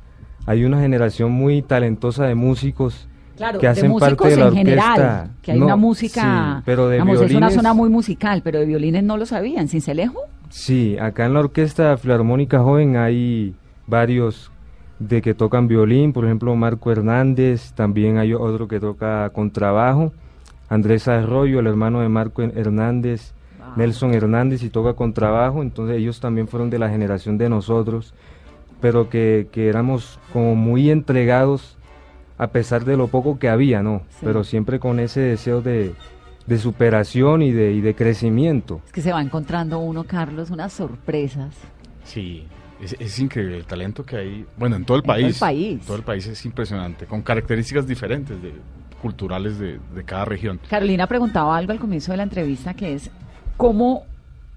hay 0.47 0.65
una 0.65 0.81
generación 0.81 1.33
muy 1.33 1.63
talentosa 1.63 2.27
de 2.27 2.35
músicos 2.35 3.09
Claro, 3.37 3.59
que 3.59 3.67
de 3.67 3.73
hacen 3.73 3.91
músicos 3.91 4.17
parte 4.17 4.31
de 4.31 4.37
la 4.37 4.47
en 4.49 4.55
general, 4.55 5.31
que 5.43 5.53
hay 5.53 5.59
No, 5.59 5.67
una 5.67 5.77
música, 5.77 6.57
sí, 6.59 6.63
pero 6.65 6.87
de 6.89 6.95
digamos, 6.97 7.15
es 7.21 7.31
una 7.33 7.49
violines- 7.49 7.55
zona 7.55 7.75
muy 7.75 7.89
musical, 7.91 8.43
pero 8.45 8.61
de 8.61 8.67
violines 8.67 9.03
no 9.03 9.17
lo 9.17 9.27
sabían, 9.27 9.69
cincelejo. 9.69 10.21
Sí, 10.51 10.97
acá 10.99 11.27
en 11.27 11.35
la 11.35 11.41
Orquesta 11.41 11.97
Filarmónica 11.97 12.61
Joven 12.61 12.97
hay 12.97 13.55
varios 13.89 14.51
de 15.01 15.21
que 15.21 15.35
tocan 15.35 15.67
violín, 15.67 16.13
por 16.13 16.25
ejemplo 16.25 16.55
Marco 16.55 16.93
Hernández, 16.93 17.73
también 17.75 18.19
hay 18.19 18.33
otro 18.35 18.69
que 18.69 18.79
toca 18.79 19.29
contrabajo, 19.31 20.13
Andrés 20.69 21.09
Arroyo, 21.09 21.59
el 21.59 21.67
hermano 21.67 22.01
de 22.01 22.09
Marco 22.09 22.43
Hernández, 22.43 23.33
Nelson 23.77 24.15
Hernández 24.15 24.63
y 24.63 24.71
toca 24.71 24.95
contrabajo, 24.95 25.61
entonces 25.63 25.97
ellos 25.99 26.21
también 26.21 26.47
fueron 26.47 26.71
de 26.71 26.79
la 26.79 26.89
generación 26.89 27.37
de 27.39 27.49
nosotros, 27.49 28.15
pero 28.81 29.09
que, 29.11 29.49
que 29.51 29.69
éramos 29.69 30.21
como 30.33 30.55
muy 30.55 30.91
entregados 30.91 31.77
a 32.39 32.49
pesar 32.49 32.85
de 32.85 32.97
lo 32.97 33.09
poco 33.09 33.39
que 33.39 33.49
había, 33.49 33.83
¿no? 33.83 34.03
Sí. 34.11 34.19
Pero 34.25 34.45
siempre 34.45 34.79
con 34.81 34.99
ese 35.01 35.21
deseo 35.21 35.61
de, 35.63 35.95
de 36.47 36.59
superación 36.59 37.43
y 37.43 37.53
de, 37.53 37.73
y 37.73 37.81
de 37.81 37.95
crecimiento. 37.95 38.81
Es 38.87 38.93
que 38.93 39.01
se 39.03 39.13
va 39.13 39.21
encontrando 39.23 39.79
uno, 39.79 40.05
Carlos, 40.05 40.51
unas 40.51 40.73
sorpresas. 40.73 41.55
Sí. 42.05 42.47
Es, 42.81 42.97
es 42.99 43.19
increíble 43.21 43.57
el 43.59 43.65
talento 43.67 44.05
que 44.05 44.17
hay, 44.17 44.47
bueno, 44.59 44.77
en 44.77 44.85
todo 44.85 44.97
el 44.99 45.05
En 45.05 45.07
todo 45.07 45.17
el 45.17 45.23
país. 45.23 45.39
país. 45.39 45.87
Todo 45.87 45.97
el 45.97 46.03
país 46.03 46.27
es 46.27 46.45
impresionante, 46.45 47.07
con 47.07 47.23
características 47.23 47.87
diferentes 47.87 48.43
de, 48.43 48.53
culturales 49.01 49.59
de, 49.59 49.79
de 49.95 50.05
cada 50.05 50.25
región. 50.25 50.59
Carolina 50.69 51.07
preguntaba 51.07 51.57
algo 51.57 51.73
al 51.73 51.79
comienzo 51.79 52.11
de 52.13 52.17
la 52.19 52.25
entrevista 52.25 52.75
que 52.75 52.95
es 52.95 53.11
cómo 53.57 54.03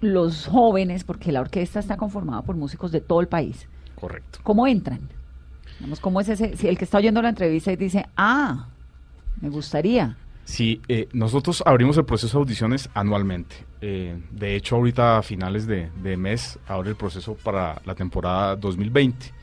los 0.01 0.47
jóvenes, 0.47 1.03
porque 1.03 1.32
la 1.32 1.41
orquesta 1.41 1.80
está 1.80 1.95
conformada 1.95 2.41
por 2.41 2.55
músicos 2.55 2.91
de 2.91 3.01
todo 3.01 3.21
el 3.21 3.28
país, 3.28 3.67
Correcto. 3.95 4.39
¿cómo 4.43 4.67
entran? 4.67 4.99
Vamos, 5.80 5.99
¿cómo 5.99 6.21
es 6.21 6.30
ese? 6.30 6.57
Si 6.57 6.67
el 6.67 6.78
que 6.78 6.86
está 6.86 6.97
oyendo 6.97 7.21
la 7.21 7.30
entrevista 7.30 7.71
y 7.71 7.75
dice, 7.75 8.05
ah, 8.15 8.67
me 9.41 9.49
gustaría. 9.49 10.17
Sí, 10.47 10.82
eh, 10.88 11.07
nosotros 11.11 11.61
abrimos 11.65 11.97
el 11.97 12.05
proceso 12.05 12.38
de 12.38 12.43
audiciones 12.43 12.89
anualmente. 12.93 13.57
Eh, 13.82 14.17
de 14.32 14.55
hecho, 14.55 14.78
ahorita 14.78 15.17
a 15.17 15.21
finales 15.21 15.67
de, 15.67 15.89
mes 16.17 16.57
abre 16.67 16.91
el 16.91 16.95
proceso 16.95 17.36
para 17.36 17.82
la 17.86 17.95
temporada 17.95 18.55
2020. 18.55 19.34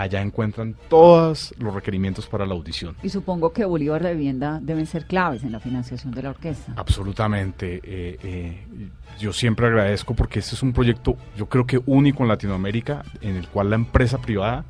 Allá 0.00 0.22
encuentran 0.22 0.74
todos 0.88 1.54
los 1.58 1.74
requerimientos 1.74 2.26
para 2.26 2.46
la 2.46 2.54
audición. 2.54 2.96
Y 3.02 3.10
supongo 3.10 3.52
que 3.52 3.64
Bolívar 3.66 4.02
de 4.02 4.14
Vivienda 4.14 4.58
deben 4.62 4.86
ser 4.86 5.04
claves 5.04 5.42
en 5.44 5.52
la 5.52 5.60
financiación 5.60 6.12
de 6.14 6.22
la 6.22 6.30
orquesta. 6.30 6.72
Absolutamente. 6.76 7.80
eh, 7.84 8.18
eh, 8.22 8.88
yo 9.18 9.32
siempre 9.34 9.66
agradezco 9.66 10.14
porque 10.14 10.38
este 10.38 10.54
es 10.54 10.62
un 10.62 10.72
proyecto, 10.72 11.14
yo 11.36 11.44
creo 11.46 11.66
que 11.66 11.78
único 11.84 12.22
en 12.22 12.28
Latinoamérica, 12.30 13.02
en 13.20 13.36
el 13.36 13.48
cual 13.48 13.68
la 13.68 13.76
empresa 13.76 14.16
privada 14.18 14.64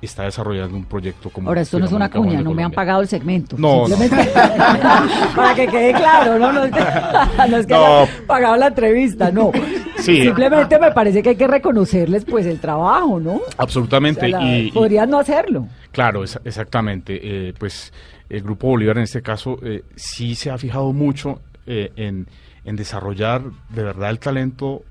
está 0.00 0.22
desarrollando 0.22 0.76
un 0.76 0.84
proyecto 0.84 1.30
como. 1.30 1.48
Ahora, 1.48 1.62
esto 1.62 1.80
no 1.80 1.86
es 1.86 1.92
una 1.92 2.08
cuña, 2.08 2.40
no 2.40 2.54
me 2.54 2.62
han 2.62 2.70
pagado 2.70 3.00
el 3.00 3.08
segmento. 3.08 3.56
No, 3.58 3.88
no. 3.88 3.96
Para 5.36 5.54
que 5.56 5.66
quede 5.66 5.92
claro, 5.94 6.38
¿no? 6.38 6.52
No 6.52 6.64
es 6.64 6.72
que, 6.72 6.80
no 7.50 7.56
es 7.56 7.66
que 7.66 7.74
No. 7.74 7.84
hayan 8.02 8.08
pagado 8.26 8.56
la 8.56 8.66
entrevista, 8.68 9.32
no. 9.32 9.50
Sí. 9.98 10.22
Simplemente 10.22 10.78
me 10.78 10.92
parece 10.92 11.22
que 11.22 11.30
hay 11.30 11.36
que 11.36 11.46
reconocerles 11.46 12.24
pues 12.24 12.46
el 12.46 12.60
trabajo, 12.60 13.18
¿no? 13.20 13.40
Absolutamente. 13.56 14.26
O 14.26 14.28
sea, 14.30 14.40
la- 14.40 14.58
y, 14.58 14.68
y- 14.68 14.70
podrían 14.72 15.10
no 15.10 15.18
hacerlo. 15.18 15.66
Claro, 15.92 16.22
exactamente. 16.24 17.18
Eh, 17.48 17.54
pues 17.58 17.92
el 18.28 18.42
Grupo 18.42 18.68
Bolívar 18.68 18.98
en 18.98 19.04
este 19.04 19.22
caso 19.22 19.58
eh, 19.62 19.82
sí 19.96 20.34
se 20.34 20.50
ha 20.50 20.58
fijado 20.58 20.92
mucho 20.92 21.40
eh, 21.66 21.90
en, 21.96 22.26
en 22.64 22.76
desarrollar 22.76 23.42
de 23.70 23.82
verdad 23.82 24.10
el 24.10 24.18
talento 24.18 24.82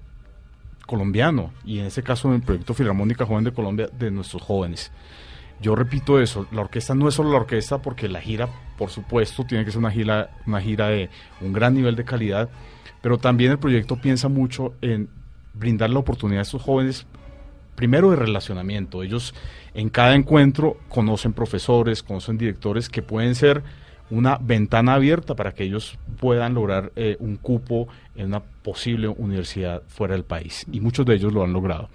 colombiano 0.86 1.52
y 1.66 1.80
en 1.80 1.86
este 1.86 2.02
caso 2.04 2.30
en 2.30 2.36
el 2.36 2.42
proyecto 2.42 2.74
Filarmónica 2.74 3.26
Joven 3.26 3.44
de 3.44 3.52
Colombia 3.52 3.90
de 3.98 4.12
nuestros 4.12 4.42
jóvenes. 4.42 4.92
Yo 5.60 5.76
repito 5.76 6.20
eso, 6.22 6.46
la 6.52 6.62
orquesta 6.62 6.94
no 6.94 7.08
es 7.08 7.16
solo 7.16 7.32
la 7.32 7.38
orquesta 7.38 7.80
porque 7.82 8.08
la 8.08 8.22
gira, 8.22 8.48
por 8.78 8.90
supuesto, 8.92 9.44
tiene 9.44 9.66
que 9.66 9.72
ser 9.72 9.80
una 9.80 9.90
gira, 9.92 10.30
una 10.46 10.62
gira 10.62 10.88
de 10.90 11.10
un 11.42 11.52
gran 11.52 11.74
nivel 11.74 11.96
de 11.96 12.06
calidad, 12.06 12.48
pero 13.02 13.18
también 13.18 13.52
el 13.52 13.60
proyecto 13.60 13.96
piensa 13.98 14.28
mucho 14.28 14.74
en 14.82 15.10
brindar 15.54 15.90
la 15.90 16.00
oportunidad 16.00 16.40
a 16.40 16.44
estos 16.44 16.62
jóvenes 16.62 17.06
primero 17.76 18.10
de 18.10 18.16
relacionamiento. 18.16 19.04
Ellos 19.04 19.34
en 19.74 19.90
cada 19.90 20.16
encuentro 20.16 20.78
conocen 20.90 21.34
profesores, 21.34 22.04
conocen 22.04 22.38
directores 22.38 22.90
que 22.90 23.02
pueden 23.02 23.36
ser 23.36 23.64
una 24.10 24.38
ventana 24.38 24.96
abierta 24.96 25.36
para 25.36 25.54
que 25.54 25.64
ellos 25.64 25.98
puedan 26.20 26.54
lograr 26.54 26.92
eh, 26.96 27.18
un 27.20 27.38
cupo 27.38 27.88
en 28.16 28.28
una 28.28 28.40
posible 28.42 29.08
universidad 29.08 29.84
fuera 29.88 30.16
del 30.16 30.24
país. 30.24 30.66
Y 30.72 30.80
muchos 30.80 31.06
de 31.06 31.16
ellos 31.16 31.34
lo 31.34 31.44
han 31.44 31.54
logrado. 31.54 31.90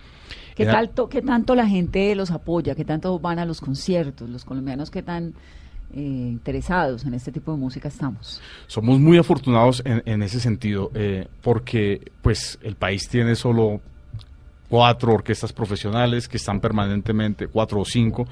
¿Qué, 0.55 0.67
tanto, 0.67 1.09
¿Qué 1.09 1.23
tanto 1.23 1.55
la 1.55 1.67
gente 1.67 2.15
los 2.15 2.31
apoya? 2.31 2.75
¿Qué 2.75 2.85
tanto 2.85 3.19
van 3.19 3.39
a 3.39 3.45
los 3.45 3.61
conciertos? 3.61 4.29
Los 4.29 4.45
colombianos, 4.45 4.91
¿qué 4.91 5.03
tan 5.03 5.35
eh, 5.95 6.01
interesados 6.01 7.05
en 7.05 7.15
este 7.15 7.33
tipo 7.33 7.53
de 7.53 7.59
música 7.59 7.89
estamos? 7.89 8.41
Somos 8.67 8.99
muy 8.99 9.19
afortunados 9.19 9.83
en, 9.85 10.03
en 10.07 10.23
ese 10.23 10.41
sentido, 10.41 10.91
eh, 10.95 11.29
porque 11.43 12.13
pues 12.23 12.59
el 12.63 12.77
país 12.77 13.09
tiene 13.09 13.35
solo 13.35 13.81
cuatro 14.73 15.13
orquestas 15.13 15.53
profesionales 15.53 16.27
que 16.27 16.39
están 16.39 16.59
permanentemente, 16.59 17.47
cuatro 17.47 17.81
o 17.81 17.85
cinco, 17.85 18.27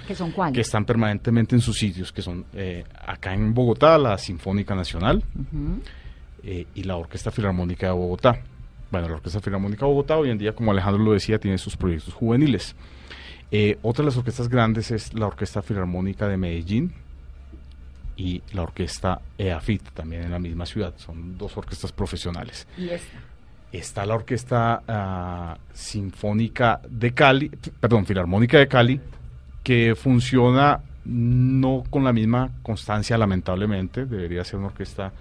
que 0.55 0.63
están 0.63 0.87
permanentemente 0.87 1.55
en 1.55 1.61
sus 1.61 1.77
sitios, 1.77 2.13
que 2.13 2.23
son 2.23 2.47
eh, 2.55 2.83
acá 3.07 3.35
en 3.35 3.53
Bogotá, 3.53 3.99
la 3.99 4.17
Sinfónica 4.17 4.75
Nacional 4.75 5.23
eh, 6.43 6.67
y 6.75 6.83
la 6.85 6.97
Orquesta 6.97 7.31
Filarmónica 7.31 7.89
de 7.89 7.93
Bogotá. 7.93 8.41
Bueno, 8.91 9.07
la 9.09 9.17
Orquesta 9.17 9.43
Filarmónica 9.43 9.85
de 9.85 9.93
Bogotá 9.93 10.17
hoy 10.17 10.31
en 10.31 10.39
día, 10.39 10.55
como 10.55 10.71
Alejandro 10.71 11.03
lo 11.05 11.13
decía, 11.13 11.39
tiene 11.39 11.59
sus 11.59 11.77
proyectos 11.77 12.15
juveniles. 12.15 12.75
Eh, 13.51 13.77
otra 13.83 14.03
de 14.03 14.07
las 14.07 14.17
orquestas 14.17 14.49
grandes 14.49 14.91
es 14.93 15.13
la 15.13 15.27
Orquesta 15.27 15.61
Filarmónica 15.61 16.27
de 16.27 16.39
Medellín 16.39 16.95
y 18.21 18.43
la 18.53 18.63
Orquesta 18.63 19.23
EAFIT, 19.39 19.93
también 19.95 20.25
en 20.25 20.31
la 20.31 20.39
misma 20.39 20.67
ciudad. 20.67 20.93
Son 20.99 21.39
dos 21.39 21.57
orquestas 21.57 21.91
profesionales. 21.91 22.67
Y 22.77 22.91
esta. 22.91 23.19
Está 23.73 24.05
la 24.05 24.15
Orquesta 24.15 24.83
ah, 24.87 25.57
Sinfónica 25.73 26.83
de 26.87 27.15
Cali, 27.15 27.49
perdón, 27.49 28.05
Filarmónica 28.05 28.59
de 28.59 28.69
Cali, 28.69 29.01
que 29.63 29.95
funciona 29.95 30.81
no 31.07 31.83
con 31.89 32.05
la 32.05 32.13
misma 32.13 32.51
constancia, 32.63 33.17
lamentablemente. 33.17 34.05
Debería 34.05 34.45
ser 34.45 34.59
una 34.59 34.69
orquesta 34.69 35.13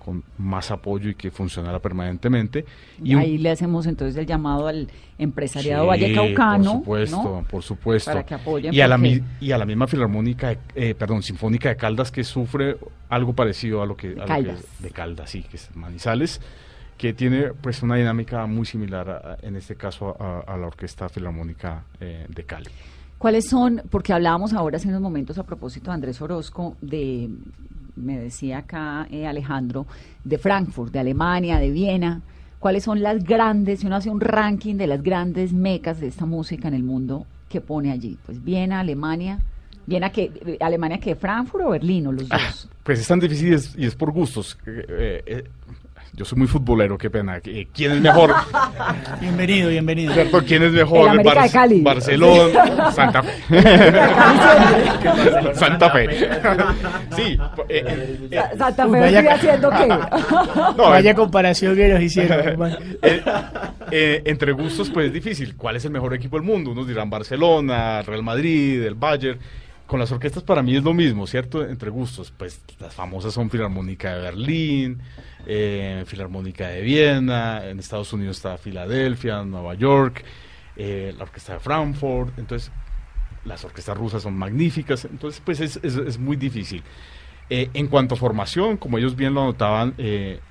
con 0.00 0.24
más 0.38 0.72
apoyo 0.72 1.08
y 1.10 1.14
que 1.14 1.30
funcionara 1.30 1.78
permanentemente. 1.78 2.64
Y 3.04 3.14
ahí 3.14 3.38
le 3.38 3.50
hacemos 3.50 3.86
entonces 3.86 4.16
el 4.16 4.26
llamado 4.26 4.66
al 4.66 4.88
empresariado 5.18 5.84
Sí, 5.84 5.88
Vallecaucano. 5.88 6.64
Por 6.64 6.78
supuesto, 6.80 7.16
¿no? 7.22 7.44
por 7.48 7.62
supuesto. 7.62 8.10
Para 8.10 8.26
que 8.26 8.34
apoyen, 8.34 8.74
Y 8.74 8.80
a, 8.80 8.88
la, 8.88 8.98
mi- 8.98 9.20
y 9.40 9.52
a 9.52 9.58
la 9.58 9.66
misma 9.66 9.86
filarmónica, 9.86 10.48
de- 10.48 10.58
eh, 10.74 10.94
perdón, 10.94 11.22
sinfónica 11.22 11.68
de 11.68 11.76
Caldas 11.76 12.10
que 12.10 12.24
sufre 12.24 12.76
algo 13.08 13.34
parecido 13.34 13.82
a 13.82 13.86
lo 13.86 13.96
que... 13.96 14.08
a 14.08 14.10
lo 14.10 14.20
que- 14.22 14.26
Caldas. 14.26 14.64
de 14.80 14.90
Caldas, 14.90 15.30
sí, 15.30 15.42
que 15.42 15.56
es 15.56 15.70
Manizales, 15.76 16.40
que 16.98 17.12
tiene 17.12 17.52
pues 17.60 17.82
una 17.82 17.96
dinámica 17.96 18.46
muy 18.46 18.66
similar 18.66 19.08
a- 19.10 19.38
en 19.46 19.54
este 19.56 19.76
caso 19.76 20.16
a, 20.20 20.40
a 20.52 20.56
la 20.56 20.66
Orquesta 20.66 21.08
Filarmónica 21.08 21.84
eh, 22.00 22.26
de 22.28 22.44
Cali. 22.44 22.70
¿Cuáles 23.20 23.50
son? 23.50 23.82
Porque 23.90 24.14
hablábamos 24.14 24.54
ahora 24.54 24.78
hace 24.78 24.88
unos 24.88 25.02
momentos 25.02 25.36
a 25.36 25.42
propósito 25.42 25.90
de 25.90 25.94
Andrés 25.94 26.22
Orozco, 26.22 26.78
de, 26.80 27.28
me 27.94 28.18
decía 28.18 28.56
acá 28.56 29.06
eh, 29.10 29.26
Alejandro, 29.26 29.86
de 30.24 30.38
Frankfurt, 30.38 30.90
de 30.90 31.00
Alemania, 31.00 31.58
de 31.58 31.68
Viena. 31.68 32.22
¿Cuáles 32.58 32.82
son 32.82 33.02
las 33.02 33.22
grandes, 33.22 33.80
si 33.80 33.86
uno 33.86 33.96
hace 33.96 34.08
un 34.08 34.22
ranking 34.22 34.76
de 34.76 34.86
las 34.86 35.02
grandes 35.02 35.52
mecas 35.52 36.00
de 36.00 36.06
esta 36.06 36.24
música 36.24 36.68
en 36.68 36.72
el 36.72 36.82
mundo, 36.82 37.26
que 37.50 37.60
pone 37.60 37.92
allí? 37.92 38.16
Pues 38.24 38.42
Viena, 38.42 38.80
Alemania, 38.80 39.38
Viena 39.84 40.10
que, 40.10 40.32
eh, 40.46 40.56
Alemania 40.58 40.98
que 40.98 41.14
Frankfurt 41.14 41.66
o 41.66 41.70
Berlín, 41.72 42.06
o 42.06 42.12
los 42.12 42.26
dos. 42.26 42.70
Pues 42.82 43.00
es 43.00 43.06
tan 43.06 43.20
difícil 43.20 43.48
y 43.48 43.52
es, 43.52 43.76
y 43.76 43.84
es 43.84 43.94
por 43.94 44.12
gustos. 44.12 44.56
Eh, 44.66 45.22
eh, 45.26 45.44
yo 46.12 46.24
soy 46.24 46.38
muy 46.38 46.48
futbolero, 46.48 46.98
qué 46.98 47.08
pena. 47.08 47.38
Eh, 47.44 47.68
¿Quién 47.72 47.92
es 47.92 48.00
mejor? 48.00 48.34
Bienvenido, 49.20 49.68
bienvenido. 49.70 50.12
¿Cierto? 50.12 50.42
¿Quién 50.44 50.62
es 50.64 50.68
El 50.70 50.74
mejor? 50.76 51.08
América 51.10 51.42
de 51.44 51.50
Cali. 51.50 51.80
Barcelona, 51.82 52.92
Santa 52.92 53.22
Fe. 53.22 53.32
Santa 55.54 55.90
Fe. 55.92 56.08
sí. 57.16 57.38
eh, 57.68 57.84
eh, 57.86 58.18
eh, 58.30 58.36
Sa- 58.36 58.56
Santa 58.58 58.84
Fe 58.88 59.00
vaya 59.00 59.20
estoy 59.20 59.24
ca- 59.24 59.34
haciendo 59.34 59.70
qué? 59.70 59.86
No, 60.76 60.90
Vaya 60.90 61.10
eh, 61.10 61.14
comparación 61.14 61.76
que 61.76 61.88
nos 61.88 62.02
hicieron. 62.02 62.62
eh, 63.02 63.22
eh, 63.90 64.22
entre 64.24 64.52
gustos, 64.52 64.90
pues 64.90 65.06
es 65.06 65.12
difícil. 65.12 65.56
¿Cuál 65.56 65.76
es 65.76 65.84
el 65.84 65.90
mejor 65.92 66.12
equipo 66.14 66.36
del 66.36 66.44
mundo? 66.46 66.70
Unos 66.72 66.86
dirán 66.88 67.08
Barcelona, 67.08 68.02
Real 68.02 68.22
Madrid, 68.22 68.82
el 68.82 68.94
Bayern. 68.94 69.38
Con 69.90 69.98
las 69.98 70.12
orquestas 70.12 70.44
para 70.44 70.62
mí 70.62 70.76
es 70.76 70.84
lo 70.84 70.94
mismo, 70.94 71.26
¿cierto? 71.26 71.66
Entre 71.66 71.90
gustos. 71.90 72.32
Pues 72.36 72.60
las 72.78 72.94
famosas 72.94 73.34
son 73.34 73.50
Filarmónica 73.50 74.14
de 74.14 74.22
Berlín, 74.22 75.00
eh, 75.46 76.04
Filarmónica 76.06 76.68
de 76.68 76.80
Viena, 76.80 77.66
en 77.66 77.80
Estados 77.80 78.12
Unidos 78.12 78.36
está 78.36 78.56
Filadelfia, 78.56 79.42
Nueva 79.42 79.74
York, 79.74 80.24
eh, 80.76 81.12
la 81.18 81.24
Orquesta 81.24 81.54
de 81.54 81.58
Frankfurt. 81.58 82.38
Entonces, 82.38 82.70
las 83.44 83.64
orquestas 83.64 83.96
rusas 83.98 84.22
son 84.22 84.34
magníficas. 84.34 85.06
Entonces, 85.06 85.42
pues 85.44 85.58
es, 85.58 85.80
es- 85.82 86.18
muy 86.18 86.36
difícil. 86.36 86.84
Eh, 87.50 87.68
en 87.74 87.88
cuanto 87.88 88.14
a 88.14 88.16
formación, 88.16 88.76
como 88.76 88.96
ellos 88.96 89.16
bien 89.16 89.34
lo 89.34 89.42
anotaban, 89.42 89.94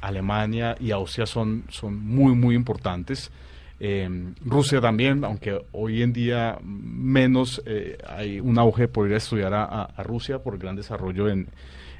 Alemania 0.02 0.76
y 0.82 0.92
Austria 0.92 1.26
son, 1.26 1.64
son 1.70 1.98
muy, 1.98 2.36
muy 2.36 2.56
importantes. 2.56 3.32
Eh, 3.80 4.10
Rusia 4.46 4.82
también, 4.82 5.24
aunque 5.24 5.58
hoy 5.72 6.02
en 6.04 6.12
día 6.12 6.58
menos 6.64 7.62
eh, 7.66 7.98
hay 8.08 8.40
un 8.42 8.58
auge 8.60 8.88
por 8.90 9.08
ir 9.08 9.14
a 9.14 9.18
estudiar 9.18 9.54
a, 9.54 9.86
Rusia 10.04 10.40
por 10.40 10.54
el 10.56 10.60
gran 10.60 10.76
desarrollo 10.76 11.30
en, 11.30 11.48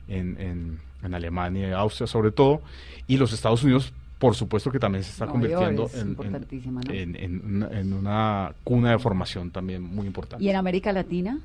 en, 0.08 0.38
en- 0.40 0.80
en 1.02 1.14
Alemania 1.14 1.70
y 1.70 1.72
Austria 1.72 2.08
sobre 2.08 2.32
todo. 2.32 2.62
Y 3.08 3.16
los 3.16 3.32
Estados 3.32 3.64
Unidos, 3.64 3.94
por 4.18 4.36
supuesto 4.36 4.70
que 4.70 4.80
también 4.80 5.06
se 5.06 5.12
está 5.12 5.28
convirtiendo 5.28 5.86
es 5.86 5.94
en, 5.96 6.02
en- 6.02 6.08
importantísima, 6.10 6.82
¿no? 6.82 6.92
en- 6.94 7.16
en 7.16 7.42
una, 7.56 7.68
en 7.80 7.94
una 7.94 8.52
cuna 8.66 8.92
de 8.92 9.00
formación 9.00 9.50
también 9.50 9.82
muy 9.82 10.06
importante. 10.06 10.44
¿Y 10.44 10.50
en 10.50 10.58
América 10.58 10.92
Latina? 10.92 11.40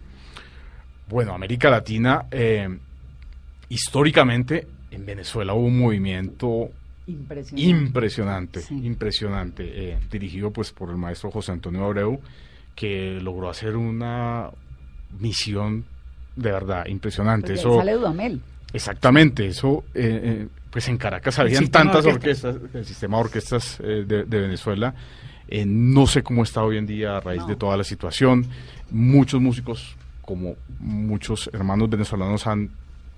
Bueno, 1.09 1.33
América 1.35 1.71
Latina, 1.71 2.25
eh, 2.33 2.69
históricamente 3.69 4.67
en 4.91 5.07
Venezuela 5.07 5.55
hubo 5.55 5.67
un 5.67 5.79
movimiento 5.79 6.71
Impresionante. 7.07 7.63
impresionante, 7.71 8.61
Sí. 8.61 8.81
impresionante, 8.87 9.65
eh, 9.93 9.99
dirigido 10.11 10.51
pues 10.51 10.73
por 10.73 10.91
el 10.91 10.97
maestro 10.97 11.31
José 11.31 11.53
Antonio 11.53 11.85
Abreu, 11.85 12.21
que 12.75 13.19
logró 13.21 13.51
hacer 13.51 13.77
una 13.77 14.51
misión 15.21 15.85
de 16.37 16.51
verdad 16.51 16.87
impresionante. 16.87 17.49
Pues 17.49 17.61
eso 17.61 17.77
sale 17.79 17.93
Dudamel. 17.93 18.41
Exactamente, 18.73 19.47
eso, 19.47 19.85
eh, 19.95 20.21
eh, 20.25 20.49
pues 20.71 20.89
en 20.89 20.97
Caracas 20.99 21.39
habían 21.39 21.69
tantas 21.69 22.05
orquestas, 22.07 22.57
el 22.73 22.85
sistema 22.85 23.19
de 23.19 23.23
orquestas 23.25 23.79
eh, 23.81 24.05
de, 24.07 24.25
de 24.25 24.41
Venezuela, 24.41 24.95
eh, 25.47 25.65
no 25.67 26.07
sé 26.09 26.23
cómo 26.25 26.43
está 26.43 26.65
hoy 26.65 26.79
en 26.79 26.87
día 26.87 27.19
a 27.19 27.21
raíz 27.21 27.47
de 27.47 27.55
toda 27.55 27.77
la 27.77 27.85
situación. 27.85 28.47
Muchos 28.91 29.41
músicos, 29.41 29.95
como 30.23 30.57
muchos 30.81 31.49
hermanos 31.53 31.89
venezolanos, 31.91 32.47
han 32.49 32.71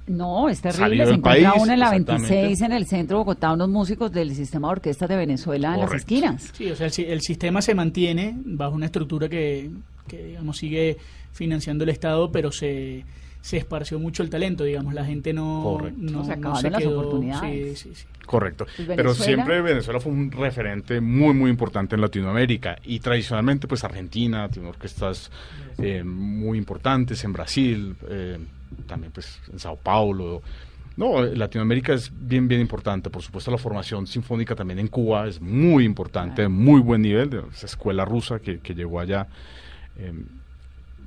No, 0.07 0.49
es 0.49 0.61
terrible. 0.61 1.05
Se 1.07 1.13
encuentra 1.15 1.51
país, 1.51 1.63
uno 1.63 1.73
en 1.73 1.81
la 1.81 1.87
exactamente. 1.97 2.35
26 2.35 2.61
en 2.63 2.73
el 2.73 2.87
centro 2.87 3.17
de 3.17 3.25
Bogotá, 3.25 3.53
unos 3.53 3.69
músicos 3.69 4.13
del 4.13 4.35
sistema 4.35 4.69
de 4.69 4.73
orquestas 4.73 5.09
de 5.09 5.17
Venezuela 5.17 5.75
en 5.75 5.81
las 5.81 5.93
esquinas. 5.95 6.53
Sí, 6.53 6.71
o 6.71 6.77
sea, 6.77 6.87
el, 6.87 6.93
el 7.05 7.21
sistema 7.23 7.61
se 7.61 7.75
mantiene 7.75 8.35
bajo 8.45 8.75
una 8.77 8.87
estructura 8.87 9.29
que, 9.29 9.71
que, 10.07 10.23
digamos, 10.25 10.59
sigue 10.59 10.97
financiando 11.33 11.83
el 11.85 11.91
Estado, 11.91 12.31
pero 12.31 12.53
se, 12.53 13.05
se 13.41 13.57
esparció 13.57 13.99
mucho 13.99 14.23
el 14.23 14.31
talento, 14.31 14.63
digamos. 14.63 14.95
La 14.95 15.05
gente 15.05 15.33
no, 15.33 15.61
Correcto. 15.65 15.99
no, 16.01 16.23
Se 16.25 16.29
no 16.29 16.35
acabaron 16.35 16.73
las 16.73 16.83
quedó- 16.83 16.99
oportunidades. 17.01 17.79
Sí, 17.81 17.89
sí, 17.91 17.95
sí. 18.03 18.07
Correcto. 18.25 18.65
Pues 18.65 18.89
Pero 18.89 18.97
Venezuela- 19.11 19.25
siempre 19.25 19.61
Venezuela 19.63 20.01
fue 20.01 20.13
un 20.13 20.31
referente 20.33 21.01
muy, 21.01 21.35
muy 21.35 21.51
importante 21.51 21.95
en 21.97 22.01
Latinoamérica. 22.01 22.77
Y 22.85 23.01
tradicionalmente, 23.01 23.67
pues 23.69 23.83
Argentina 23.85 24.49
tiene 24.49 24.69
orquestas 24.69 25.31
eh, 25.79 26.03
muy 26.05 26.59
importantes, 26.59 27.23
en 27.25 27.33
Brasil, 27.33 27.95
eh, 28.09 28.39
también 28.87 29.13
pues 29.13 29.41
en 29.53 29.59
Sao 29.59 29.77
Paulo. 29.77 30.43
No, 30.97 31.23
Latinoamérica 31.23 31.93
es 31.93 32.11
bien, 32.13 32.49
bien 32.49 32.61
importante. 32.61 33.11
Por 33.11 33.23
supuesto, 33.23 33.51
la 33.51 33.59
formación 33.59 34.07
sinfónica 34.07 34.55
también 34.55 34.79
en 34.79 34.89
Cuba 34.89 35.29
es 35.29 35.41
muy 35.41 35.85
importante, 35.85 36.43
de 36.43 36.49
muy 36.49 36.81
buen 36.81 37.03
nivel, 37.03 37.29
de 37.29 37.43
esa 37.53 37.67
escuela 37.67 38.05
rusa 38.05 38.39
que, 38.39 38.61
que 38.61 38.75
llegó 38.75 39.01
allá. 39.01 39.27
Eh, 39.99 40.13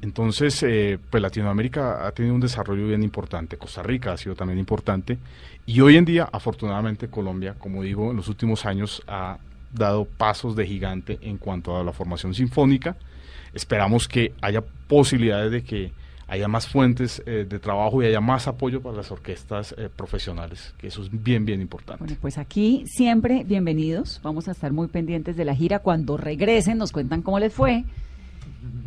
entonces, 0.02 0.64
eh, 0.64 0.98
pues 1.10 1.22
Latinoamérica 1.22 2.08
ha 2.08 2.12
tenido 2.12 2.34
un 2.34 2.40
desarrollo 2.40 2.88
bien 2.88 3.04
importante, 3.04 3.58
Costa 3.58 3.84
Rica 3.84 4.14
ha 4.14 4.18
sido 4.18 4.34
también 4.34 4.58
importante 4.58 5.18
y 5.66 5.82
hoy 5.82 5.98
en 5.98 6.06
día, 6.06 6.30
afortunadamente, 6.32 7.10
Colombia, 7.10 7.56
como 7.60 7.84
digo, 7.84 8.12
en 8.12 8.18
los 8.18 8.30
últimos 8.30 8.66
años 8.66 9.04
ha 9.08 9.40
dado 9.74 10.06
pasos 10.06 10.56
de 10.56 10.66
gigante 10.66 11.20
en 11.22 11.38
cuanto 11.38 11.78
a 11.78 11.84
la 11.84 11.92
formación 11.92 12.34
sinfónica. 12.34 12.96
Esperamos 13.54 14.08
que 14.08 14.34
haya 14.42 14.62
posibilidades 14.62 15.52
de 15.52 15.64
que 15.64 15.92
haya 16.30 16.48
más 16.48 16.68
fuentes 16.68 17.22
eh, 17.26 17.46
de 17.50 17.60
trabajo 17.60 18.02
y 18.04 18.06
haya 18.06 18.22
más 18.22 18.48
apoyo 18.48 18.82
para 18.82 18.96
las 18.98 19.12
orquestas 19.12 19.74
eh, 19.78 19.90
profesionales, 19.94 20.74
que 20.78 20.88
eso 20.88 21.02
es 21.02 21.10
bien, 21.12 21.46
bien 21.46 21.60
importante. 21.60 22.04
Bueno, 22.04 22.18
pues 22.22 22.38
aquí 22.38 22.84
siempre 22.86 23.44
bienvenidos. 23.44 24.20
Vamos 24.24 24.48
a 24.48 24.52
estar 24.52 24.72
muy 24.72 24.88
pendientes 24.88 25.36
de 25.36 25.46
la 25.46 25.56
gira. 25.56 25.80
Cuando 25.80 26.18
regresen 26.18 26.78
nos 26.78 26.92
cuentan 26.92 27.22
cómo 27.22 27.40
les 27.40 27.54
fue. 27.54 27.84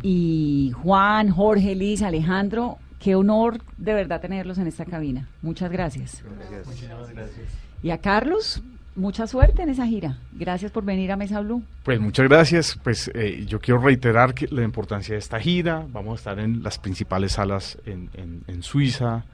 Y 0.01 0.71
Juan, 0.81 1.29
Jorge, 1.29 1.75
Liz, 1.75 2.01
Alejandro, 2.01 2.77
qué 2.99 3.15
honor 3.15 3.61
de 3.77 3.93
verdad 3.93 4.21
tenerlos 4.21 4.57
en 4.57 4.67
esta 4.67 4.85
cabina. 4.85 5.27
Muchas 5.41 5.71
gracias. 5.71 6.23
Muchísimas 6.65 7.09
gracias. 7.09 7.47
Y 7.81 7.89
a 7.89 7.97
Carlos, 7.97 8.63
mucha 8.95 9.27
suerte 9.27 9.61
en 9.63 9.69
esa 9.69 9.85
gira. 9.87 10.17
Gracias 10.33 10.71
por 10.71 10.83
venir 10.85 11.11
a 11.11 11.17
Mesa 11.17 11.41
Blue. 11.41 11.63
Pues 11.83 11.99
muchas 11.99 12.27
gracias. 12.27 12.79
Pues 12.83 13.11
eh, 13.13 13.45
yo 13.47 13.59
quiero 13.59 13.79
reiterar 13.81 14.33
que 14.33 14.47
la 14.47 14.63
importancia 14.63 15.13
de 15.13 15.19
esta 15.19 15.39
gira. 15.39 15.85
Vamos 15.91 16.13
a 16.13 16.15
estar 16.15 16.39
en 16.39 16.63
las 16.63 16.77
principales 16.79 17.33
salas 17.33 17.77
en, 17.85 18.09
en- 18.13 18.43
en 18.47 18.63
Suiza. 18.63 19.25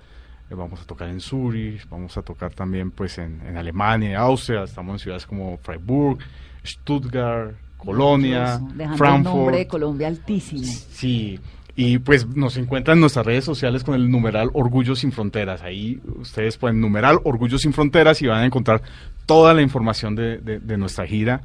eh, 0.49 0.55
vamos 0.55 0.81
a 0.81 0.85
tocar 0.85 1.09
en 1.09 1.19
Zurich. 1.19 1.87
Vamos 1.89 2.17
a 2.17 2.21
tocar 2.21 2.53
también 2.53 2.91
pues 2.91 3.17
en, 3.17 3.41
en 3.45 3.57
Alemania, 3.57 4.19
Austria. 4.19 4.63
Estamos 4.63 4.93
en 4.93 4.99
ciudades 4.99 5.25
como 5.25 5.57
Freiburg, 5.57 6.19
Stuttgart, 6.65 7.55
Colonia, 7.77 8.59
Dejando 8.75 8.83
el 8.83 8.97
Frankfurt. 8.97 9.35
nombre 9.35 9.57
de 9.57 9.67
Colombia 9.67 10.07
altísimo. 10.07 10.63
Sí, 10.63 11.39
y 11.75 11.97
pues 11.99 12.27
nos 12.27 12.57
encuentran 12.57 12.97
en 12.97 13.01
nuestras 13.01 13.25
redes 13.25 13.45
sociales 13.45 13.83
con 13.85 13.95
el 13.95 14.09
numeral 14.11 14.49
Orgullo 14.53 14.95
Sin 14.95 15.11
Fronteras. 15.13 15.61
Ahí 15.61 16.01
ustedes 16.19 16.57
pueden 16.57 16.81
numeral 16.81 17.19
Orgullo 17.23 17.57
Sin 17.57 17.71
Fronteras 17.73 18.21
y 18.21 18.27
van 18.27 18.39
a 18.41 18.45
encontrar 18.45 18.81
toda 19.29 19.53
la 19.53 19.61
información 19.61 20.15
de, 20.15 20.77
nuestra 20.79 21.05
gira, 21.05 21.43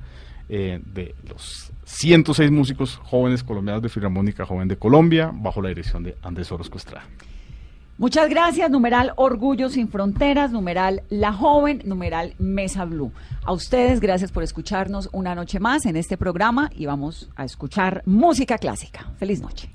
eh, 0.49 0.81
de 0.87 1.15
los 1.29 1.71
106 1.85 2.51
músicos 2.51 2.97
jóvenes 2.97 3.45
colombianos 3.45 3.83
de 3.83 3.91
Filarmónica 3.91 4.47
Joven 4.47 4.69
de 4.69 4.79
Colombia, 4.79 5.31
bajo 5.35 5.61
la 5.61 5.69
dirección 5.69 6.03
de 6.03 6.17
Andrés 6.23 6.51
Orozco 6.51 6.79
Estrada. 6.79 7.05
Muchas 7.99 8.31
gracias, 8.31 8.71
numeral 8.71 9.13
Orgullo 9.17 9.69
Sin 9.69 9.89
Fronteras, 9.89 10.51
numeral 10.51 11.03
La 11.11 11.35
Joven, 11.35 11.83
numeral 11.85 12.33
Mesa 12.39 12.87
Blue. 12.87 13.13
A 13.45 13.53
ustedes, 13.53 14.01
gracias 14.01 14.33
por 14.33 14.43
escucharnos 14.43 15.11
una 15.13 15.35
noche 15.35 15.61
más 15.61 15.85
en 15.85 15.97
este 15.97 16.17
programa 16.17 16.71
y 16.75 16.87
vamos 16.87 17.29
a 17.37 17.45
escuchar 17.45 18.03
música 18.07 18.57
clásica. 18.57 19.13
Feliz 19.19 19.43
noche. 19.43 19.69